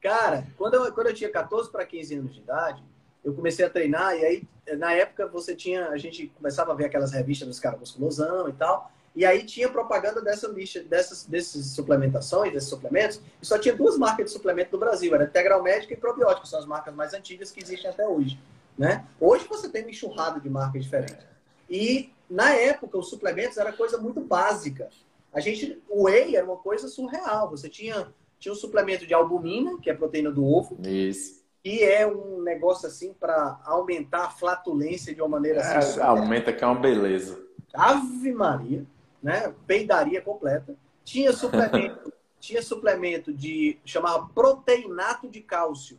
Cara, 0.00 0.46
quando 0.56 0.74
eu, 0.74 0.92
quando 0.92 1.08
eu 1.08 1.14
tinha 1.14 1.30
14 1.30 1.70
para 1.70 1.84
15 1.84 2.14
anos 2.14 2.34
de 2.34 2.40
idade, 2.40 2.82
eu 3.22 3.34
comecei 3.34 3.64
a 3.64 3.70
treinar 3.70 4.16
e 4.16 4.24
aí, 4.24 4.42
na 4.78 4.92
época, 4.92 5.26
você 5.26 5.54
tinha, 5.54 5.88
a 5.88 5.98
gente 5.98 6.28
começava 6.28 6.72
a 6.72 6.74
ver 6.74 6.86
aquelas 6.86 7.12
revistas 7.12 7.46
dos 7.46 7.60
caras 7.60 7.78
musculosão 7.78 8.48
e 8.48 8.52
tal, 8.52 8.90
e 9.14 9.26
aí 9.26 9.44
tinha 9.44 9.68
propaganda 9.68 10.22
dessa 10.22 10.48
lista, 10.48 10.80
dessas, 10.80 11.24
dessas 11.24 11.66
suplementações, 11.66 12.52
desses 12.52 12.68
suplementos, 12.68 13.20
e 13.42 13.46
só 13.46 13.58
tinha 13.58 13.74
duas 13.74 13.98
marcas 13.98 14.26
de 14.26 14.32
suplemento 14.32 14.72
no 14.72 14.78
Brasil, 14.78 15.14
era 15.14 15.24
Integral 15.24 15.62
Médica 15.62 15.92
e 15.92 15.96
Probiótico, 15.96 16.46
são 16.46 16.58
as 16.58 16.66
marcas 16.66 16.94
mais 16.94 17.12
antigas 17.12 17.50
que 17.50 17.60
existem 17.62 17.90
até 17.90 18.06
hoje, 18.06 18.40
né? 18.78 19.04
Hoje 19.20 19.46
você 19.46 19.68
tem 19.68 19.82
uma 19.82 19.90
enxurrada 19.90 20.40
de 20.40 20.48
marcas 20.48 20.84
diferentes. 20.84 21.26
E 21.68 22.10
na 22.30 22.54
época, 22.54 22.96
os 22.96 23.10
suplementos 23.10 23.58
era 23.58 23.72
coisa 23.72 23.98
muito 23.98 24.20
básica. 24.20 24.88
A 25.32 25.40
gente, 25.40 25.82
o 25.88 26.04
whey 26.04 26.36
era 26.36 26.44
uma 26.44 26.56
coisa 26.56 26.86
surreal. 26.86 27.50
Você 27.50 27.68
tinha, 27.68 28.08
tinha 28.38 28.52
um 28.52 28.56
suplemento 28.56 29.04
de 29.06 29.12
albumina, 29.12 29.78
que 29.80 29.90
é 29.90 29.92
a 29.92 29.96
proteína 29.96 30.30
do 30.30 30.46
ovo. 30.46 30.76
Isso. 30.86 31.40
E 31.64 31.80
é 31.82 32.06
um 32.06 32.40
negócio 32.40 32.86
assim 32.86 33.12
para 33.12 33.60
aumentar 33.64 34.24
a 34.24 34.30
flatulência 34.30 35.14
de 35.14 35.20
uma 35.20 35.28
maneira 35.28 35.60
assim. 35.60 35.98
É, 35.98 36.02
aumenta 36.02 36.52
que 36.52 36.62
é 36.62 36.66
uma 36.66 36.78
beleza. 36.78 37.38
Ave 37.74 38.32
Maria, 38.32 38.86
né? 39.22 39.52
Peidaria 39.66 40.22
completa. 40.22 40.74
Tinha 41.04 41.32
suplemento, 41.32 42.12
tinha 42.40 42.62
suplemento 42.62 43.32
de 43.32 43.78
chamava 43.84 44.28
proteinato 44.32 45.28
de 45.28 45.40
cálcio. 45.40 45.98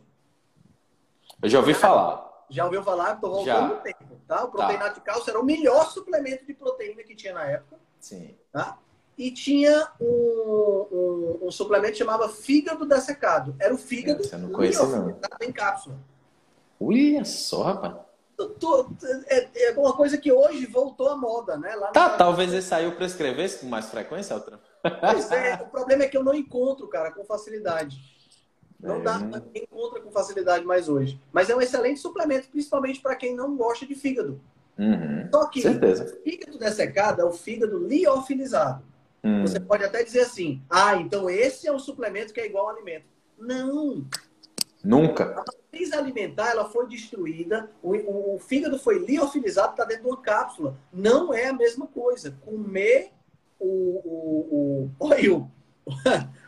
Eu 1.40 1.48
já 1.48 1.58
ouvi 1.58 1.74
falar. 1.74 2.31
Já 2.52 2.64
ouviu 2.66 2.82
falar? 2.82 3.14
Estou 3.14 3.30
voltando 3.30 3.74
no 3.74 3.80
tempo. 3.80 4.20
Tá? 4.28 4.44
O 4.44 4.50
proteínato 4.50 4.88
tá. 4.88 4.94
de 4.94 5.00
cálcio 5.00 5.30
era 5.30 5.40
o 5.40 5.44
melhor 5.44 5.90
suplemento 5.90 6.44
de 6.44 6.54
proteína 6.54 7.02
que 7.02 7.14
tinha 7.14 7.32
na 7.32 7.44
época. 7.44 7.76
Sim. 7.98 8.36
Tá? 8.52 8.78
E 9.16 9.30
tinha 9.30 9.88
um, 10.00 10.86
um, 10.92 11.46
um 11.46 11.50
suplemento 11.50 11.92
que 11.92 11.98
chamava 11.98 12.28
fígado 12.28 12.86
dessecado. 12.86 13.54
Era 13.58 13.74
o 13.74 13.78
fígado 13.78 14.22
Você 14.22 14.36
não 14.36 14.50
conhece, 14.50 14.84
não. 14.84 15.16
em 15.40 15.52
cápsula. 15.52 15.96
Olha 16.78 17.24
só, 17.24 17.62
rapaz. 17.62 17.94
É, 19.28 19.68
é 19.68 19.72
uma 19.78 19.94
coisa 19.94 20.18
que 20.18 20.32
hoje 20.32 20.66
voltou 20.66 21.08
à 21.08 21.16
moda, 21.16 21.56
né? 21.56 21.74
Lá 21.76 21.88
tá, 21.88 22.16
talvez 22.16 22.52
esse 22.52 22.74
aí 22.74 22.84
eu 22.84 22.96
prescrevesse 22.96 23.60
com 23.60 23.66
mais 23.66 23.86
frequência, 23.88 24.34
outra. 24.34 24.58
Pois 24.82 25.30
é, 25.30 25.54
o 25.62 25.66
problema 25.66 26.02
é 26.02 26.08
que 26.08 26.16
eu 26.16 26.24
não 26.24 26.34
encontro, 26.34 26.88
cara, 26.88 27.12
com 27.12 27.24
facilidade. 27.24 27.96
Não 28.82 28.96
é. 28.96 29.00
dá, 29.00 29.18
ninguém 29.20 29.62
encontra 29.62 30.00
com 30.00 30.10
facilidade 30.10 30.64
mais 30.64 30.88
hoje. 30.88 31.20
Mas 31.32 31.48
é 31.48 31.54
um 31.54 31.60
excelente 31.60 32.00
suplemento, 32.00 32.48
principalmente 32.48 33.00
para 33.00 33.14
quem 33.14 33.34
não 33.34 33.56
gosta 33.56 33.86
de 33.86 33.94
fígado. 33.94 34.40
Uhum. 34.76 35.28
Só 35.32 35.46
que 35.46 35.62
Certeza. 35.62 36.04
o 36.04 36.22
fígado 36.22 36.58
dessecado 36.58 37.22
é 37.22 37.24
o 37.24 37.32
fígado 37.32 37.78
liofilizado. 37.86 38.82
Uhum. 39.22 39.42
Você 39.42 39.60
pode 39.60 39.84
até 39.84 40.02
dizer 40.02 40.22
assim: 40.22 40.60
ah, 40.68 40.96
então 40.96 41.30
esse 41.30 41.68
é 41.68 41.72
um 41.72 41.78
suplemento 41.78 42.32
que 42.32 42.40
é 42.40 42.46
igual 42.46 42.68
ao 42.68 42.74
alimento. 42.74 43.04
Não. 43.38 44.04
Nunca. 44.82 45.32
A 45.32 45.44
matriz 45.46 45.92
alimentar 45.92 46.50
ela 46.50 46.68
foi 46.68 46.88
destruída, 46.88 47.70
o, 47.80 47.94
o, 47.94 48.34
o 48.34 48.38
fígado 48.40 48.80
foi 48.80 48.98
liofilizado, 48.98 49.72
está 49.72 49.84
dentro 49.84 50.04
de 50.04 50.08
uma 50.08 50.20
cápsula. 50.20 50.76
Não 50.92 51.32
é 51.32 51.46
a 51.46 51.52
mesma 51.52 51.86
coisa. 51.86 52.36
Comer 52.44 53.12
o. 53.60 53.66
o, 53.68 54.90
o... 54.98 55.06
Oi, 55.06 55.28
o 55.28 55.48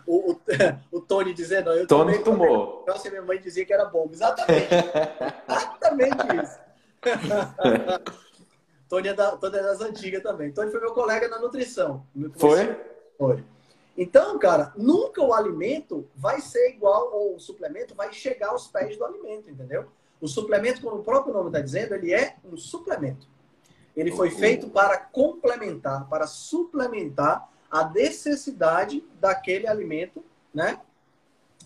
o, 0.07 0.33
o, 0.33 0.41
o 0.99 1.01
Tony 1.01 1.33
dizendo, 1.33 1.71
eu 1.73 1.87
Tony 1.87 2.19
tomou. 2.19 2.85
Nossa, 2.87 3.09
minha 3.11 3.23
mãe 3.23 3.39
dizia 3.41 3.65
que 3.65 3.73
era 3.73 3.85
bom. 3.85 4.09
Exatamente. 4.13 4.69
Exatamente 5.49 6.45
isso. 6.45 6.59
Tony, 8.89 9.09
é 9.09 9.15
da, 9.15 9.37
Tony 9.37 9.57
é 9.59 9.63
das 9.63 9.81
antigas 9.81 10.23
também. 10.23 10.53
Tony 10.53 10.71
foi 10.71 10.81
meu 10.81 10.93
colega 10.93 11.29
na 11.29 11.39
nutrição. 11.39 12.07
Foi? 12.37 12.77
Foi. 13.19 13.45
Então, 13.97 14.39
cara, 14.39 14.73
nunca 14.77 15.23
o 15.23 15.33
alimento 15.33 16.09
vai 16.17 16.41
ser 16.41 16.71
igual, 16.71 17.13
ou 17.13 17.37
o 17.37 17.41
suplemento 17.41 17.95
vai 17.95 18.13
chegar 18.13 18.49
aos 18.49 18.67
pés 18.67 18.97
do 18.97 19.05
alimento, 19.05 19.51
entendeu? 19.51 19.87
O 20.21 20.27
suplemento, 20.27 20.81
como 20.81 20.97
o 20.97 21.05
próprio 21.05 21.33
nome 21.33 21.49
está 21.49 21.61
dizendo, 21.61 21.95
ele 21.95 22.13
é 22.13 22.37
um 22.45 22.57
suplemento. 22.57 23.29
Ele 23.97 24.11
foi 24.11 24.31
feito 24.31 24.69
para 24.69 24.99
complementar, 24.99 26.09
para 26.09 26.27
suplementar 26.27 27.49
a 27.75 27.91
necessidade 27.91 29.03
daquele 29.21 29.67
alimento, 29.67 30.25
né? 30.55 30.79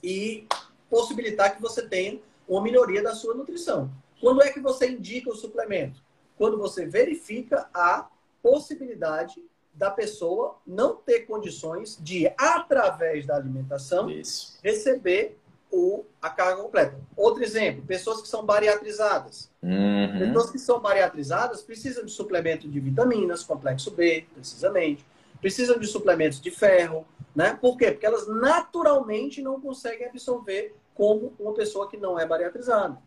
E 0.02 0.46
possibilitar 0.88 1.54
que 1.54 1.61
você 1.61 1.86
tenha 1.86 2.18
uma 2.48 2.62
melhoria 2.62 3.02
da 3.02 3.14
sua 3.14 3.34
nutrição. 3.34 3.90
Quando 4.18 4.42
é 4.42 4.50
que 4.50 4.59
você 4.59 4.88
indica 4.88 5.28
o 5.28 5.36
suplemento? 5.36 6.02
Quando 6.38 6.56
você 6.56 6.86
verifica 6.86 7.68
a 7.74 8.09
possibilidade 8.42 9.44
da 9.74 9.90
pessoa 9.90 10.56
não 10.66 10.96
ter 10.96 11.26
condições 11.26 11.98
de, 12.00 12.32
através 12.38 13.26
da 13.26 13.36
alimentação, 13.36 14.09
Isso. 14.09 14.59
receber 14.64 15.36
o, 15.70 16.06
a 16.22 16.30
carga 16.30 16.62
completa. 16.62 16.98
Outro 17.14 17.44
exemplo, 17.44 17.84
pessoas 17.84 18.22
que 18.22 18.28
são 18.28 18.46
bariatrizadas. 18.46 19.50
Uhum. 19.62 20.18
Pessoas 20.18 20.50
que 20.50 20.59
são 20.59 20.80
bariatrizadas 20.80 21.61
precisam 21.61 22.02
de 22.02 22.11
suplemento 22.11 22.66
de 22.66 22.80
vitaminas, 22.80 23.44
complexo 23.44 23.90
B, 23.90 24.24
precisamente 24.34 25.04
precisam 25.41 25.78
de 25.78 25.86
suplementos 25.86 26.41
de 26.41 26.51
ferro, 26.51 27.07
né? 27.34 27.57
Por 27.61 27.76
quê? 27.76 27.91
Porque 27.91 28.07
elas 28.07 28.26
naturalmente 28.26 29.41
não 29.43 29.61
conseguem 29.61 30.09
absorver 30.09 30.74
como 30.95 31.32
uma 31.39 31.55
pessoa 31.55 31.89
que 31.89 31.97
não 31.97 32.18
é 32.18 32.26
bariatrizada, 32.26 32.99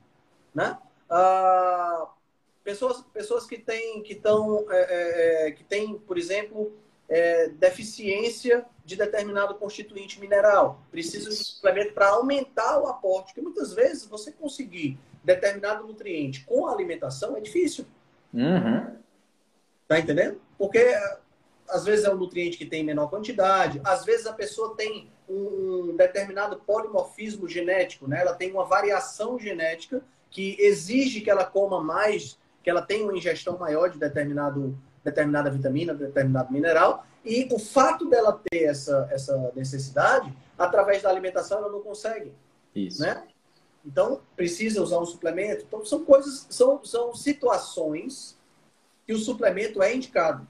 né? 0.54 0.78
Ah, 1.10 2.08
pessoas, 2.64 3.04
pessoas 3.14 3.46
que 3.46 3.58
têm, 3.58 4.02
que 4.02 4.14
estão, 4.14 4.66
é, 4.70 4.78
é, 4.80 5.48
é, 5.48 5.52
que 5.52 5.64
têm, 5.64 5.98
por 6.00 6.18
exemplo, 6.18 6.74
é, 7.10 7.50
deficiência 7.50 8.66
de 8.86 8.96
determinado 8.96 9.56
constituinte 9.56 10.20
mineral. 10.20 10.82
Precisa 10.90 11.30
de 11.30 11.36
suplemento 11.36 11.94
para 11.94 12.10
aumentar 12.10 12.80
o 12.80 12.88
aporte, 12.88 13.28
porque 13.28 13.42
muitas 13.42 13.74
vezes 13.74 14.06
você 14.06 14.32
conseguir 14.32 14.98
determinado 15.24 15.86
nutriente 15.86 16.46
com 16.46 16.66
a 16.66 16.74
alimentação 16.74 17.36
é 17.36 17.42
difícil. 17.42 17.86
Uhum. 18.34 18.96
Tá 19.88 20.00
entendendo? 20.00 20.42
Porque 20.58 20.96
às 21.72 21.86
vezes 21.86 22.06
é 22.06 22.14
um 22.14 22.18
nutriente 22.18 22.58
que 22.58 22.66
tem 22.66 22.84
menor 22.84 23.10
quantidade, 23.10 23.82
às 23.84 24.04
vezes 24.04 24.28
a 24.28 24.34
pessoa 24.34 24.76
tem 24.76 25.10
um, 25.28 25.96
determinado 25.96 26.58
polimorfismo 26.58 27.48
genético, 27.48 28.08
né? 28.08 28.22
Ela 28.22 28.34
tem 28.34 28.52
uma 28.52 28.66
variação 28.66 29.40
genética 29.40 30.04
que 30.30 30.56
exige 30.60 31.22
que 31.22 31.30
ela 31.30 31.46
coma 31.46 31.82
mais, 31.82 32.38
que 32.62 32.70
ela 32.70 32.82
tenha 32.82 33.04
uma 33.04 33.18
ingestão 33.18 33.58
maior 33.58 33.90
de 33.90 33.98
determinado, 33.98 34.78
determinada 35.04 35.50
vitamina, 35.50 35.94
determinado 35.94 36.52
mineral, 36.52 37.06
e 37.24 37.48
o 37.52 37.60
fato 37.60 38.10
dela 38.10 38.40
ter 38.50 38.64
essa, 38.64 39.08
essa 39.12 39.52
necessidade, 39.56 40.36
através 40.58 41.02
da 41.02 41.10
alimentação, 41.10 41.60
ela 41.60 41.70
não 41.70 41.82
consegue. 41.82 42.34
Isso. 42.76 43.02
Né? 43.02 43.24
Então, 43.86 44.22
precisa 44.36 44.82
usar 44.82 45.00
um 45.00 45.06
suplemento. 45.06 45.66
Então, 45.68 45.86
são 45.86 46.04
coisas, 46.04 46.48
são, 46.50 46.84
são 46.84 47.16
situações 47.16 48.38
que 49.06 49.14
o 49.14 49.18
suplemento 49.18 49.82
é 49.82 49.94
indicado. 49.96 50.48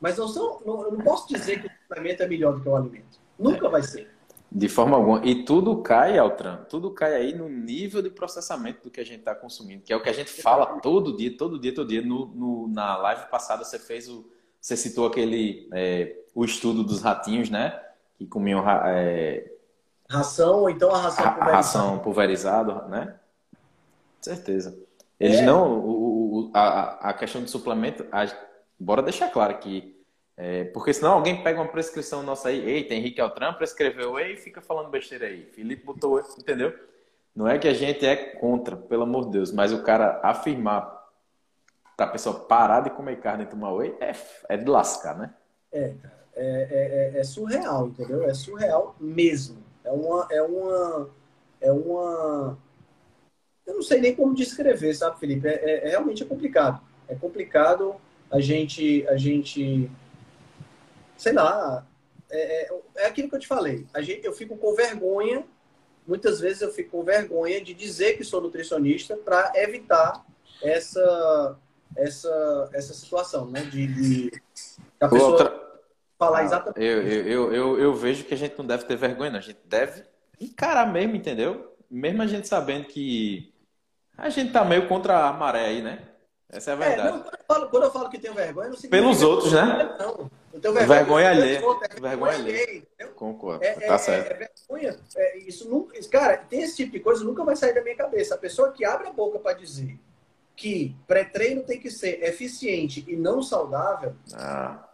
Mas 0.00 0.16
não 0.16 0.26
são, 0.26 0.60
não, 0.64 0.82
eu 0.84 0.92
não 0.92 1.04
posso 1.04 1.28
dizer 1.28 1.60
que 1.60 1.66
o 1.66 1.70
suplemento 1.82 2.22
é 2.22 2.26
melhor 2.26 2.54
do 2.54 2.62
que 2.62 2.68
o 2.68 2.74
alimento. 2.74 3.20
Nunca 3.38 3.68
vai 3.68 3.82
ser. 3.82 4.10
De 4.50 4.68
forma 4.68 4.96
alguma. 4.96 5.24
E 5.24 5.44
tudo 5.44 5.80
cai, 5.80 6.18
Altran, 6.18 6.64
tudo 6.68 6.90
cai 6.90 7.14
aí 7.14 7.34
no 7.34 7.48
nível 7.48 8.02
de 8.02 8.10
processamento 8.10 8.82
do 8.84 8.90
que 8.90 9.00
a 9.00 9.04
gente 9.04 9.20
está 9.20 9.32
consumindo, 9.32 9.82
que 9.82 9.92
é 9.92 9.96
o 9.96 10.02
que 10.02 10.08
a 10.08 10.12
gente 10.12 10.30
fala 10.30 10.80
todo 10.80 11.16
dia, 11.16 11.36
todo 11.36 11.60
dia, 11.60 11.72
todo 11.72 11.88
dia. 11.88 12.02
No, 12.02 12.26
no 12.26 12.68
na 12.68 12.96
live 12.96 13.26
passada 13.30 13.62
você 13.64 13.78
fez 13.78 14.08
o. 14.08 14.28
Você 14.60 14.76
citou 14.76 15.06
aquele. 15.06 15.68
É, 15.72 16.16
o 16.34 16.44
estudo 16.44 16.82
dos 16.82 17.00
ratinhos, 17.00 17.48
né? 17.48 17.80
Que 18.18 18.26
comiam. 18.26 18.64
É, 18.68 19.52
ração, 20.08 20.62
ou 20.62 20.70
então 20.70 20.92
a 20.92 21.00
ração 21.00 21.24
a, 21.24 21.30
pulverizada. 21.30 21.56
ração 21.56 21.98
pulverizada, 22.00 22.74
né? 22.88 23.14
Certeza. 24.20 24.76
Eles 25.18 25.38
é. 25.38 25.42
não. 25.42 25.78
O, 25.78 26.48
o, 26.48 26.50
a, 26.52 27.10
a 27.10 27.12
questão 27.12 27.40
do 27.40 27.48
suplemento. 27.48 28.04
A, 28.10 28.26
bora 28.80 29.02
deixar 29.02 29.30
claro 29.30 29.58
que 29.58 30.00
é, 30.42 30.64
porque 30.64 30.94
senão 30.94 31.12
alguém 31.12 31.42
pega 31.42 31.60
uma 31.60 31.70
prescrição 31.70 32.22
nossa 32.22 32.48
aí, 32.48 32.66
eita, 32.66 32.94
Henrique 32.94 33.20
Altran 33.20 33.52
prescreveu 33.52 34.18
e 34.18 34.38
fica 34.38 34.62
falando 34.62 34.88
besteira 34.88 35.26
aí. 35.26 35.44
Felipe 35.52 35.84
botou, 35.84 36.18
entendeu? 36.38 36.74
Não 37.36 37.46
é 37.46 37.58
que 37.58 37.68
a 37.68 37.74
gente 37.74 38.06
é 38.06 38.16
contra, 38.16 38.74
pelo 38.74 39.02
amor 39.02 39.26
de 39.26 39.32
Deus, 39.32 39.52
mas 39.52 39.70
o 39.70 39.82
cara 39.82 40.18
afirmar 40.22 40.98
pra 41.94 42.06
pessoa 42.06 42.40
parar 42.40 42.80
de 42.80 42.88
comer 42.88 43.20
carne 43.20 43.44
e 43.44 43.46
tomar 43.46 43.74
whey 43.74 43.94
é, 44.00 44.12
é 44.48 44.56
de 44.56 44.64
lascar, 44.64 45.18
né? 45.18 45.34
É, 45.70 45.92
é, 46.34 47.12
é, 47.14 47.18
é, 47.18 47.22
surreal, 47.22 47.88
entendeu? 47.88 48.24
É 48.24 48.32
surreal 48.32 48.96
mesmo. 48.98 49.62
É 49.84 49.90
uma, 49.90 50.26
é 50.30 50.42
uma, 50.42 51.10
é 51.60 51.70
uma, 51.70 52.58
eu 53.66 53.74
não 53.74 53.82
sei 53.82 54.00
nem 54.00 54.16
como 54.16 54.34
descrever, 54.34 54.94
sabe, 54.94 55.20
Felipe? 55.20 55.46
É, 55.46 55.52
é, 55.52 55.86
é 55.86 55.88
realmente 55.90 56.22
é 56.22 56.26
complicado. 56.26 56.80
É 57.06 57.14
complicado 57.14 58.00
a 58.30 58.40
gente, 58.40 59.06
a 59.08 59.16
gente 59.16 59.90
sei 61.20 61.34
lá, 61.34 61.86
é, 62.30 62.64
é, 62.64 62.80
é 62.96 63.06
aquilo 63.06 63.28
que 63.28 63.36
eu 63.36 63.40
te 63.40 63.46
falei. 63.46 63.86
A 63.92 64.00
gente, 64.00 64.24
eu 64.24 64.32
fico 64.32 64.56
com 64.56 64.74
vergonha, 64.74 65.44
muitas 66.06 66.40
vezes 66.40 66.62
eu 66.62 66.72
fico 66.72 66.92
com 66.98 67.04
vergonha 67.04 67.60
de 67.62 67.74
dizer 67.74 68.16
que 68.16 68.24
sou 68.24 68.40
nutricionista 68.40 69.16
para 69.16 69.52
evitar 69.56 70.24
essa, 70.62 71.58
essa, 71.94 72.70
essa 72.72 72.94
situação, 72.94 73.50
né? 73.50 73.62
De, 73.64 73.86
de 73.86 74.42
a 74.98 75.08
pessoa 75.08 75.30
Outra... 75.32 75.80
falar 76.18 76.38
ah, 76.38 76.44
exatamente. 76.44 76.82
Eu, 76.82 77.02
eu, 77.02 77.54
eu, 77.54 77.78
eu, 77.78 77.94
vejo 77.94 78.24
que 78.24 78.32
a 78.32 78.36
gente 78.36 78.56
não 78.56 78.66
deve 78.66 78.84
ter 78.84 78.96
vergonha, 78.96 79.36
a 79.36 79.40
gente 79.40 79.60
deve 79.66 80.02
encarar 80.40 80.90
mesmo, 80.90 81.16
entendeu? 81.16 81.76
Mesmo 81.90 82.22
a 82.22 82.26
gente 82.26 82.48
sabendo 82.48 82.86
que 82.86 83.52
a 84.16 84.30
gente 84.30 84.52
tá 84.52 84.64
meio 84.64 84.88
contra 84.88 85.26
a 85.26 85.32
maré 85.32 85.66
aí, 85.66 85.82
né? 85.82 86.09
Essa 86.52 86.70
é 86.70 86.74
a 86.74 86.76
verdade. 86.76 87.08
É, 87.08 87.12
não, 87.12 87.20
quando, 87.22 87.32
eu 87.32 87.44
falo, 87.46 87.68
quando, 87.68 87.82
eu 87.84 87.90
falo, 87.90 88.10
que 88.10 88.18
tenho 88.18 88.34
vergonha, 88.34 88.68
não 88.68 88.76
significa 88.76 89.02
Pelos 89.02 89.22
outros, 89.22 89.52
né? 89.52 89.96
Não. 89.98 90.30
Eu 90.52 90.60
tenho 90.60 90.74
vergonha, 90.74 90.98
vergonha 90.98 91.30
alheia. 91.30 91.58
É 91.58 92.00
vergonha 92.00 92.34
alheia. 92.34 92.82
Concordo. 93.14 93.64
É, 93.64 93.72
tá 93.74 93.94
é, 93.94 93.98
certo. 93.98 94.32
É, 94.32 94.50
vergonha. 94.68 94.98
É, 95.16 95.38
isso 95.38 95.68
nunca, 95.68 95.98
cara, 96.08 96.36
tem 96.38 96.62
esse 96.62 96.76
tipo 96.76 96.92
de 96.92 97.00
coisa 97.00 97.24
nunca 97.24 97.44
vai 97.44 97.54
sair 97.54 97.72
da 97.72 97.82
minha 97.82 97.96
cabeça. 97.96 98.34
A 98.34 98.38
pessoa 98.38 98.72
que 98.72 98.84
abre 98.84 99.08
a 99.08 99.12
boca 99.12 99.38
para 99.38 99.56
dizer 99.56 99.98
que 100.56 100.94
pré-treino 101.06 101.62
tem 101.62 101.80
que 101.80 101.90
ser 101.90 102.22
eficiente 102.22 103.04
e 103.08 103.16
não 103.16 103.42
saudável. 103.42 104.14
Ah. 104.34 104.88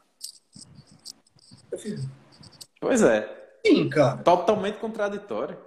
Pois 2.81 3.03
é. 3.03 3.29
Sim, 3.67 3.89
cara. 3.89 4.19
Totalmente 4.19 4.79
contraditório. 4.79 5.59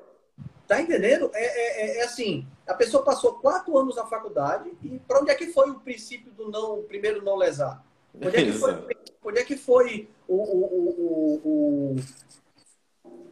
Tá 0.67 0.79
entendendo? 0.79 1.31
É, 1.33 1.43
é, 1.43 1.97
é, 1.97 2.03
assim, 2.03 2.47
a 2.69 2.73
pessoa 2.75 3.03
passou 3.03 3.33
quatro 3.33 3.75
anos 3.77 3.95
na 3.95 4.05
faculdade 4.05 4.71
e 4.83 4.99
para 4.99 5.19
onde 5.19 5.31
é 5.31 5.35
que 5.35 5.47
foi 5.47 5.71
o 5.71 5.79
princípio 5.79 6.31
do 6.31 6.51
não, 6.51 6.83
primeiro 6.83 7.23
não 7.23 7.35
lesar? 7.35 7.83
Onde 8.13 8.37
é 8.37 8.45
que 8.45 8.51
foi, 8.51 8.87
onde 9.23 9.39
é 9.39 9.43
que 9.43 9.57
foi 9.57 10.09
o, 10.27 10.35
o, 10.35 10.65
o, 10.93 11.41
o 11.43 11.95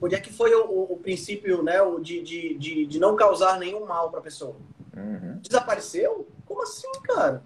onde 0.01 0.15
é 0.15 0.19
que 0.19 0.33
foi 0.33 0.55
o, 0.55 0.91
o 0.91 0.97
princípio 0.97 1.61
né, 1.61 1.75
de, 2.01 2.21
de, 2.23 2.57
de, 2.57 2.85
de, 2.87 2.99
não 2.99 3.15
causar 3.15 3.59
nenhum 3.59 3.85
mal 3.85 4.09
para 4.09 4.19
a 4.19 4.23
pessoa? 4.23 4.55
Uhum. 4.95 5.37
Desapareceu? 5.39 6.27
Como 6.45 6.63
assim, 6.63 6.91
cara? 7.03 7.43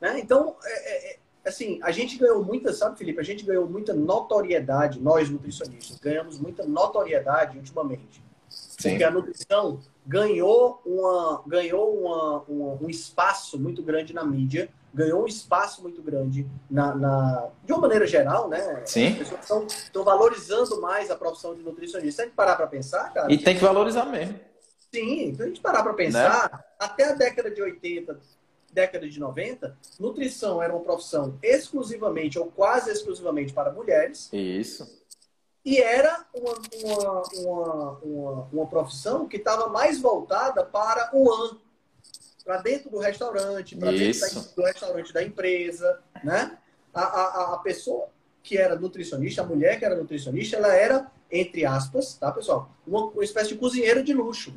Né? 0.00 0.20
Então, 0.20 0.56
é, 0.62 1.12
é, 1.14 1.18
assim, 1.44 1.80
a 1.82 1.90
gente 1.90 2.16
ganhou 2.16 2.44
muita, 2.44 2.72
sabe, 2.72 2.96
Felipe? 2.96 3.18
A 3.18 3.24
gente 3.24 3.44
ganhou 3.44 3.68
muita 3.68 3.92
notoriedade, 3.92 5.00
nós 5.00 5.28
nutricionistas, 5.28 5.98
ganhamos 5.98 6.38
muita 6.38 6.64
notoriedade 6.64 7.58
ultimamente. 7.58 8.22
Sim. 8.78 8.90
Porque 8.90 9.04
a 9.04 9.10
nutrição 9.10 9.80
ganhou, 10.06 10.80
uma, 10.84 11.42
ganhou 11.46 11.98
uma, 11.98 12.42
uma, 12.42 12.78
um 12.82 12.88
espaço 12.88 13.58
muito 13.58 13.82
grande 13.82 14.12
na 14.12 14.24
mídia, 14.24 14.68
ganhou 14.92 15.22
um 15.22 15.26
espaço 15.26 15.82
muito 15.82 16.00
grande 16.02 16.46
na, 16.70 16.94
na 16.94 17.48
de 17.64 17.72
uma 17.72 17.82
maneira 17.82 18.06
geral, 18.06 18.48
né? 18.48 18.82
Sim. 18.84 19.20
As 19.20 19.28
pessoas 19.28 19.72
estão 19.84 20.04
valorizando 20.04 20.80
mais 20.80 21.10
a 21.10 21.16
profissão 21.16 21.54
de 21.54 21.62
nutricionista. 21.62 22.22
Tem 22.22 22.30
que 22.30 22.36
parar 22.36 22.56
para 22.56 22.66
pensar, 22.66 23.12
cara. 23.12 23.32
E 23.32 23.38
tem 23.38 23.54
que 23.54 23.62
valorizar 23.62 24.06
mesmo. 24.06 24.38
Sim, 24.92 25.34
se 25.34 25.42
a 25.42 25.46
gente 25.46 25.60
parar 25.60 25.82
para 25.82 25.92
pensar, 25.94 26.50
né? 26.50 26.58
até 26.78 27.10
a 27.10 27.12
década 27.12 27.50
de 27.50 27.60
80, 27.60 28.18
década 28.72 29.08
de 29.08 29.18
90, 29.18 29.76
nutrição 29.98 30.62
era 30.62 30.72
uma 30.72 30.82
profissão 30.82 31.38
exclusivamente 31.42 32.38
ou 32.38 32.46
quase 32.46 32.90
exclusivamente 32.90 33.52
para 33.52 33.72
mulheres. 33.72 34.30
Isso. 34.32 35.04
E 35.66 35.80
era 35.80 36.24
uma, 36.32 36.54
uma, 36.84 37.22
uma, 37.34 37.98
uma, 37.98 38.48
uma 38.52 38.66
profissão 38.68 39.26
que 39.26 39.36
estava 39.36 39.68
mais 39.68 40.00
voltada 40.00 40.64
para 40.64 41.10
o 41.12 41.28
AN, 41.28 41.56
para 42.44 42.58
dentro 42.58 42.88
do 42.88 42.98
restaurante, 42.98 43.74
para 43.74 43.90
dentro 43.90 44.40
do 44.54 44.62
restaurante 44.62 45.12
da 45.12 45.24
empresa, 45.24 46.00
né? 46.22 46.56
A, 46.94 47.02
a, 47.02 47.54
a 47.54 47.58
pessoa 47.58 48.08
que 48.44 48.56
era 48.56 48.76
nutricionista, 48.76 49.42
a 49.42 49.44
mulher 49.44 49.76
que 49.76 49.84
era 49.84 49.96
nutricionista, 49.96 50.56
ela 50.56 50.72
era, 50.72 51.10
entre 51.28 51.66
aspas, 51.66 52.14
tá, 52.14 52.30
pessoal? 52.30 52.70
Uma, 52.86 53.06
uma 53.06 53.24
espécie 53.24 53.48
de 53.48 53.56
cozinheira 53.56 54.04
de 54.04 54.14
luxo. 54.14 54.54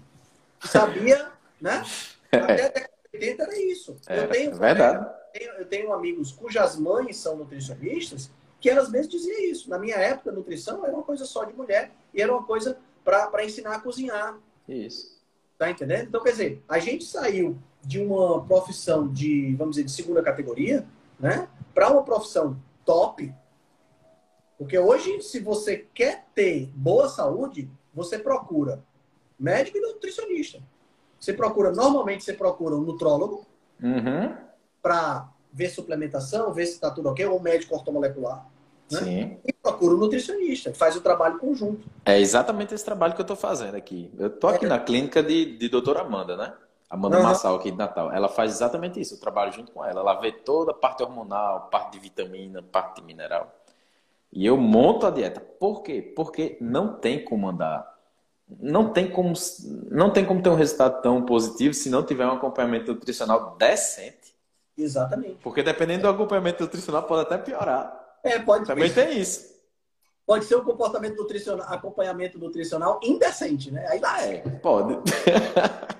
Sabia, 0.63 1.31
né? 1.59 1.83
Até 2.31 2.65
a 2.65 2.67
década 2.67 2.89
de 3.11 3.17
80 3.17 3.43
era 3.43 3.59
isso. 3.59 3.97
É, 4.07 4.19
eu 4.19 4.29
tenho, 4.29 4.55
verdade. 4.55 5.07
Eu 5.33 5.39
tenho, 5.39 5.51
eu 5.53 5.65
tenho 5.65 5.91
amigos 5.91 6.31
cujas 6.31 6.75
mães 6.75 7.17
são 7.17 7.35
nutricionistas 7.35 8.29
que 8.59 8.69
elas 8.69 8.89
mesmas 8.89 9.09
diziam 9.09 9.39
isso. 9.39 9.69
Na 9.69 9.77
minha 9.77 9.95
época, 9.95 10.31
nutrição 10.31 10.85
era 10.85 10.93
uma 10.93 11.03
coisa 11.03 11.25
só 11.25 11.43
de 11.43 11.53
mulher 11.53 11.91
e 12.13 12.21
era 12.21 12.31
uma 12.31 12.43
coisa 12.43 12.77
para 13.03 13.43
ensinar 13.43 13.75
a 13.75 13.79
cozinhar. 13.79 14.37
Isso. 14.67 15.19
Tá 15.57 15.69
entendendo? 15.69 16.07
Então, 16.07 16.23
quer 16.23 16.31
dizer, 16.31 16.63
a 16.67 16.79
gente 16.79 17.03
saiu 17.03 17.57
de 17.83 17.99
uma 17.99 18.45
profissão 18.45 19.07
de, 19.07 19.55
vamos 19.55 19.75
dizer, 19.75 19.85
de 19.85 19.91
segunda 19.91 20.21
categoria, 20.21 20.85
né, 21.19 21.47
para 21.73 21.91
uma 21.91 22.03
profissão 22.03 22.57
top. 22.85 23.33
Porque 24.57 24.77
hoje, 24.77 25.21
se 25.21 25.39
você 25.39 25.87
quer 25.93 26.25
ter 26.35 26.69
boa 26.75 27.07
saúde, 27.07 27.69
você 27.93 28.19
procura 28.19 28.83
médico 29.39 29.77
e 29.77 29.81
nutricionista. 29.81 30.61
Você 31.19 31.33
procura, 31.33 31.71
normalmente, 31.71 32.23
você 32.23 32.33
procura 32.33 32.75
um 32.75 32.81
nutrólogo 32.81 33.45
uhum. 33.81 34.35
para 34.81 35.29
ver 35.51 35.69
suplementação, 35.69 36.53
ver 36.53 36.65
se 36.65 36.73
está 36.73 36.91
tudo 36.91 37.09
ok, 37.09 37.25
ou 37.25 37.39
médico 37.39 37.75
ortomolecular. 37.75 38.45
Né? 38.91 38.99
Sim. 38.99 39.37
E 39.45 39.53
procura 39.53 39.93
um 39.93 39.97
nutricionista, 39.97 40.73
faz 40.73 40.95
o 40.95 41.01
trabalho 41.01 41.37
conjunto. 41.37 41.87
É 42.05 42.19
exatamente 42.19 42.73
esse 42.73 42.83
trabalho 42.83 43.13
que 43.13 43.21
eu 43.21 43.23
estou 43.23 43.37
fazendo 43.37 43.75
aqui. 43.75 44.11
Eu 44.17 44.27
estou 44.27 44.49
aqui 44.49 44.65
é. 44.65 44.69
na 44.69 44.79
clínica 44.79 45.21
de, 45.21 45.57
de 45.57 45.69
doutora 45.69 46.01
Amanda, 46.01 46.35
né? 46.35 46.53
Amanda 46.89 47.17
uhum. 47.17 47.23
Massal 47.23 47.55
aqui 47.55 47.69
de 47.69 47.77
Natal. 47.77 48.11
Ela 48.11 48.27
faz 48.27 48.51
exatamente 48.51 48.99
isso, 48.99 49.13
eu 49.13 49.19
trabalho 49.19 49.51
junto 49.51 49.71
com 49.71 49.85
ela. 49.85 50.01
Ela 50.01 50.15
vê 50.15 50.31
toda 50.31 50.71
a 50.71 50.73
parte 50.73 51.03
hormonal, 51.03 51.69
parte 51.69 51.93
de 51.93 51.99
vitamina, 51.99 52.63
parte 52.63 52.99
de 52.99 53.03
mineral. 53.03 53.53
E 54.33 54.45
eu 54.45 54.57
monto 54.57 55.05
a 55.05 55.11
dieta. 55.11 55.39
Por 55.39 55.83
quê? 55.83 56.01
Porque 56.01 56.57
não 56.59 56.95
tem 56.95 57.23
como 57.23 57.47
andar. 57.47 57.97
Não 58.59 58.91
tem 58.91 59.11
como, 59.11 59.33
não 59.91 60.11
tem 60.11 60.25
como 60.25 60.41
ter 60.41 60.49
um 60.49 60.55
resultado 60.55 61.01
tão 61.03 61.23
positivo 61.23 61.75
se 61.75 61.89
não 61.89 62.03
tiver 62.03 62.25
um 62.25 62.31
acompanhamento 62.31 62.93
nutricional 62.93 63.55
decente. 63.57 64.18
Exatamente. 64.79 65.39
Porque 65.43 65.61
dependendo 65.61 66.03
do 66.03 66.09
acompanhamento 66.09 66.63
nutricional, 66.63 67.03
pode 67.03 67.21
até 67.21 67.37
piorar. 67.37 68.17
É, 68.23 68.39
pode 68.39 68.65
Também 68.65 68.91
tem 68.91 69.19
isso. 69.19 69.59
Pode 70.25 70.45
ser 70.45 70.55
um 70.55 70.63
comportamento 70.63 71.15
nutricional, 71.15 71.65
acompanhamento 71.69 72.37
nutricional 72.37 72.99
indecente, 73.03 73.71
né? 73.71 73.85
Aí 73.87 73.99
lá 73.99 74.23
é. 74.23 74.37
Pode. 74.61 74.97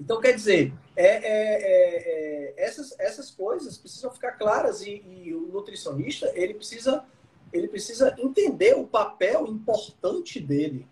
Então, 0.00 0.18
quer 0.18 0.32
dizer, 0.32 0.72
é, 0.96 1.06
é, 1.06 1.22
é, 1.26 2.54
é, 2.54 2.54
essas, 2.56 2.98
essas 2.98 3.30
coisas 3.30 3.76
precisam 3.76 4.10
ficar 4.10 4.32
claras 4.32 4.80
e, 4.80 5.02
e, 5.06 5.34
o 5.34 5.48
nutricionista 5.52 6.32
ele 6.34 6.54
precisa, 6.54 7.04
ele 7.52 7.68
precisa 7.68 8.14
entender 8.18 8.74
o 8.74 8.86
papel 8.86 9.46
importante 9.46 10.40
dele 10.40 10.88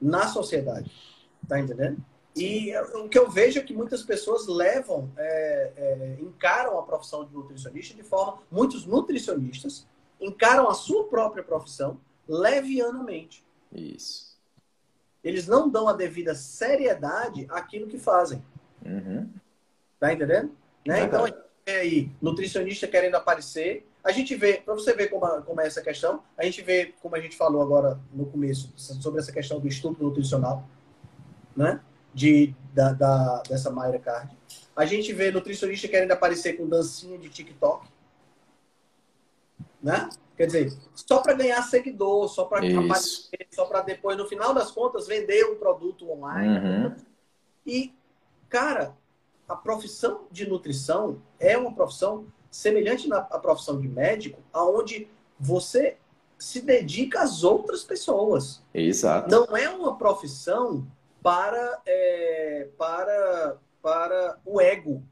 na 0.00 0.28
sociedade. 0.28 0.92
Tá 1.48 1.58
entendendo? 1.58 2.00
E 2.40 2.76
o 2.94 3.08
que 3.08 3.18
eu 3.18 3.30
vejo 3.30 3.58
é 3.58 3.62
que 3.62 3.72
muitas 3.74 4.02
pessoas 4.02 4.46
levam, 4.46 5.10
é, 5.16 5.72
é, 5.76 6.16
encaram 6.20 6.78
a 6.78 6.82
profissão 6.82 7.24
de 7.24 7.32
nutricionista 7.34 7.94
de 7.94 8.02
forma. 8.02 8.38
Muitos 8.50 8.86
nutricionistas 8.86 9.86
encaram 10.20 10.68
a 10.68 10.74
sua 10.74 11.04
própria 11.04 11.42
profissão 11.42 12.00
levianamente. 12.28 13.44
Isso. 13.72 14.36
Eles 15.22 15.46
não 15.46 15.68
dão 15.68 15.88
a 15.88 15.92
devida 15.92 16.34
seriedade 16.34 17.46
àquilo 17.50 17.86
que 17.86 17.98
fazem. 17.98 18.42
Uhum. 18.84 19.28
Tá 19.98 20.12
entendendo? 20.12 20.52
Né? 20.86 21.02
Então, 21.02 21.24
a 21.24 21.26
gente 21.26 21.38
vê 21.66 21.72
aí 21.72 22.10
nutricionista 22.20 22.86
querendo 22.86 23.16
aparecer. 23.16 23.86
A 24.02 24.12
gente 24.12 24.34
vê, 24.36 24.62
para 24.64 24.74
você 24.74 24.94
ver 24.94 25.08
como, 25.08 25.42
como 25.42 25.60
é 25.60 25.66
essa 25.66 25.82
questão, 25.82 26.22
a 26.36 26.44
gente 26.44 26.62
vê, 26.62 26.94
como 27.02 27.16
a 27.16 27.20
gente 27.20 27.36
falou 27.36 27.60
agora 27.60 27.98
no 28.12 28.26
começo, 28.26 28.72
sobre 28.76 29.20
essa 29.20 29.32
questão 29.32 29.58
do 29.60 29.66
estupro 29.66 30.04
nutricional, 30.04 30.66
né? 31.56 31.80
De, 32.14 32.54
da, 32.72 32.92
da, 32.92 33.42
dessa 33.48 33.70
Mayra 33.70 33.98
Card. 33.98 34.36
A 34.74 34.84
gente 34.86 35.12
vê 35.12 35.30
nutricionista 35.30 35.88
querendo 35.88 36.12
aparecer 36.12 36.54
com 36.56 36.68
dancinha 36.68 37.18
de 37.18 37.28
TikTok. 37.28 37.86
Né? 39.82 40.08
Quer 40.36 40.46
dizer, 40.46 40.72
só 40.94 41.18
para 41.18 41.34
ganhar 41.34 41.60
seguidor, 41.62 42.28
só 42.28 42.44
para 42.44 42.58
aparecer, 42.58 43.46
só 43.50 43.64
para 43.64 43.80
depois, 43.80 44.16
no 44.16 44.26
final 44.28 44.54
das 44.54 44.70
contas, 44.70 45.06
vender 45.06 45.44
um 45.50 45.56
produto 45.56 46.08
online. 46.10 46.58
Uhum. 46.58 46.96
E, 47.66 47.92
cara, 48.48 48.94
a 49.48 49.56
profissão 49.56 50.26
de 50.30 50.48
nutrição 50.48 51.20
é 51.40 51.58
uma 51.58 51.72
profissão 51.72 52.26
semelhante 52.50 53.12
à 53.12 53.38
profissão 53.38 53.80
de 53.80 53.88
médico, 53.88 54.40
aonde 54.52 55.08
você 55.38 55.96
se 56.38 56.60
dedica 56.60 57.20
às 57.20 57.42
outras 57.42 57.82
pessoas. 57.82 58.62
Exato. 58.72 59.28
Não 59.28 59.56
é 59.56 59.68
uma 59.68 59.96
profissão 59.96 60.86
para, 61.28 61.82
é, 61.84 62.68
para, 62.78 63.58
para 63.82 64.38
o 64.46 64.58
ego. 64.62 65.02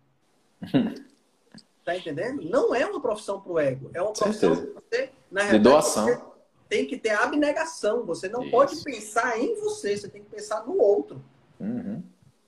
Tá 1.84 1.94
entendendo? 1.94 2.42
Não 2.48 2.74
é 2.74 2.86
uma 2.86 3.02
profissão 3.02 3.38
para 3.38 3.52
o 3.52 3.58
ego. 3.58 3.90
É 3.92 4.00
uma 4.00 4.14
profissão 4.14 4.56
que 4.56 4.72
você, 4.72 5.10
na 5.30 5.42
realidade, 5.42 5.62
de 5.62 5.70
doação. 5.70 6.32
tem 6.70 6.86
que 6.86 6.96
ter 6.96 7.10
abnegação. 7.10 8.06
Você 8.06 8.30
não 8.30 8.42
Isso. 8.42 8.50
pode 8.50 8.82
pensar 8.82 9.38
em 9.38 9.54
você, 9.60 9.94
você 9.94 10.08
tem 10.08 10.22
que 10.22 10.30
pensar 10.30 10.66
no 10.66 10.80
outro. 10.80 11.22
Uhum. 11.60 12.02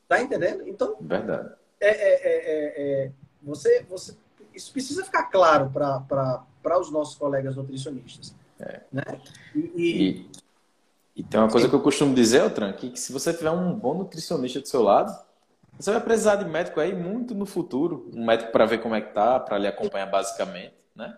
Tá 0.08 0.22
entendendo? 0.22 0.66
Então. 0.66 0.96
Verdade. 0.98 1.52
É, 1.78 1.88
é, 1.88 2.14
é, 2.24 3.04
é 3.04 3.12
você, 3.42 3.82
você, 3.82 4.16
isso 4.54 4.72
precisa 4.72 5.04
ficar 5.04 5.24
claro 5.24 5.70
para 5.70 6.80
os 6.80 6.90
nossos 6.90 7.16
colegas 7.16 7.54
nutricionistas. 7.54 8.34
É. 8.58 8.80
Né? 8.90 9.04
E, 9.54 9.60
e, 9.76 10.10
e, 10.10 10.30
tem 11.22 11.40
uma 11.40 11.50
coisa 11.50 11.68
que 11.68 11.74
eu 11.74 11.80
costumo 11.80 12.14
dizer, 12.14 12.42
Otran, 12.42 12.72
que, 12.72 12.90
que 12.90 13.00
se 13.00 13.12
você 13.12 13.32
tiver 13.32 13.50
um 13.50 13.74
bom 13.74 13.94
nutricionista 13.94 14.60
do 14.60 14.68
seu 14.68 14.82
lado, 14.82 15.16
você 15.78 15.90
vai 15.90 16.00
precisar 16.00 16.36
de 16.36 16.44
médico 16.44 16.80
aí 16.80 16.94
muito 16.94 17.34
no 17.34 17.46
futuro, 17.46 18.10
um 18.14 18.24
médico 18.24 18.52
para 18.52 18.66
ver 18.66 18.78
como 18.78 18.94
é 18.94 19.00
que 19.00 19.12
tá, 19.12 19.38
para 19.38 19.58
lhe 19.58 19.66
acompanhar 19.66 20.06
basicamente, 20.06 20.74
né? 20.94 21.16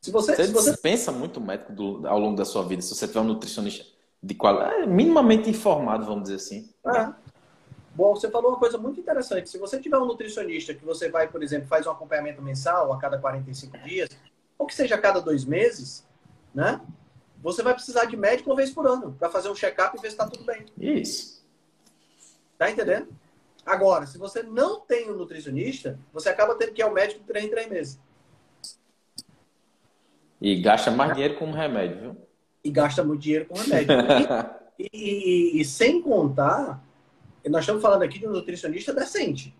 Se 0.00 0.10
você, 0.10 0.34
você, 0.34 0.46
se 0.46 0.52
você... 0.52 0.76
pensa 0.76 1.12
muito 1.12 1.40
médico 1.40 1.72
do, 1.72 2.06
ao 2.08 2.18
longo 2.18 2.36
da 2.36 2.44
sua 2.44 2.64
vida, 2.64 2.82
se 2.82 2.94
você 2.94 3.06
tiver 3.06 3.20
um 3.20 3.24
nutricionista 3.24 3.86
de 4.22 4.34
qualidade, 4.34 4.82
é 4.82 4.86
minimamente 4.86 5.48
informado, 5.48 6.04
vamos 6.04 6.24
dizer 6.24 6.36
assim. 6.36 6.70
É. 6.86 7.12
Bom, 7.94 8.14
você 8.14 8.30
falou 8.30 8.50
uma 8.50 8.58
coisa 8.58 8.78
muito 8.78 8.98
interessante. 8.98 9.50
Se 9.50 9.58
você 9.58 9.78
tiver 9.78 9.98
um 9.98 10.06
nutricionista 10.06 10.74
que 10.74 10.84
você 10.84 11.10
vai, 11.10 11.28
por 11.28 11.42
exemplo, 11.42 11.68
faz 11.68 11.86
um 11.86 11.90
acompanhamento 11.90 12.40
mensal 12.40 12.92
a 12.92 12.98
cada 12.98 13.18
45 13.18 13.78
dias, 13.78 14.08
ou 14.58 14.66
que 14.66 14.74
seja 14.74 14.94
a 14.94 14.98
cada 14.98 15.20
dois 15.20 15.44
meses, 15.44 16.04
né? 16.54 16.80
Você 17.42 17.62
vai 17.62 17.74
precisar 17.74 18.04
de 18.04 18.16
médico 18.16 18.50
uma 18.50 18.56
vez 18.56 18.70
por 18.70 18.86
ano 18.86 19.16
para 19.18 19.28
fazer 19.28 19.50
um 19.50 19.54
check-up 19.54 19.96
e 19.96 20.00
ver 20.00 20.08
se 20.08 20.14
está 20.14 20.26
tudo 20.26 20.44
bem. 20.44 20.64
Isso. 20.78 21.42
Tá 22.56 22.70
entendendo? 22.70 23.08
Agora, 23.66 24.06
se 24.06 24.18
você 24.18 24.42
não 24.42 24.80
tem 24.80 25.10
um 25.10 25.16
nutricionista, 25.16 25.98
você 26.12 26.28
acaba 26.28 26.54
tendo 26.54 26.72
que 26.72 26.80
ir 26.80 26.84
ao 26.84 26.92
médico 26.92 27.20
de 27.20 27.26
três 27.26 27.44
em 27.44 27.50
três 27.50 27.68
meses. 27.68 28.00
E 30.40 30.60
gasta 30.60 30.90
mais 30.90 31.12
dinheiro 31.12 31.36
com 31.38 31.50
remédio, 31.52 32.00
viu? 32.00 32.16
E 32.64 32.70
gasta 32.70 33.02
muito 33.04 33.20
dinheiro 33.20 33.46
com 33.46 33.54
remédio. 33.54 33.94
e, 34.78 34.88
e, 34.92 35.60
e, 35.60 35.64
sem 35.64 36.02
contar, 36.02 36.82
nós 37.48 37.62
estamos 37.62 37.82
falando 37.82 38.02
aqui 38.02 38.18
de 38.18 38.26
um 38.26 38.32
nutricionista 38.32 38.92
decente, 38.92 39.54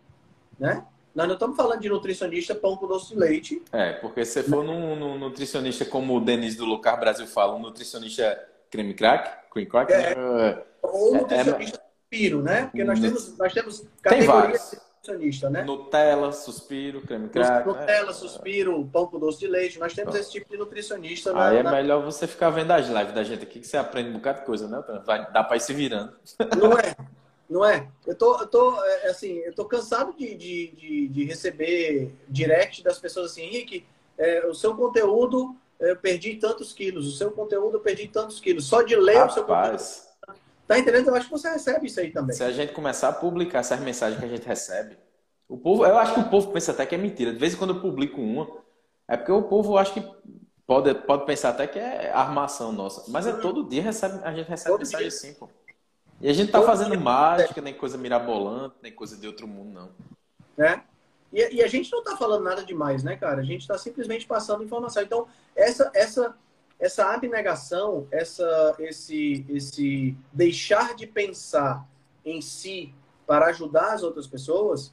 né? 0.59 0.85
Nós 1.15 1.27
não 1.27 1.35
estamos 1.35 1.57
falando 1.57 1.81
de 1.81 1.89
nutricionista 1.89 2.55
pão 2.55 2.77
com 2.77 2.87
doce 2.87 3.11
de 3.11 3.21
leite. 3.21 3.63
É, 3.71 3.93
porque 3.95 4.25
se 4.25 4.43
for 4.43 4.65
num, 4.65 4.97
num 4.97 5.19
nutricionista 5.19 5.85
como 5.85 6.17
o 6.17 6.21
Denis 6.21 6.57
do 6.57 6.65
Lucar 6.65 6.99
Brasil 6.99 7.27
fala, 7.27 7.55
um 7.55 7.59
nutricionista 7.59 8.49
creme 8.71 8.95
crack, 8.95 9.51
cream 9.53 9.67
crack, 9.67 9.93
é, 9.93 10.15
né? 10.15 10.63
ou 10.83 11.15
um 11.15 11.19
nutricionista 11.19 11.79
é, 11.79 11.81
suspiro, 11.81 12.43
né? 12.43 12.63
Porque 12.63 12.85
nós 12.85 13.01
temos, 13.01 13.39
nós 13.39 13.53
temos 13.53 13.85
categorias 14.01 14.71
de 14.71 14.77
nutricionista, 15.13 15.51
né? 15.51 15.65
Nutella, 15.65 16.33
suspiro, 16.33 17.03
creme 17.03 17.29
crack. 17.29 17.67
Né? 17.67 17.73
Nutella, 17.75 18.07
né? 18.07 18.13
suspiro, 18.13 18.89
pão 18.91 19.07
com 19.07 19.19
doce 19.19 19.41
de 19.41 19.49
leite. 19.49 19.79
Nós 19.79 19.93
temos 19.93 20.15
esse 20.15 20.33
tipo 20.33 20.51
de 20.51 20.57
nutricionista. 20.57 21.33
Aí 21.37 21.59
é 21.59 21.63
melhor 21.63 22.03
você 22.03 22.27
ficar 22.27 22.49
vendo 22.49 22.71
as 22.71 22.89
lives 22.89 23.13
da 23.13 23.23
gente 23.23 23.43
aqui, 23.43 23.61
que 23.61 23.67
você 23.67 23.77
aprende 23.77 24.09
um 24.09 24.15
bocado 24.15 24.41
de 24.41 24.47
coisa, 24.47 24.67
né? 24.67 24.83
Vai, 25.05 25.31
dá 25.31 25.45
pra 25.45 25.59
ir 25.59 25.61
se 25.61 25.75
virando. 25.75 26.15
Não 26.59 26.73
é? 26.73 26.97
Não 27.53 27.65
é? 27.65 27.87
Eu 28.07 28.15
tô, 28.15 28.41
eu 28.41 28.47
tô 28.47 28.85
é, 28.85 29.09
assim, 29.09 29.39
eu 29.39 29.55
tô 29.55 29.67
cansado 29.67 30.15
de, 30.17 30.35
de, 30.35 30.69
de, 30.69 31.09
de 31.09 31.25
receber 31.25 32.11
direct 32.29 32.83
das 32.83 32.99
pessoas 32.99 33.33
assim, 33.33 33.43
Henrique, 33.43 33.85
é, 34.17 34.47
o 34.47 34.55
seu 34.55 34.75
conteúdo 34.75 35.55
eu 35.79 35.97
perdi 35.97 36.37
tantos 36.37 36.73
quilos, 36.73 37.07
o 37.07 37.17
seu 37.17 37.31
conteúdo 37.31 37.77
eu 37.77 37.81
perdi 37.81 38.09
tantos 38.09 38.41
quilos. 38.41 38.67
Só 38.67 38.83
de 38.83 38.97
ler 38.97 39.17
Rapaz. 39.17 39.31
o 39.31 39.35
seu 39.35 39.45
conteúdo 39.45 40.13
Tá 40.67 40.79
entendendo? 40.79 41.09
Eu 41.09 41.15
acho 41.15 41.27
que 41.27 41.33
você 41.33 41.51
recebe 41.51 41.87
isso 41.87 42.01
aí 42.01 42.11
também. 42.11 42.35
Se 42.35 42.43
a 42.43 42.51
gente 42.51 42.73
começar 42.73 43.09
a 43.09 43.13
publicar 43.13 43.59
essas 43.59 43.81
mensagens 43.81 44.19
que 44.19 44.25
a 44.25 44.29
gente 44.29 44.47
recebe, 44.47 44.97
o 45.49 45.59
povo, 45.59 45.85
eu 45.85 45.99
acho 45.99 46.15
que 46.15 46.21
o 46.21 46.31
povo 46.31 46.51
pensa 46.51 46.73
até 46.73 46.87
que 46.87 46.95
é 46.95 46.99
mentira. 46.99 47.33
De 47.33 47.39
vez 47.39 47.53
em 47.53 47.57
quando 47.57 47.75
eu 47.75 47.81
publico 47.81 48.21
uma, 48.21 48.49
é 49.07 49.17
porque 49.17 49.33
o 49.33 49.43
povo 49.43 49.77
acho 49.77 49.93
que 49.93 50.03
pode, 50.67 50.95
pode 50.95 51.27
pensar 51.27 51.51
até 51.51 51.67
que 51.67 51.79
é 51.79 52.11
armação 52.13 52.73
nossa. 52.73 53.05
Mas 53.11 53.27
é 53.27 53.33
todo 53.33 53.69
dia 53.69 53.83
recebe, 53.83 54.21
a 54.25 54.33
gente 54.33 54.49
recebe 54.49 54.71
todo 54.71 54.79
mensagem 54.79 55.09
dia. 55.09 55.09
assim, 55.09 55.35
pô. 55.35 55.49
E 56.23 56.29
a 56.29 56.33
gente 56.33 56.53
tá 56.53 56.63
fazendo 56.63 56.99
mágica, 56.99 57.61
nem 57.61 57.75
coisa 57.75 57.99
mirabolante, 57.99 58.77
nem 58.81 58.93
coisa 58.93 59.17
de 59.17 59.27
outro 59.27 59.47
mundo, 59.47 59.73
não. 59.73 60.65
É. 60.65 60.81
E, 61.33 61.57
e 61.57 61.63
a 61.63 61.67
gente 61.67 61.91
não 61.91 62.03
tá 62.03 62.17
falando 62.17 62.45
nada 62.45 62.65
demais, 62.65 63.03
né, 63.03 63.17
cara? 63.17 63.41
A 63.41 63.45
gente 63.45 63.67
tá 63.67 63.77
simplesmente 63.77 64.25
passando 64.25 64.63
informação. 64.63 65.03
Então, 65.03 65.27
essa, 65.57 65.91
essa 65.95 66.37
essa 66.83 67.15
abnegação, 67.15 68.09
essa, 68.11 68.75
esse, 68.81 69.47
esse 69.49 70.17
deixar 70.33 70.97
de 70.97 71.07
pensar 71.07 71.87
em 72.25 72.41
si 72.41 72.93
para 73.25 73.47
ajudar 73.47 73.93
as 73.93 74.03
outras 74.03 74.27
pessoas 74.27 74.93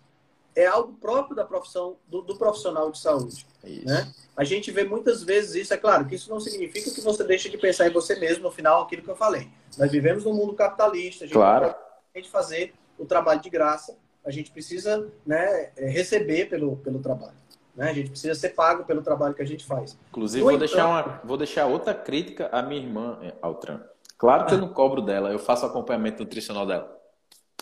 é 0.55 0.65
algo 0.65 0.93
próprio 0.93 1.35
da 1.35 1.45
profissão 1.45 1.97
do, 2.07 2.21
do 2.21 2.35
profissional 2.37 2.91
de 2.91 2.99
saúde. 2.99 3.45
Né? 3.63 4.11
A 4.35 4.43
gente 4.43 4.71
vê 4.71 4.83
muitas 4.83 5.23
vezes 5.23 5.55
isso. 5.55 5.73
É 5.73 5.77
claro 5.77 6.05
que 6.05 6.15
isso 6.15 6.29
não 6.29 6.39
significa 6.39 6.91
que 6.91 7.01
você 7.01 7.23
deixa 7.23 7.49
de 7.49 7.57
pensar 7.57 7.87
em 7.87 7.91
você 7.91 8.15
mesmo 8.15 8.43
no 8.43 8.51
final, 8.51 8.83
aquilo 8.83 9.01
que 9.01 9.09
eu 9.09 9.15
falei. 9.15 9.49
Nós 9.77 9.91
vivemos 9.91 10.23
num 10.23 10.33
mundo 10.33 10.53
capitalista. 10.53 11.23
A 11.23 11.27
gente 11.27 11.35
claro. 11.35 11.75
pode 12.13 12.29
fazer 12.29 12.73
o 12.97 13.05
trabalho 13.05 13.41
de 13.41 13.49
graça. 13.49 13.97
A 14.25 14.31
gente 14.31 14.51
precisa 14.51 15.07
né, 15.25 15.71
receber 15.77 16.49
pelo, 16.49 16.77
pelo 16.77 16.99
trabalho. 16.99 17.37
Né? 17.75 17.89
A 17.89 17.93
gente 17.93 18.09
precisa 18.09 18.35
ser 18.35 18.49
pago 18.49 18.83
pelo 18.83 19.01
trabalho 19.01 19.33
que 19.33 19.41
a 19.41 19.47
gente 19.47 19.65
faz. 19.65 19.97
Inclusive, 20.09 20.43
vou, 20.43 20.57
deixar 20.57 20.87
uma, 20.87 21.21
vou 21.23 21.37
deixar 21.37 21.65
outra 21.65 21.93
crítica 21.93 22.49
à 22.51 22.61
minha 22.61 22.81
irmã, 22.81 23.19
eh, 23.21 23.33
Altran. 23.41 23.81
Claro 24.17 24.45
que 24.45 24.53
eu 24.53 24.57
não 24.57 24.73
cobro 24.73 25.01
dela, 25.01 25.31
eu 25.31 25.39
faço 25.39 25.65
acompanhamento 25.65 26.21
nutricional 26.21 26.65
dela. 26.65 26.99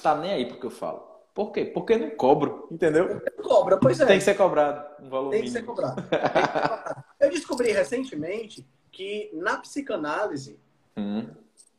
Tá 0.01 0.15
nem 0.15 0.31
aí 0.31 0.45
porque 0.47 0.65
eu 0.65 0.71
falo. 0.71 1.16
Por 1.37 1.51
quê? 1.51 1.65
Porque 1.65 1.95
não 1.95 2.09
cobro, 2.09 2.67
entendeu? 2.71 3.21
Cobra, 3.43 3.77
pois 3.77 3.99
é. 3.99 4.07
Tem 4.07 4.17
que 4.17 4.23
ser 4.23 4.33
cobrado, 4.33 4.83
um 4.99 5.07
valor 5.07 5.29
Tem 5.29 5.43
que 5.43 5.51
ser 5.51 5.63
cobrado. 5.63 6.01
Tem 6.09 6.09
que 6.09 6.33
ser 6.33 6.47
cobrado. 6.47 7.03
eu 7.19 7.29
descobri 7.29 7.71
recentemente 7.71 8.67
que 8.91 9.29
na 9.33 9.57
psicanálise, 9.57 10.59
hum. 10.97 11.27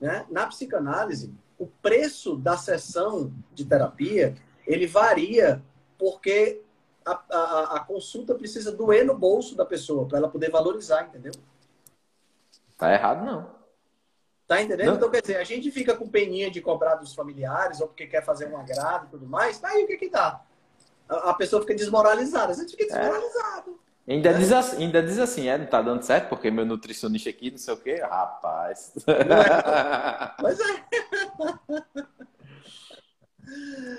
né, 0.00 0.24
na 0.30 0.46
psicanálise, 0.46 1.34
o 1.58 1.66
preço 1.66 2.36
da 2.36 2.56
sessão 2.56 3.32
de 3.52 3.64
terapia 3.64 4.36
ele 4.64 4.86
varia 4.86 5.60
porque 5.98 6.62
a, 7.04 7.20
a, 7.28 7.76
a 7.78 7.80
consulta 7.80 8.36
precisa 8.36 8.70
doer 8.70 9.04
no 9.04 9.18
bolso 9.18 9.56
da 9.56 9.66
pessoa 9.66 10.06
para 10.06 10.18
ela 10.18 10.28
poder 10.28 10.52
valorizar, 10.52 11.02
entendeu? 11.02 11.32
Tá 12.76 12.94
errado, 12.94 13.24
não. 13.24 13.57
Tá 14.48 14.62
entendendo? 14.62 14.86
Não. 14.86 14.94
Então, 14.94 15.10
quer 15.10 15.20
dizer, 15.20 15.36
a 15.36 15.44
gente 15.44 15.70
fica 15.70 15.94
com 15.94 16.08
peninha 16.08 16.50
de 16.50 16.62
cobrar 16.62 16.94
dos 16.94 17.14
familiares 17.14 17.82
ou 17.82 17.86
porque 17.86 18.06
quer 18.06 18.24
fazer 18.24 18.46
um 18.46 18.56
agrado 18.56 19.06
e 19.06 19.10
tudo 19.10 19.26
mais, 19.26 19.58
tá 19.58 19.68
aí 19.68 19.84
o 19.84 19.86
que 19.86 19.98
que 19.98 20.08
dá? 20.08 20.40
A, 21.06 21.30
a 21.30 21.34
pessoa 21.34 21.60
fica 21.60 21.74
desmoralizada, 21.74 22.52
a 22.52 22.56
gente 22.56 22.74
fica 22.74 22.96
é. 22.96 22.98
desmoralizado. 22.98 23.78
Ainda, 24.08 24.32
diz 24.32 24.50
assim, 24.50 24.84
ainda 24.84 25.02
diz 25.02 25.18
assim, 25.18 25.48
é, 25.48 25.58
não 25.58 25.66
tá 25.66 25.82
dando 25.82 26.02
certo 26.02 26.30
porque 26.30 26.50
meu 26.50 26.64
nutricionista 26.64 27.28
aqui, 27.28 27.50
não 27.50 27.58
sei 27.58 27.74
o 27.74 27.76
quê. 27.76 27.96
Rapaz. 27.96 28.94
É. 29.06 29.18
Mas 30.42 30.58
é. 30.58 30.84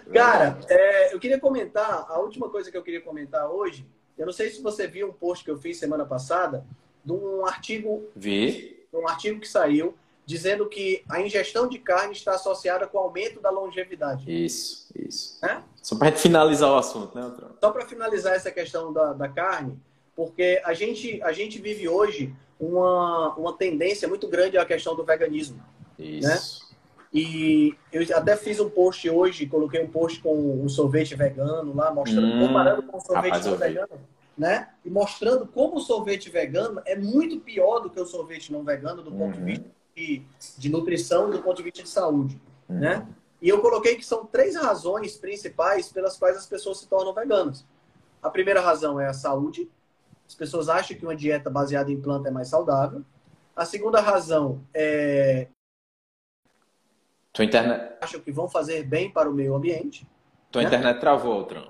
Cara, 0.12 0.58
é, 0.68 1.14
eu 1.14 1.20
queria 1.20 1.40
comentar, 1.40 2.08
a 2.10 2.18
última 2.18 2.50
coisa 2.50 2.72
que 2.72 2.78
eu 2.78 2.82
queria 2.82 3.02
comentar 3.02 3.48
hoje, 3.48 3.88
eu 4.18 4.26
não 4.26 4.34
sei 4.34 4.50
se 4.50 4.64
você 4.64 4.88
viu 4.88 5.10
um 5.10 5.14
post 5.14 5.46
que 5.46 5.52
eu 5.52 5.60
fiz 5.60 5.78
semana 5.78 6.08
passada, 6.08 6.66
de 7.06 7.12
um 7.12 7.46
artigo. 7.46 8.10
Vi. 8.16 8.88
Um 8.92 9.08
artigo 9.08 9.40
que 9.40 9.48
saiu 9.48 9.96
dizendo 10.30 10.70
que 10.70 11.04
a 11.10 11.20
ingestão 11.20 11.68
de 11.68 11.80
carne 11.80 12.14
está 12.14 12.36
associada 12.36 12.86
com 12.86 13.00
o 13.00 13.02
aumento 13.02 13.42
da 13.42 13.50
longevidade. 13.50 14.32
Isso, 14.32 14.88
isso. 14.96 15.44
É? 15.44 15.58
Só 15.82 15.98
para 15.98 16.12
finalizar 16.12 16.70
o 16.70 16.76
assunto, 16.76 17.18
né, 17.18 17.24
Antônio? 17.24 17.56
Só 17.60 17.72
para 17.72 17.84
finalizar 17.88 18.36
essa 18.36 18.52
questão 18.52 18.94
da, 18.94 19.14
da 19.14 19.28
carne, 19.28 19.76
porque 20.16 20.62
a 20.64 20.72
gente, 20.76 21.20
a 21.24 21.32
gente 21.32 21.60
vive 21.60 21.90
hoje 21.90 22.32
uma, 22.60 23.34
uma 23.38 23.58
tendência 23.58 24.08
muito 24.08 24.28
grande 24.28 24.56
à 24.56 24.64
questão 24.64 24.96
do 24.96 25.04
veganismo. 25.04 25.60
Isso. 25.98 26.28
Né? 26.28 26.78
E 27.12 27.76
eu 27.92 28.06
até 28.16 28.38
fiz 28.38 28.60
um 28.60 28.70
post 28.70 29.10
hoje, 29.10 29.48
coloquei 29.48 29.82
um 29.82 29.90
post 29.90 30.22
com 30.22 30.64
um 30.64 30.70
sorvete 30.70 31.16
vegano 31.16 31.76
lá, 31.76 31.92
mostrando, 31.92 32.28
hum, 32.28 32.48
comparando 32.48 32.84
com 32.84 32.98
o 32.98 33.02
sorvete 33.02 33.34
rapaz, 33.34 33.60
vegano, 33.60 34.00
né? 34.38 34.70
E 34.86 34.92
mostrando 34.92 35.48
como 35.48 35.78
o 35.78 35.80
sorvete 35.80 36.30
vegano 36.30 36.84
é 36.86 36.96
muito 36.96 37.40
pior 37.40 37.80
do 37.80 37.90
que 37.90 38.00
o 38.00 38.06
sorvete 38.06 38.52
não 38.52 38.64
vegano 38.64 39.02
do 39.02 39.12
ponto 39.12 39.34
de 39.34 39.40
uhum. 39.40 39.46
vista 39.46 39.79
de, 40.00 40.26
de 40.58 40.70
nutrição, 40.70 41.30
do 41.30 41.42
ponto 41.42 41.58
de 41.58 41.64
vista 41.64 41.84
de 41.84 41.90
saúde, 41.90 42.40
uhum. 42.68 42.80
né? 42.80 43.08
E 43.42 43.48
eu 43.48 43.62
coloquei 43.62 43.96
que 43.96 44.06
são 44.06 44.26
três 44.26 44.56
razões 44.56 45.18
principais 45.18 45.90
pelas 45.92 46.18
quais 46.18 46.38
as 46.38 46.46
pessoas 46.46 46.80
se 46.80 46.88
tornam 46.88 47.14
veganas. 47.14 47.66
A 48.22 48.30
primeira 48.30 48.60
razão 48.60 49.00
é 49.00 49.08
a 49.08 49.14
saúde. 49.14 49.70
As 50.28 50.36
pessoas 50.36 50.68
acham 50.68 50.98
que 50.98 51.06
uma 51.06 51.16
dieta 51.16 51.50
baseada 51.50 51.90
em 51.90 52.00
planta 52.00 52.28
é 52.28 52.32
mais 52.32 52.50
saudável. 52.50 53.04
A 53.56 53.66
segunda 53.66 54.02
razão 54.02 54.62
é 54.74 55.48
tua 57.32 57.46
internet. 57.46 57.96
Acham 58.02 58.20
que 58.20 58.32
vão 58.32 58.50
fazer 58.50 58.84
bem 58.84 59.10
para 59.10 59.30
o 59.30 59.34
meio 59.34 59.56
ambiente. 59.56 60.06
Tua 60.52 60.62
né? 60.62 60.68
internet 60.68 61.00
travou, 61.00 61.46
Tran. 61.46 61.68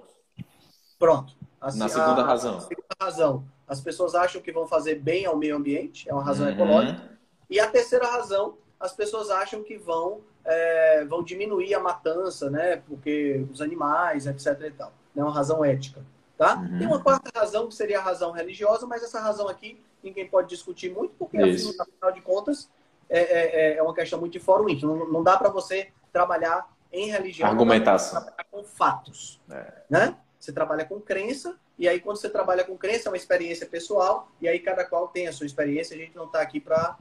Pronto. 0.97 1.35
Assim, 1.61 1.77
Na 1.77 1.87
segunda 1.87 2.21
a, 2.23 2.25
razão. 2.25 2.57
A 2.57 2.61
segunda 2.61 2.95
razão. 2.99 3.45
As 3.67 3.79
pessoas 3.79 4.15
acham 4.15 4.41
que 4.41 4.51
vão 4.51 4.65
fazer 4.65 4.95
bem 4.95 5.27
ao 5.27 5.37
meio 5.37 5.55
ambiente, 5.55 6.09
é 6.09 6.13
uma 6.13 6.23
razão 6.23 6.47
uhum. 6.47 6.53
ecológica. 6.53 7.18
E 7.49 7.59
a 7.59 7.67
terceira 7.67 8.07
razão, 8.07 8.55
as 8.79 8.93
pessoas 8.93 9.29
acham 9.29 9.63
que 9.63 9.77
vão, 9.77 10.21
é, 10.45 11.05
vão 11.05 11.23
diminuir 11.23 11.73
a 11.73 11.79
matança, 11.79 12.49
né? 12.49 12.83
Porque 12.87 13.45
os 13.51 13.61
animais, 13.61 14.27
etc. 14.27 14.61
e 14.61 14.71
tal. 14.71 14.93
É 15.15 15.23
uma 15.23 15.33
razão 15.33 15.65
ética. 15.65 16.01
Tá? 16.37 16.55
Uhum. 16.55 16.77
Tem 16.77 16.87
uma 16.87 17.01
quarta 17.01 17.37
razão, 17.37 17.67
que 17.67 17.75
seria 17.75 17.99
a 17.99 18.01
razão 18.01 18.31
religiosa, 18.31 18.87
mas 18.87 19.03
essa 19.03 19.19
razão 19.19 19.49
aqui 19.49 19.83
ninguém 20.01 20.25
pode 20.25 20.47
discutir 20.47 20.89
muito, 20.89 21.13
porque, 21.19 21.37
afinal 21.37 22.11
de 22.13 22.21
contas, 22.21 22.69
é, 23.09 23.19
é, 23.19 23.77
é 23.77 23.83
uma 23.83 23.93
questão 23.93 24.19
muito 24.19 24.33
de 24.33 24.39
fórum 24.39 24.69
íntimo. 24.69 24.95
Não, 24.95 25.11
não 25.11 25.23
dá 25.23 25.35
para 25.35 25.49
você 25.49 25.89
trabalhar 26.13 26.65
em 26.93 27.09
religião. 27.09 27.49
Argumentação. 27.49 28.21
Trabalhar 28.21 28.45
com 28.49 28.63
fatos. 28.63 29.41
É. 29.51 29.73
Né? 29.89 30.15
Você 30.39 30.53
trabalha 30.53 30.85
com 30.85 31.01
crença, 31.01 31.57
e 31.77 31.87
aí 31.87 31.99
quando 31.99 32.17
você 32.17 32.29
trabalha 32.29 32.63
com 32.63 32.77
crença, 32.77 33.09
é 33.09 33.11
uma 33.11 33.17
experiência 33.17 33.67
pessoal, 33.67 34.31
e 34.39 34.47
aí 34.47 34.59
cada 34.59 34.85
qual 34.85 35.09
tem 35.09 35.27
a 35.27 35.33
sua 35.33 35.45
experiência, 35.45 35.95
a 35.95 35.99
gente 35.99 36.15
não 36.15 36.25
está 36.25 36.39
aqui 36.39 36.59
para 36.59 36.97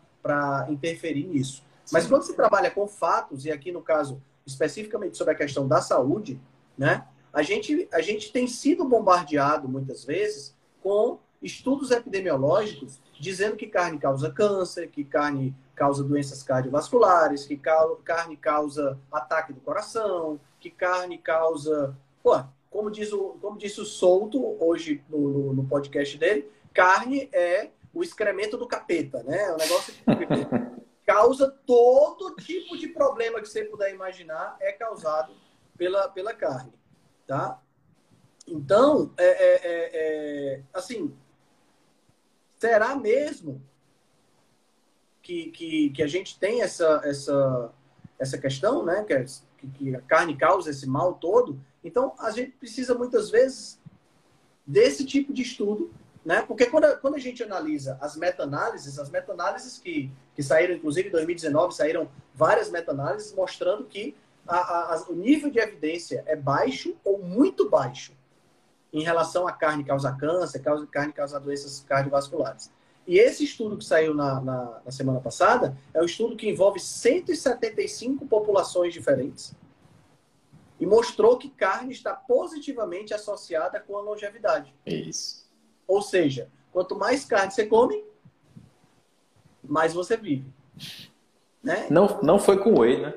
interferir 0.69 1.27
nisso. 1.27 1.62
Sim. 1.85 1.95
Mas 1.95 2.07
quando 2.07 2.23
você 2.23 2.35
trabalha 2.35 2.71
com 2.71 2.87
fatos, 2.87 3.45
e 3.45 3.51
aqui 3.51 3.73
no 3.73 3.83
caso, 3.83 4.23
especificamente 4.47 5.16
sobre 5.16 5.35
a 5.35 5.37
questão 5.37 5.66
da 5.66 5.81
saúde, 5.81 6.41
né? 6.77 7.07
A 7.33 7.43
gente, 7.43 7.89
a 7.93 8.01
gente 8.01 8.33
tem 8.33 8.47
sido 8.47 8.85
bombardeado 8.85 9.69
muitas 9.69 10.05
vezes 10.05 10.57
com 10.83 11.19
estudos 11.43 11.91
epidemiológicos 11.91 13.01
dizendo 13.21 13.57
que 13.57 13.66
carne 13.66 13.99
causa 13.99 14.31
câncer, 14.31 14.89
que 14.89 15.05
carne 15.05 15.55
causa 15.75 16.03
doenças 16.03 16.43
cardiovasculares, 16.43 17.45
que 17.45 17.57
carne 17.57 18.37
causa 18.37 18.99
ataque 19.12 19.53
do 19.53 19.61
coração, 19.61 20.41
que 20.59 20.71
carne 20.71 21.19
causa. 21.19 21.97
Pô, 22.23 22.43
como 22.71 22.91
diz 22.91 23.12
o, 23.12 23.37
como 23.41 23.59
disse 23.59 23.81
o 23.81 23.85
Souto 23.85 24.57
hoje 24.62 25.03
no, 25.09 25.53
no 25.53 25.64
podcast 25.64 26.16
dele, 26.19 26.51
carne 26.73 27.29
é 27.33 27.71
o 27.99 28.03
excremento 28.05 28.57
do 28.57 28.68
capeta, 28.68 29.24
né? 29.24 29.42
É 29.42 29.53
um 29.53 29.57
negócio 29.57 29.92
que 29.92 31.05
causa 31.05 31.51
todo 31.66 32.36
tipo 32.36 32.76
de 32.76 32.86
problema 32.88 33.40
que 33.40 33.49
você 33.49 33.64
puder 33.64 33.92
imaginar 33.92 34.57
é 34.61 34.70
causado 34.70 35.34
pela, 35.76 36.09
pela 36.09 36.32
carne, 36.32 36.72
tá? 37.26 37.61
Então, 38.46 39.12
é, 39.16 39.24
é, 39.24 39.61
é, 39.62 39.90
é 39.94 40.62
assim, 40.72 41.12
será 42.57 42.94
mesmo 42.94 43.61
que, 45.20 45.51
que, 45.51 45.90
que 45.90 46.03
a 46.03 46.07
gente 46.07 46.38
tem 46.38 46.62
essa, 46.62 47.01
essa, 47.05 47.74
essa 48.16 48.38
questão, 48.38 48.84
né? 48.84 49.05
Que, 49.05 49.66
que 49.70 49.96
a 49.96 50.01
carne 50.03 50.36
causa 50.36 50.70
esse 50.70 50.86
mal 50.86 51.14
todo. 51.14 51.61
Então, 51.82 52.14
a 52.20 52.30
gente 52.30 52.53
precisa 52.53 52.94
muitas 52.94 53.28
vezes 53.28 53.80
desse 54.64 55.05
tipo 55.05 55.32
de 55.32 55.42
estudo, 55.42 55.92
né? 56.25 56.43
Porque 56.43 56.66
quando 56.66 56.85
a, 56.85 56.97
quando 56.97 57.14
a 57.14 57.19
gente 57.19 57.43
analisa 57.43 57.99
as 58.01 58.16
meta-análises, 58.16 58.99
as 58.99 59.11
meta-análises 59.11 59.79
que, 59.79 60.11
que 60.35 60.43
saíram, 60.43 60.75
inclusive 60.75 61.09
em 61.09 61.12
2019, 61.12 61.75
saíram 61.75 62.09
várias 62.35 62.71
meta-análises 62.71 63.33
mostrando 63.33 63.85
que 63.85 64.16
a, 64.47 64.95
a, 64.95 65.05
o 65.09 65.14
nível 65.14 65.51
de 65.51 65.59
evidência 65.59 66.25
é 66.27 66.35
baixo 66.35 66.97
ou 67.05 67.19
muito 67.19 67.69
baixo 67.69 68.12
em 68.93 69.03
relação 69.03 69.47
à 69.47 69.53
carne 69.53 69.85
causa 69.85 70.12
câncer, 70.12 70.61
causa, 70.61 70.87
carne 70.87 71.12
causa 71.12 71.39
doenças 71.39 71.85
cardiovasculares. 71.87 72.71
E 73.07 73.19
esse 73.19 73.45
estudo 73.45 73.79
que 73.79 73.85
saiu 73.85 74.14
na, 74.14 74.41
na, 74.41 74.81
na, 74.85 74.91
semana 74.91 75.21
passada 75.21 75.77
é 75.95 76.01
um 76.01 76.05
estudo 76.05 76.37
que 76.37 76.49
envolve 76.49 76.79
175 76.79 78.27
populações 78.27 78.93
diferentes 78.93 79.55
e 80.79 80.87
mostrou 80.87 81.39
que 81.39 81.49
carne 81.49 81.93
está 81.93 82.14
positivamente 82.14 83.14
associada 83.14 83.81
com 83.81 83.97
a 83.97 84.03
longevidade. 84.03 84.75
Isso. 84.85 85.47
Ou 85.89 86.03
seja, 86.03 86.51
quanto 86.70 86.95
mais 86.95 87.24
carne 87.24 87.51
você 87.51 87.64
come, 87.66 88.05
mais 89.64 89.95
você 89.95 90.16
vive. 90.16 90.53
Né? 91.62 91.86
Não, 91.91 92.20
não 92.22 92.39
foi 92.39 92.62
com 92.62 92.78
whey, 92.78 93.01
né? 93.01 93.14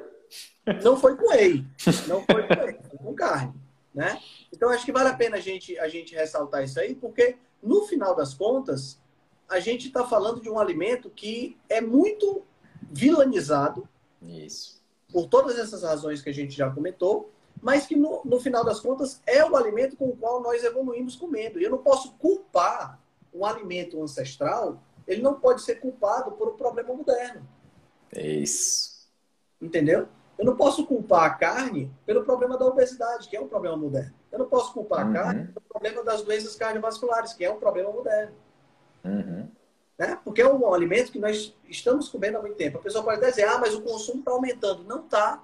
Não 0.82 0.96
foi 0.96 1.18
com 1.18 1.30
whey. 1.30 1.66
Não 2.08 2.24
foi 2.24 2.48
com 2.48 2.54
whey, 2.54 2.80
foi 2.90 2.98
com 2.98 3.14
carne. 3.14 3.54
Né? 3.94 4.20
Então, 4.54 4.70
acho 4.70 4.86
que 4.86 4.92
vale 4.92 5.10
a 5.10 5.14
pena 5.14 5.36
a 5.36 5.40
gente, 5.42 5.78
a 5.78 5.90
gente 5.90 6.16
ressaltar 6.16 6.64
isso 6.64 6.80
aí, 6.80 6.96
porque, 6.96 7.36
no 7.62 7.84
final 7.84 8.16
das 8.16 8.34
contas, 8.34 9.02
a 9.50 9.60
gente 9.60 9.88
está 9.88 10.08
falando 10.08 10.40
de 10.40 10.50
um 10.50 10.58
alimento 10.58 11.10
que 11.10 11.58
é 11.68 11.82
muito 11.82 12.44
vilanizado. 12.90 13.88
Isso. 14.22 14.82
Por 15.12 15.28
todas 15.28 15.60
essas 15.60 15.84
razões 15.84 16.22
que 16.22 16.30
a 16.30 16.34
gente 16.34 16.56
já 16.56 16.70
comentou, 16.70 17.34
mas 17.62 17.86
que, 17.86 17.96
no, 17.96 18.22
no 18.26 18.40
final 18.40 18.66
das 18.66 18.80
contas, 18.80 19.22
é 19.26 19.46
o 19.46 19.56
alimento 19.56 19.96
com 19.96 20.10
o 20.10 20.18
qual 20.18 20.42
nós 20.42 20.64
evoluímos 20.64 21.16
comendo. 21.16 21.60
E 21.60 21.64
eu 21.64 21.70
não 21.70 21.78
posso 21.78 22.14
culpar 22.14 23.00
um 23.34 23.46
alimento 23.46 24.02
ancestral, 24.02 24.82
ele 25.08 25.22
não 25.22 25.40
pode 25.40 25.62
ser 25.62 25.76
culpado 25.76 26.32
por 26.32 26.50
um 26.50 26.58
problema 26.58 26.94
moderno. 26.94 27.48
É 28.14 28.28
isso. 28.28 29.08
Entendeu? 29.62 30.08
Eu 30.38 30.46
não 30.46 30.56
posso 30.56 30.86
culpar 30.88 31.24
a 31.24 31.30
carne 31.30 31.92
pelo 32.06 32.24
problema 32.24 32.58
da 32.58 32.66
obesidade, 32.66 33.30
que 33.30 33.38
é 33.38 33.42
um 33.42 33.48
problema 33.48 33.78
moderno. 33.78 34.14
Eu 34.32 34.40
não 34.40 34.48
posso 34.48 34.74
culpar 34.74 35.06
uhum. 35.06 35.12
a 35.12 35.14
carne 35.14 35.48
pelo 35.48 35.66
problema 35.70 36.04
das 36.04 36.24
doenças 36.24 36.56
cardiovasculares, 36.56 37.34
que 37.34 37.46
é 37.46 37.52
um 37.52 37.60
problema 37.60 37.92
moderno. 37.92 38.36
Uhum. 39.04 39.48
Né? 39.98 40.20
Porque 40.24 40.42
é 40.42 40.52
um 40.52 40.74
alimento 40.74 41.12
que 41.12 41.20
nós 41.20 41.56
estamos 41.70 42.10
comendo 42.10 42.38
há 42.38 42.42
muito 42.42 42.56
tempo. 42.56 42.80
A 42.80 42.82
pessoa 42.82 43.04
pode 43.04 43.22
dizer, 43.22 43.44
ah, 43.44 43.60
mas 43.60 43.76
o 43.76 43.82
consumo 43.82 44.20
está 44.20 44.32
aumentando. 44.32 44.84
Não 44.84 45.02
está. 45.02 45.44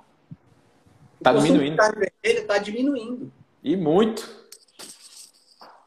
Está 1.18 1.34
diminuindo. 1.34 1.72
De 1.72 1.78
carne 1.78 2.00
vermelha 2.00 2.42
está 2.42 2.58
diminuindo. 2.58 3.34
E 3.64 3.76
muito. 3.76 4.48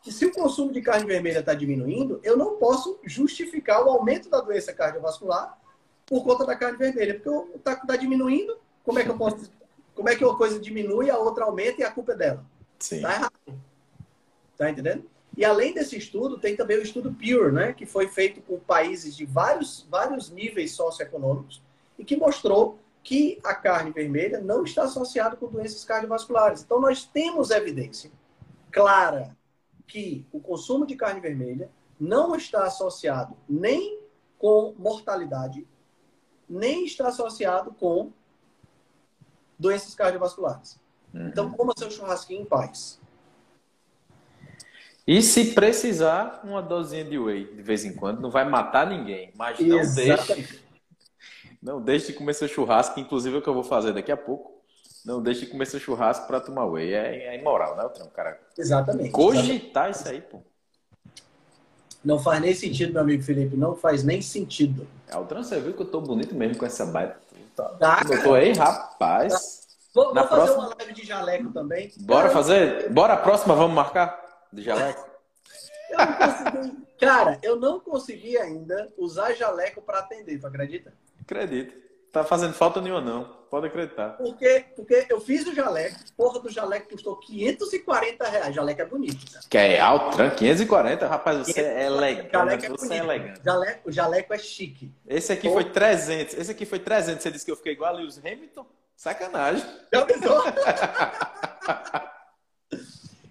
E 0.07 0.13
se 0.13 0.27
o 0.27 0.33
consumo 0.33 0.73
de 0.73 0.81
carne 0.81 1.07
vermelha 1.07 1.41
está 1.41 1.55
diminuindo, 1.55 2.21
eu 2.23 2.37
não 2.37 2.57
posso 2.57 2.99
justificar 3.05 3.85
o 3.85 3.91
aumento 3.91 4.29
da 4.29 4.41
doença 4.41 4.73
cardiovascular 4.73 5.59
por 6.07 6.25
conta 6.25 6.45
da 6.45 6.57
carne 6.57 6.79
vermelha. 6.79 7.21
Porque 7.21 7.57
está 7.57 7.77
tá 7.77 7.97
diminuindo, 7.97 8.59
como 8.85 8.99
é 8.99 9.05
que 9.05 9.11
eu 9.11 9.17
posso. 9.17 9.51
Como 9.95 10.09
é 10.09 10.17
que 10.17 10.25
uma 10.25 10.37
coisa 10.37 10.59
diminui, 10.59 11.11
a 11.11 11.19
outra 11.19 11.45
aumenta 11.45 11.83
e 11.83 11.85
a 11.85 11.91
culpa 11.91 12.13
é 12.13 12.17
dela? 12.17 12.47
Sim. 12.79 13.03
Tá 13.03 13.15
errado. 13.15 13.61
Tá 14.57 14.71
entendendo? 14.71 15.05
E 15.37 15.45
além 15.45 15.73
desse 15.73 15.97
estudo, 15.97 16.39
tem 16.39 16.57
também 16.57 16.79
o 16.79 16.83
estudo 16.83 17.13
PURE, 17.13 17.53
né, 17.53 17.73
que 17.73 17.87
foi 17.87 18.09
feito 18.09 18.41
com 18.43 18.59
países 18.59 19.17
de 19.17 19.25
vários, 19.25 19.87
vários 19.89 20.31
níveis 20.31 20.73
socioeconômicos 20.73 21.63
e 21.99 22.05
que 22.05 22.17
mostrou 22.17 22.79
que 23.03 23.41
a 23.43 23.55
carne 23.55 23.91
vermelha 23.91 24.41
não 24.41 24.65
está 24.65 24.85
associada 24.85 25.37
com 25.37 25.49
doenças 25.49 25.85
cardiovasculares. 25.85 26.63
Então, 26.63 26.81
nós 26.81 27.05
temos 27.05 27.51
evidência 27.51 28.11
clara 28.71 29.37
que 29.87 30.27
o 30.31 30.41
consumo 30.41 30.87
de 30.87 30.95
carne 30.95 31.21
vermelha 31.21 31.71
não 31.99 32.35
está 32.37 32.65
associado 32.65 33.37
nem 33.49 33.99
com 34.39 34.75
mortalidade, 34.79 35.67
nem 36.49 36.85
está 36.85 37.09
associado 37.09 37.73
com 37.73 38.13
doenças 39.59 39.95
cardiovasculares. 39.95 40.81
Uhum. 41.13 41.29
Então, 41.29 41.51
coma 41.51 41.75
seu 41.77 41.91
churrasquinho 41.91 42.43
em 42.43 42.47
paz. 42.47 43.01
E 45.07 45.21
se 45.23 45.55
precisar, 45.55 46.41
uma 46.45 46.63
dosinha 46.63 47.05
de 47.05 47.19
whey 47.19 47.53
de 47.53 47.63
vez 47.63 47.85
em 47.85 47.95
quando, 47.95 48.21
não 48.21 48.31
vai 48.31 48.49
matar 48.49 48.87
ninguém. 48.87 49.33
Mas 49.37 49.59
não 49.59 49.81
Exatamente. 49.81 50.37
deixe, 50.37 50.65
não 51.63 51.81
deixe 51.81 52.09
de 52.09 52.13
comer 52.15 52.35
seu 52.35 52.49
churrasco, 52.49 52.99
inclusive 52.99 53.37
é 53.37 53.39
o 53.39 53.43
que 53.43 53.49
eu 53.49 53.55
vou 53.55 53.65
fazer 53.65 53.93
daqui 53.93 54.11
a 54.13 54.17
pouco. 54.17 54.61
Não 55.05 55.23
deixe 55.23 55.41
de 55.41 55.47
comer 55.47 55.67
seu 55.67 55.81
churrasco 55.81 56.27
para 56.27 56.41
tomar 56.41 56.67
whey. 56.67 56.93
É, 56.93 57.27
é 57.35 57.39
imoral, 57.39 57.77
né, 57.77 57.85
Otran? 57.85 58.07
Cara, 58.09 58.39
Exatamente. 58.59 59.11
cogitar 59.11 59.91
isso 59.91 60.07
aí, 60.09 60.21
pô. 60.21 60.41
Não 62.05 62.19
faz 62.19 62.41
nem 62.41 62.55
sentido, 62.55 62.93
meu 62.95 63.03
amigo 63.03 63.23
Felipe. 63.23 63.57
Não 63.57 63.75
faz 63.77 64.03
nem 64.03 64.21
sentido. 64.23 64.87
É, 65.09 65.17
Otran, 65.17 65.43
você 65.43 65.61
viu 65.61 65.75
que 65.75 65.83
eu 65.83 65.87
tô 65.87 66.01
bonito 66.01 66.35
mesmo 66.35 66.57
com 66.59 66.67
essa 66.67 66.85
baita. 66.87 67.19
Tá. 67.57 67.69
Tá, 67.71 68.01
Eu 68.11 68.23
tô 68.23 68.35
aí, 68.35 68.53
rapaz. 68.53 69.67
Vou, 69.95 70.15
Na 70.15 70.21
vou 70.23 70.29
fazer 70.31 70.43
próxima- 70.53 70.67
uma 70.69 70.77
live 70.79 70.93
de 70.95 71.05
jaleco 71.07 71.51
também. 71.53 71.93
Bora 72.01 72.23
Cara, 72.23 72.33
fazer? 72.33 72.91
Bora 72.91 73.13
a 73.15 73.17
próxima, 73.17 73.55
vamos 73.55 73.75
marcar? 73.75 74.19
De 74.53 74.63
jaleco? 74.63 75.09
Eu 75.91 75.99
não 75.99 76.17
consegui, 76.17 76.77
cara, 77.01 77.39
eu 77.43 77.57
não 77.57 77.81
consegui 77.81 78.39
ainda 78.39 78.89
usar 78.97 79.33
jaleco 79.35 79.83
para 79.83 79.99
atender, 79.99 80.39
tu 80.39 80.47
acredita? 80.47 80.93
Acredito. 81.23 81.75
Tá 82.13 82.25
fazendo 82.25 82.53
falta 82.55 82.81
nenhuma, 82.81 83.01
não. 83.01 83.39
Pode 83.51 83.67
acreditar. 83.67 84.11
Porque, 84.11 84.65
porque 84.77 85.07
eu 85.09 85.21
fiz 85.21 85.47
o 85.47 85.55
jaleco, 85.55 85.97
porra 86.17 86.39
do 86.41 86.49
jaleco 86.49 86.89
custou 86.91 87.17
540 87.17 88.29
reais. 88.29 88.55
Jaleco 88.55 88.81
é 88.83 88.85
bonito, 88.85 89.31
cara. 89.33 89.45
Que 89.49 89.59
é 89.59 89.81
Altran, 89.81 90.31
540. 90.31 91.07
Rapaz, 91.07 91.39
você 91.39 91.61
é 91.61 91.87
elegante. 91.87 92.31
Jaleco 92.33 92.65
é 92.65 92.69
Você 92.69 92.85
é 92.85 92.89
bonito. 92.89 93.05
elegante. 93.05 93.41
Jaleco, 93.45 93.89
o 93.89 93.93
jaleco 93.93 94.35
é 94.35 94.39
chique. 94.39 94.93
Esse 95.07 95.33
aqui 95.33 95.49
foi 95.51 95.65
300. 95.65 96.35
Esse 96.39 96.51
aqui 96.53 96.65
foi 96.67 96.79
300. 96.79 97.23
Você 97.23 97.31
disse 97.31 97.45
que 97.45 97.51
eu 97.51 97.57
fiquei 97.57 97.73
igual 97.73 97.93
a 97.93 97.97
Lewis 97.99 98.19
Hamilton? 98.19 98.67
Sacanagem. 98.97 99.65
Já 99.93 100.05
pensou? 100.05 100.43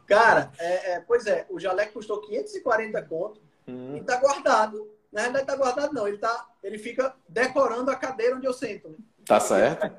Cara, 0.08 0.52
é, 0.58 0.94
é, 0.94 1.00
pois 1.02 1.26
é, 1.28 1.46
o 1.50 1.60
jaleco 1.60 1.94
custou 1.94 2.20
540 2.22 3.02
conto 3.04 3.42
Hum, 3.68 3.96
e 3.96 4.02
tá 4.02 4.16
guardado. 4.18 4.90
Na 5.12 5.24
verdade, 5.24 5.46
tá 5.46 5.56
guardado 5.56 5.94
não. 5.94 6.08
Ele, 6.08 6.18
tá, 6.18 6.48
ele 6.64 6.78
fica 6.78 7.16
decorando 7.28 7.90
a 7.90 7.96
cadeira 7.96 8.36
onde 8.36 8.46
eu 8.46 8.54
sento. 8.54 8.90
né? 8.90 8.96
tá 9.26 9.40
certo. 9.40 9.92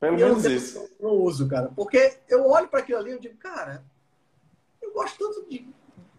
Pelo 0.00 0.18
eu 0.18 0.26
menos 0.28 0.44
não, 0.44 0.50
isso. 0.50 0.90
não 1.00 1.10
uso, 1.12 1.48
cara. 1.48 1.70
Porque 1.74 2.18
eu 2.28 2.46
olho 2.48 2.68
para 2.68 2.80
aquilo 2.80 2.98
ali 2.98 3.10
e 3.10 3.12
eu 3.14 3.18
digo, 3.20 3.36
cara, 3.38 3.82
eu 4.82 4.92
gosto 4.92 5.18
tanto 5.18 5.48
de. 5.48 5.66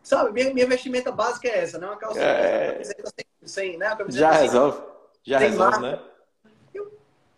Sabe, 0.01 0.31
minha, 0.31 0.53
minha 0.53 0.67
vestimenta 0.67 1.11
básica 1.11 1.47
é 1.47 1.59
essa, 1.59 1.77
né? 1.79 1.85
Uma 1.87 1.97
calça 1.97 2.19
É. 2.19 2.65
uma 2.67 2.71
camiseta 2.73 3.11
sem, 3.15 3.25
sem, 3.71 3.77
né? 3.77 3.95
Já 4.09 4.33
sem- 4.33 4.41
resolve. 4.41 4.81
Já 5.23 5.37
resolve, 5.39 5.79
marca. 5.79 5.97
né? 6.03 6.11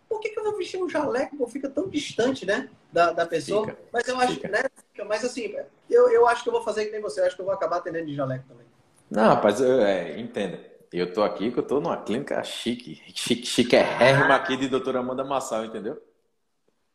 Por 0.09 0.19
que, 0.21 0.29
que 0.29 0.39
eu 0.39 0.43
vou 0.43 0.57
vestir 0.57 0.81
um 0.81 0.89
jaleco? 0.89 1.35
Pô, 1.37 1.47
fica 1.47 1.69
tão 1.69 1.89
distante, 1.89 2.45
né? 2.45 2.69
Da, 2.91 3.11
da 3.11 3.25
pessoa. 3.25 3.65
Fica. 3.67 3.77
Mas 3.91 4.07
eu 4.07 4.17
acho, 4.19 4.33
Fica. 4.35 4.47
né? 4.47 4.63
Mas 5.05 5.23
assim, 5.23 5.53
eu, 5.89 6.09
eu 6.09 6.25
acho 6.27 6.43
que 6.43 6.49
eu 6.49 6.53
vou 6.53 6.63
fazer 6.63 6.85
que 6.85 6.91
nem 6.91 7.01
você. 7.01 7.19
Eu 7.21 7.25
acho 7.25 7.35
que 7.35 7.41
eu 7.41 7.45
vou 7.45 7.53
acabar 7.53 7.77
atendendo 7.77 8.05
de 8.07 8.15
jaleco 8.15 8.45
também. 8.47 8.65
Não, 9.11 9.23
rapaz, 9.35 9.59
eu- 9.61 9.81
é, 9.81 10.17
entenda. 10.19 10.59
Eu 10.91 11.11
tô 11.11 11.23
aqui 11.23 11.51
que 11.51 11.59
eu 11.59 11.63
tô 11.63 11.79
numa 11.79 11.97
clínica 11.97 12.41
chique. 12.43 13.01
Chique, 13.13 13.45
chiquérrima 13.45 14.35
aqui 14.35 14.55
de 14.55 14.67
doutora 14.67 14.99
Amanda 14.99 15.23
Massal, 15.23 15.65
entendeu? 15.65 16.01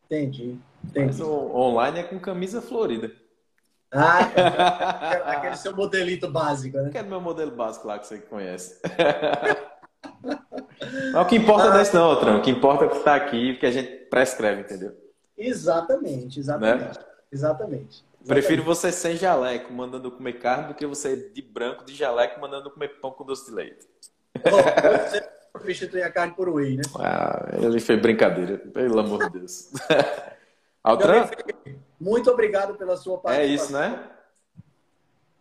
Entendi. 0.05 0.57
Mas 0.83 0.95
Entendi. 0.95 1.23
o 1.23 1.55
online 1.55 1.99
é 1.99 2.03
com 2.03 2.19
camisa 2.19 2.61
florida. 2.61 3.11
Ah, 3.91 4.19
aquele 5.37 5.55
seu 5.55 5.75
modelito 5.75 6.27
básico, 6.29 6.77
né? 6.77 6.89
Que 6.89 6.97
é 6.97 7.03
do 7.03 7.09
meu 7.09 7.21
modelo 7.21 7.51
básico 7.51 7.87
lá 7.87 7.99
que 7.99 8.07
você 8.07 8.17
conhece. 8.19 8.81
Mas 11.13 11.25
o 11.25 11.25
que 11.25 11.35
importa 11.35 11.69
não 11.69 11.79
é 11.79 11.81
isso 11.81 11.95
não, 11.95 12.11
Otran. 12.11 12.37
O 12.37 12.41
que 12.41 12.51
importa 12.51 12.85
é 12.85 12.87
que 12.89 12.99
tá 12.99 13.15
aqui, 13.15 13.55
que 13.55 13.65
a 13.65 13.71
gente 13.71 13.89
prescreve, 14.09 14.61
entendeu? 14.61 14.91
Exatamente, 15.37 16.39
exatamente. 16.39 16.99
Exatamente. 17.31 18.03
Prefiro 18.25 18.63
você 18.63 18.91
sem 18.91 19.15
jaleco, 19.17 19.73
mandando 19.73 20.11
comer 20.11 20.33
carne, 20.33 20.69
do 20.69 20.73
que 20.73 20.85
você 20.85 21.29
de 21.29 21.41
branco, 21.41 21.83
de 21.83 21.93
jaleco, 21.93 22.39
mandando 22.39 22.71
comer 22.71 22.99
pão 22.99 23.11
com 23.11 23.25
doce 23.25 23.45
de 23.45 23.51
leite. 23.51 23.87
Ó, 24.37 25.09
Você 25.09 25.29
substitui 25.57 26.01
a 26.01 26.11
carne 26.11 26.33
por 26.33 26.49
whey, 26.49 26.77
né? 26.77 26.83
Ah, 26.99 27.49
ele 27.61 27.79
fez 27.79 28.01
brincadeira, 28.01 28.57
pelo 28.57 28.99
amor 28.99 29.29
de 29.29 29.39
Deus. 29.39 29.71
Meu 29.89 29.99
Altran, 30.83 31.29
Muito 31.99 32.29
obrigado 32.29 32.75
pela 32.75 32.97
sua 32.97 33.15
é 33.15 33.21
participação. 33.21 33.65
isso, 33.65 33.73
né? 33.73 34.09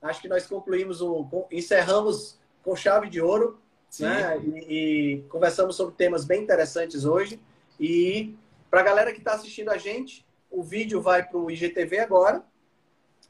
Acho 0.03 0.21
que 0.21 0.29
nós 0.29 0.47
concluímos 0.47 1.01
o. 1.01 1.47
encerramos 1.51 2.39
com 2.63 2.75
chave 2.75 3.09
de 3.09 3.21
ouro, 3.21 3.61
Sim. 3.89 4.05
né? 4.05 4.39
E, 4.39 5.17
e 5.17 5.23
conversamos 5.29 5.77
sobre 5.77 5.95
temas 5.95 6.25
bem 6.25 6.43
interessantes 6.43 7.05
hoje. 7.05 7.41
E 7.79 8.37
para 8.71 8.81
a 8.81 8.85
galera 8.85 9.13
que 9.13 9.19
está 9.19 9.35
assistindo 9.35 9.71
a 9.71 9.79
gente, 9.79 10.25
o 10.51 10.63
vídeo 10.63 11.01
vai 11.01 11.25
para 11.25 11.39
o 11.39 11.51
IGTV 11.51 12.01
agora, 12.01 12.43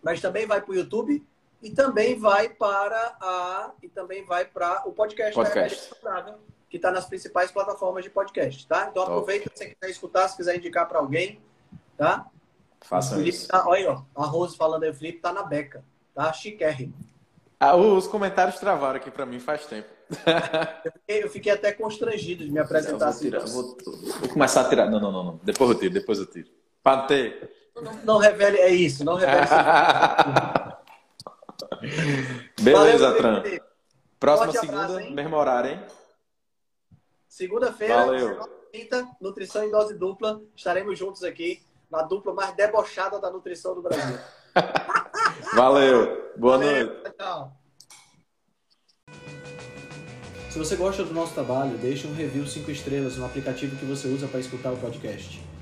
mas 0.03 0.21
também 0.21 0.47
vai 0.47 0.61
para 0.61 0.71
o 0.71 0.75
YouTube 0.75 1.25
e 1.63 1.71
também 1.71 2.19
vai 2.19 2.49
para 2.49 3.17
a 3.21 3.71
e 3.83 3.89
também 3.89 4.25
vai 4.25 4.45
para 4.45 4.83
o 4.87 4.93
podcast, 4.93 5.35
Podcast. 5.35 5.95
Que 6.69 6.77
está 6.77 6.91
nas 6.91 7.05
principais 7.05 7.51
plataformas 7.53 8.03
de 8.03 8.11
podcast, 8.11 8.67
tá? 8.67 8.89
Então 8.91 9.05
Top. 9.05 9.13
aproveita 9.13 9.51
se 9.51 9.57
você 9.57 9.75
quiser 9.75 9.91
escutar, 9.91 10.29
se 10.29 10.37
quiser 10.37 10.57
indicar 10.57 10.89
para 10.89 10.99
alguém, 10.99 11.41
tá? 11.97 12.27
Felipe 13.11 13.29
isso. 13.29 13.47
tá, 13.47 13.67
olha 13.69 13.79
aí, 13.79 13.87
ó, 13.87 14.03
a 14.15 14.27
Rose 14.27 14.57
falando 14.57 14.83
aí, 14.83 14.91
o 14.91 14.95
Felipe 14.95 15.21
tá 15.21 15.33
na 15.33 15.43
beca, 15.43 15.85
tá? 16.15 16.33
Chiquérrimo. 16.33 16.95
Ah, 17.61 17.77
os 17.77 18.09
comentários 18.09 18.59
travaram 18.59 18.97
aqui 18.97 19.09
pra 19.11 19.25
mim 19.25 19.39
faz 19.39 19.67
tempo. 19.67 19.89
Eu 20.85 20.93
fiquei, 20.93 21.25
eu 21.25 21.31
fiquei 21.31 21.53
até 21.53 21.73
constrangido 21.73 22.45
de 22.45 22.51
me 22.51 22.59
apresentar 22.59 22.99
vou, 22.99 23.09
assim. 23.09 23.25
tirar, 23.31 23.47
vou, 23.47 23.79
vou 24.21 24.29
começar 24.29 24.61
a 24.61 24.69
tirar. 24.69 24.91
Não, 24.91 25.01
não, 25.01 25.11
não, 25.11 25.25
não. 25.25 25.41
Depois 25.43 25.71
eu 25.71 25.79
tiro, 25.79 25.95
depois 25.95 26.19
eu 26.19 26.27
tiro. 26.27 26.51
Pra 26.83 27.07
não. 27.81 27.93
Não, 28.05 28.19
revele, 28.19 28.59
é 28.59 28.71
isso, 28.71 29.05
não 29.05 29.15
revele. 29.15 29.47
Beleza, 32.61 33.07
Valeu, 33.07 33.19
Tran. 33.19 33.43
Felipe. 33.43 33.65
Próxima 34.21 34.53
Forte 34.53 34.67
segunda, 34.67 35.11
mesmo 35.11 35.37
horário, 35.37 35.71
hein? 35.73 35.83
Segunda-feira, 37.29 38.07
Valeu. 38.07 38.39
19h30, 38.73 39.09
nutrição 39.21 39.65
em 39.65 39.71
dose 39.71 39.95
dupla. 39.95 40.41
Estaremos 40.55 40.99
juntos 40.99 41.25
aqui 41.25 41.63
na 41.91 42.03
dupla 42.03 42.33
mais 42.33 42.55
debochada 42.55 43.19
da 43.19 43.31
nutrição 43.31 43.75
do 43.75 43.83
Brasil. 43.83 44.19
Valeu. 45.55 46.33
Boa 46.37 46.59
Valeu, 46.59 46.87
noite. 46.87 47.15
Tchau. 47.19 47.53
Se 50.51 50.59
você 50.59 50.77
gosta 50.77 51.03
do 51.03 51.15
nosso 51.15 51.33
trabalho, 51.33 51.79
deixe 51.79 52.07
um 52.07 52.15
review 52.15 52.47
5 52.47 52.71
estrelas 52.71 53.17
no 53.17 53.25
aplicativo 53.25 53.75
que 53.75 53.87
você 53.87 54.07
usa 54.07 54.29
para 54.29 54.39
escutar 54.39 54.71
o 54.71 54.77
podcast. 54.77 55.41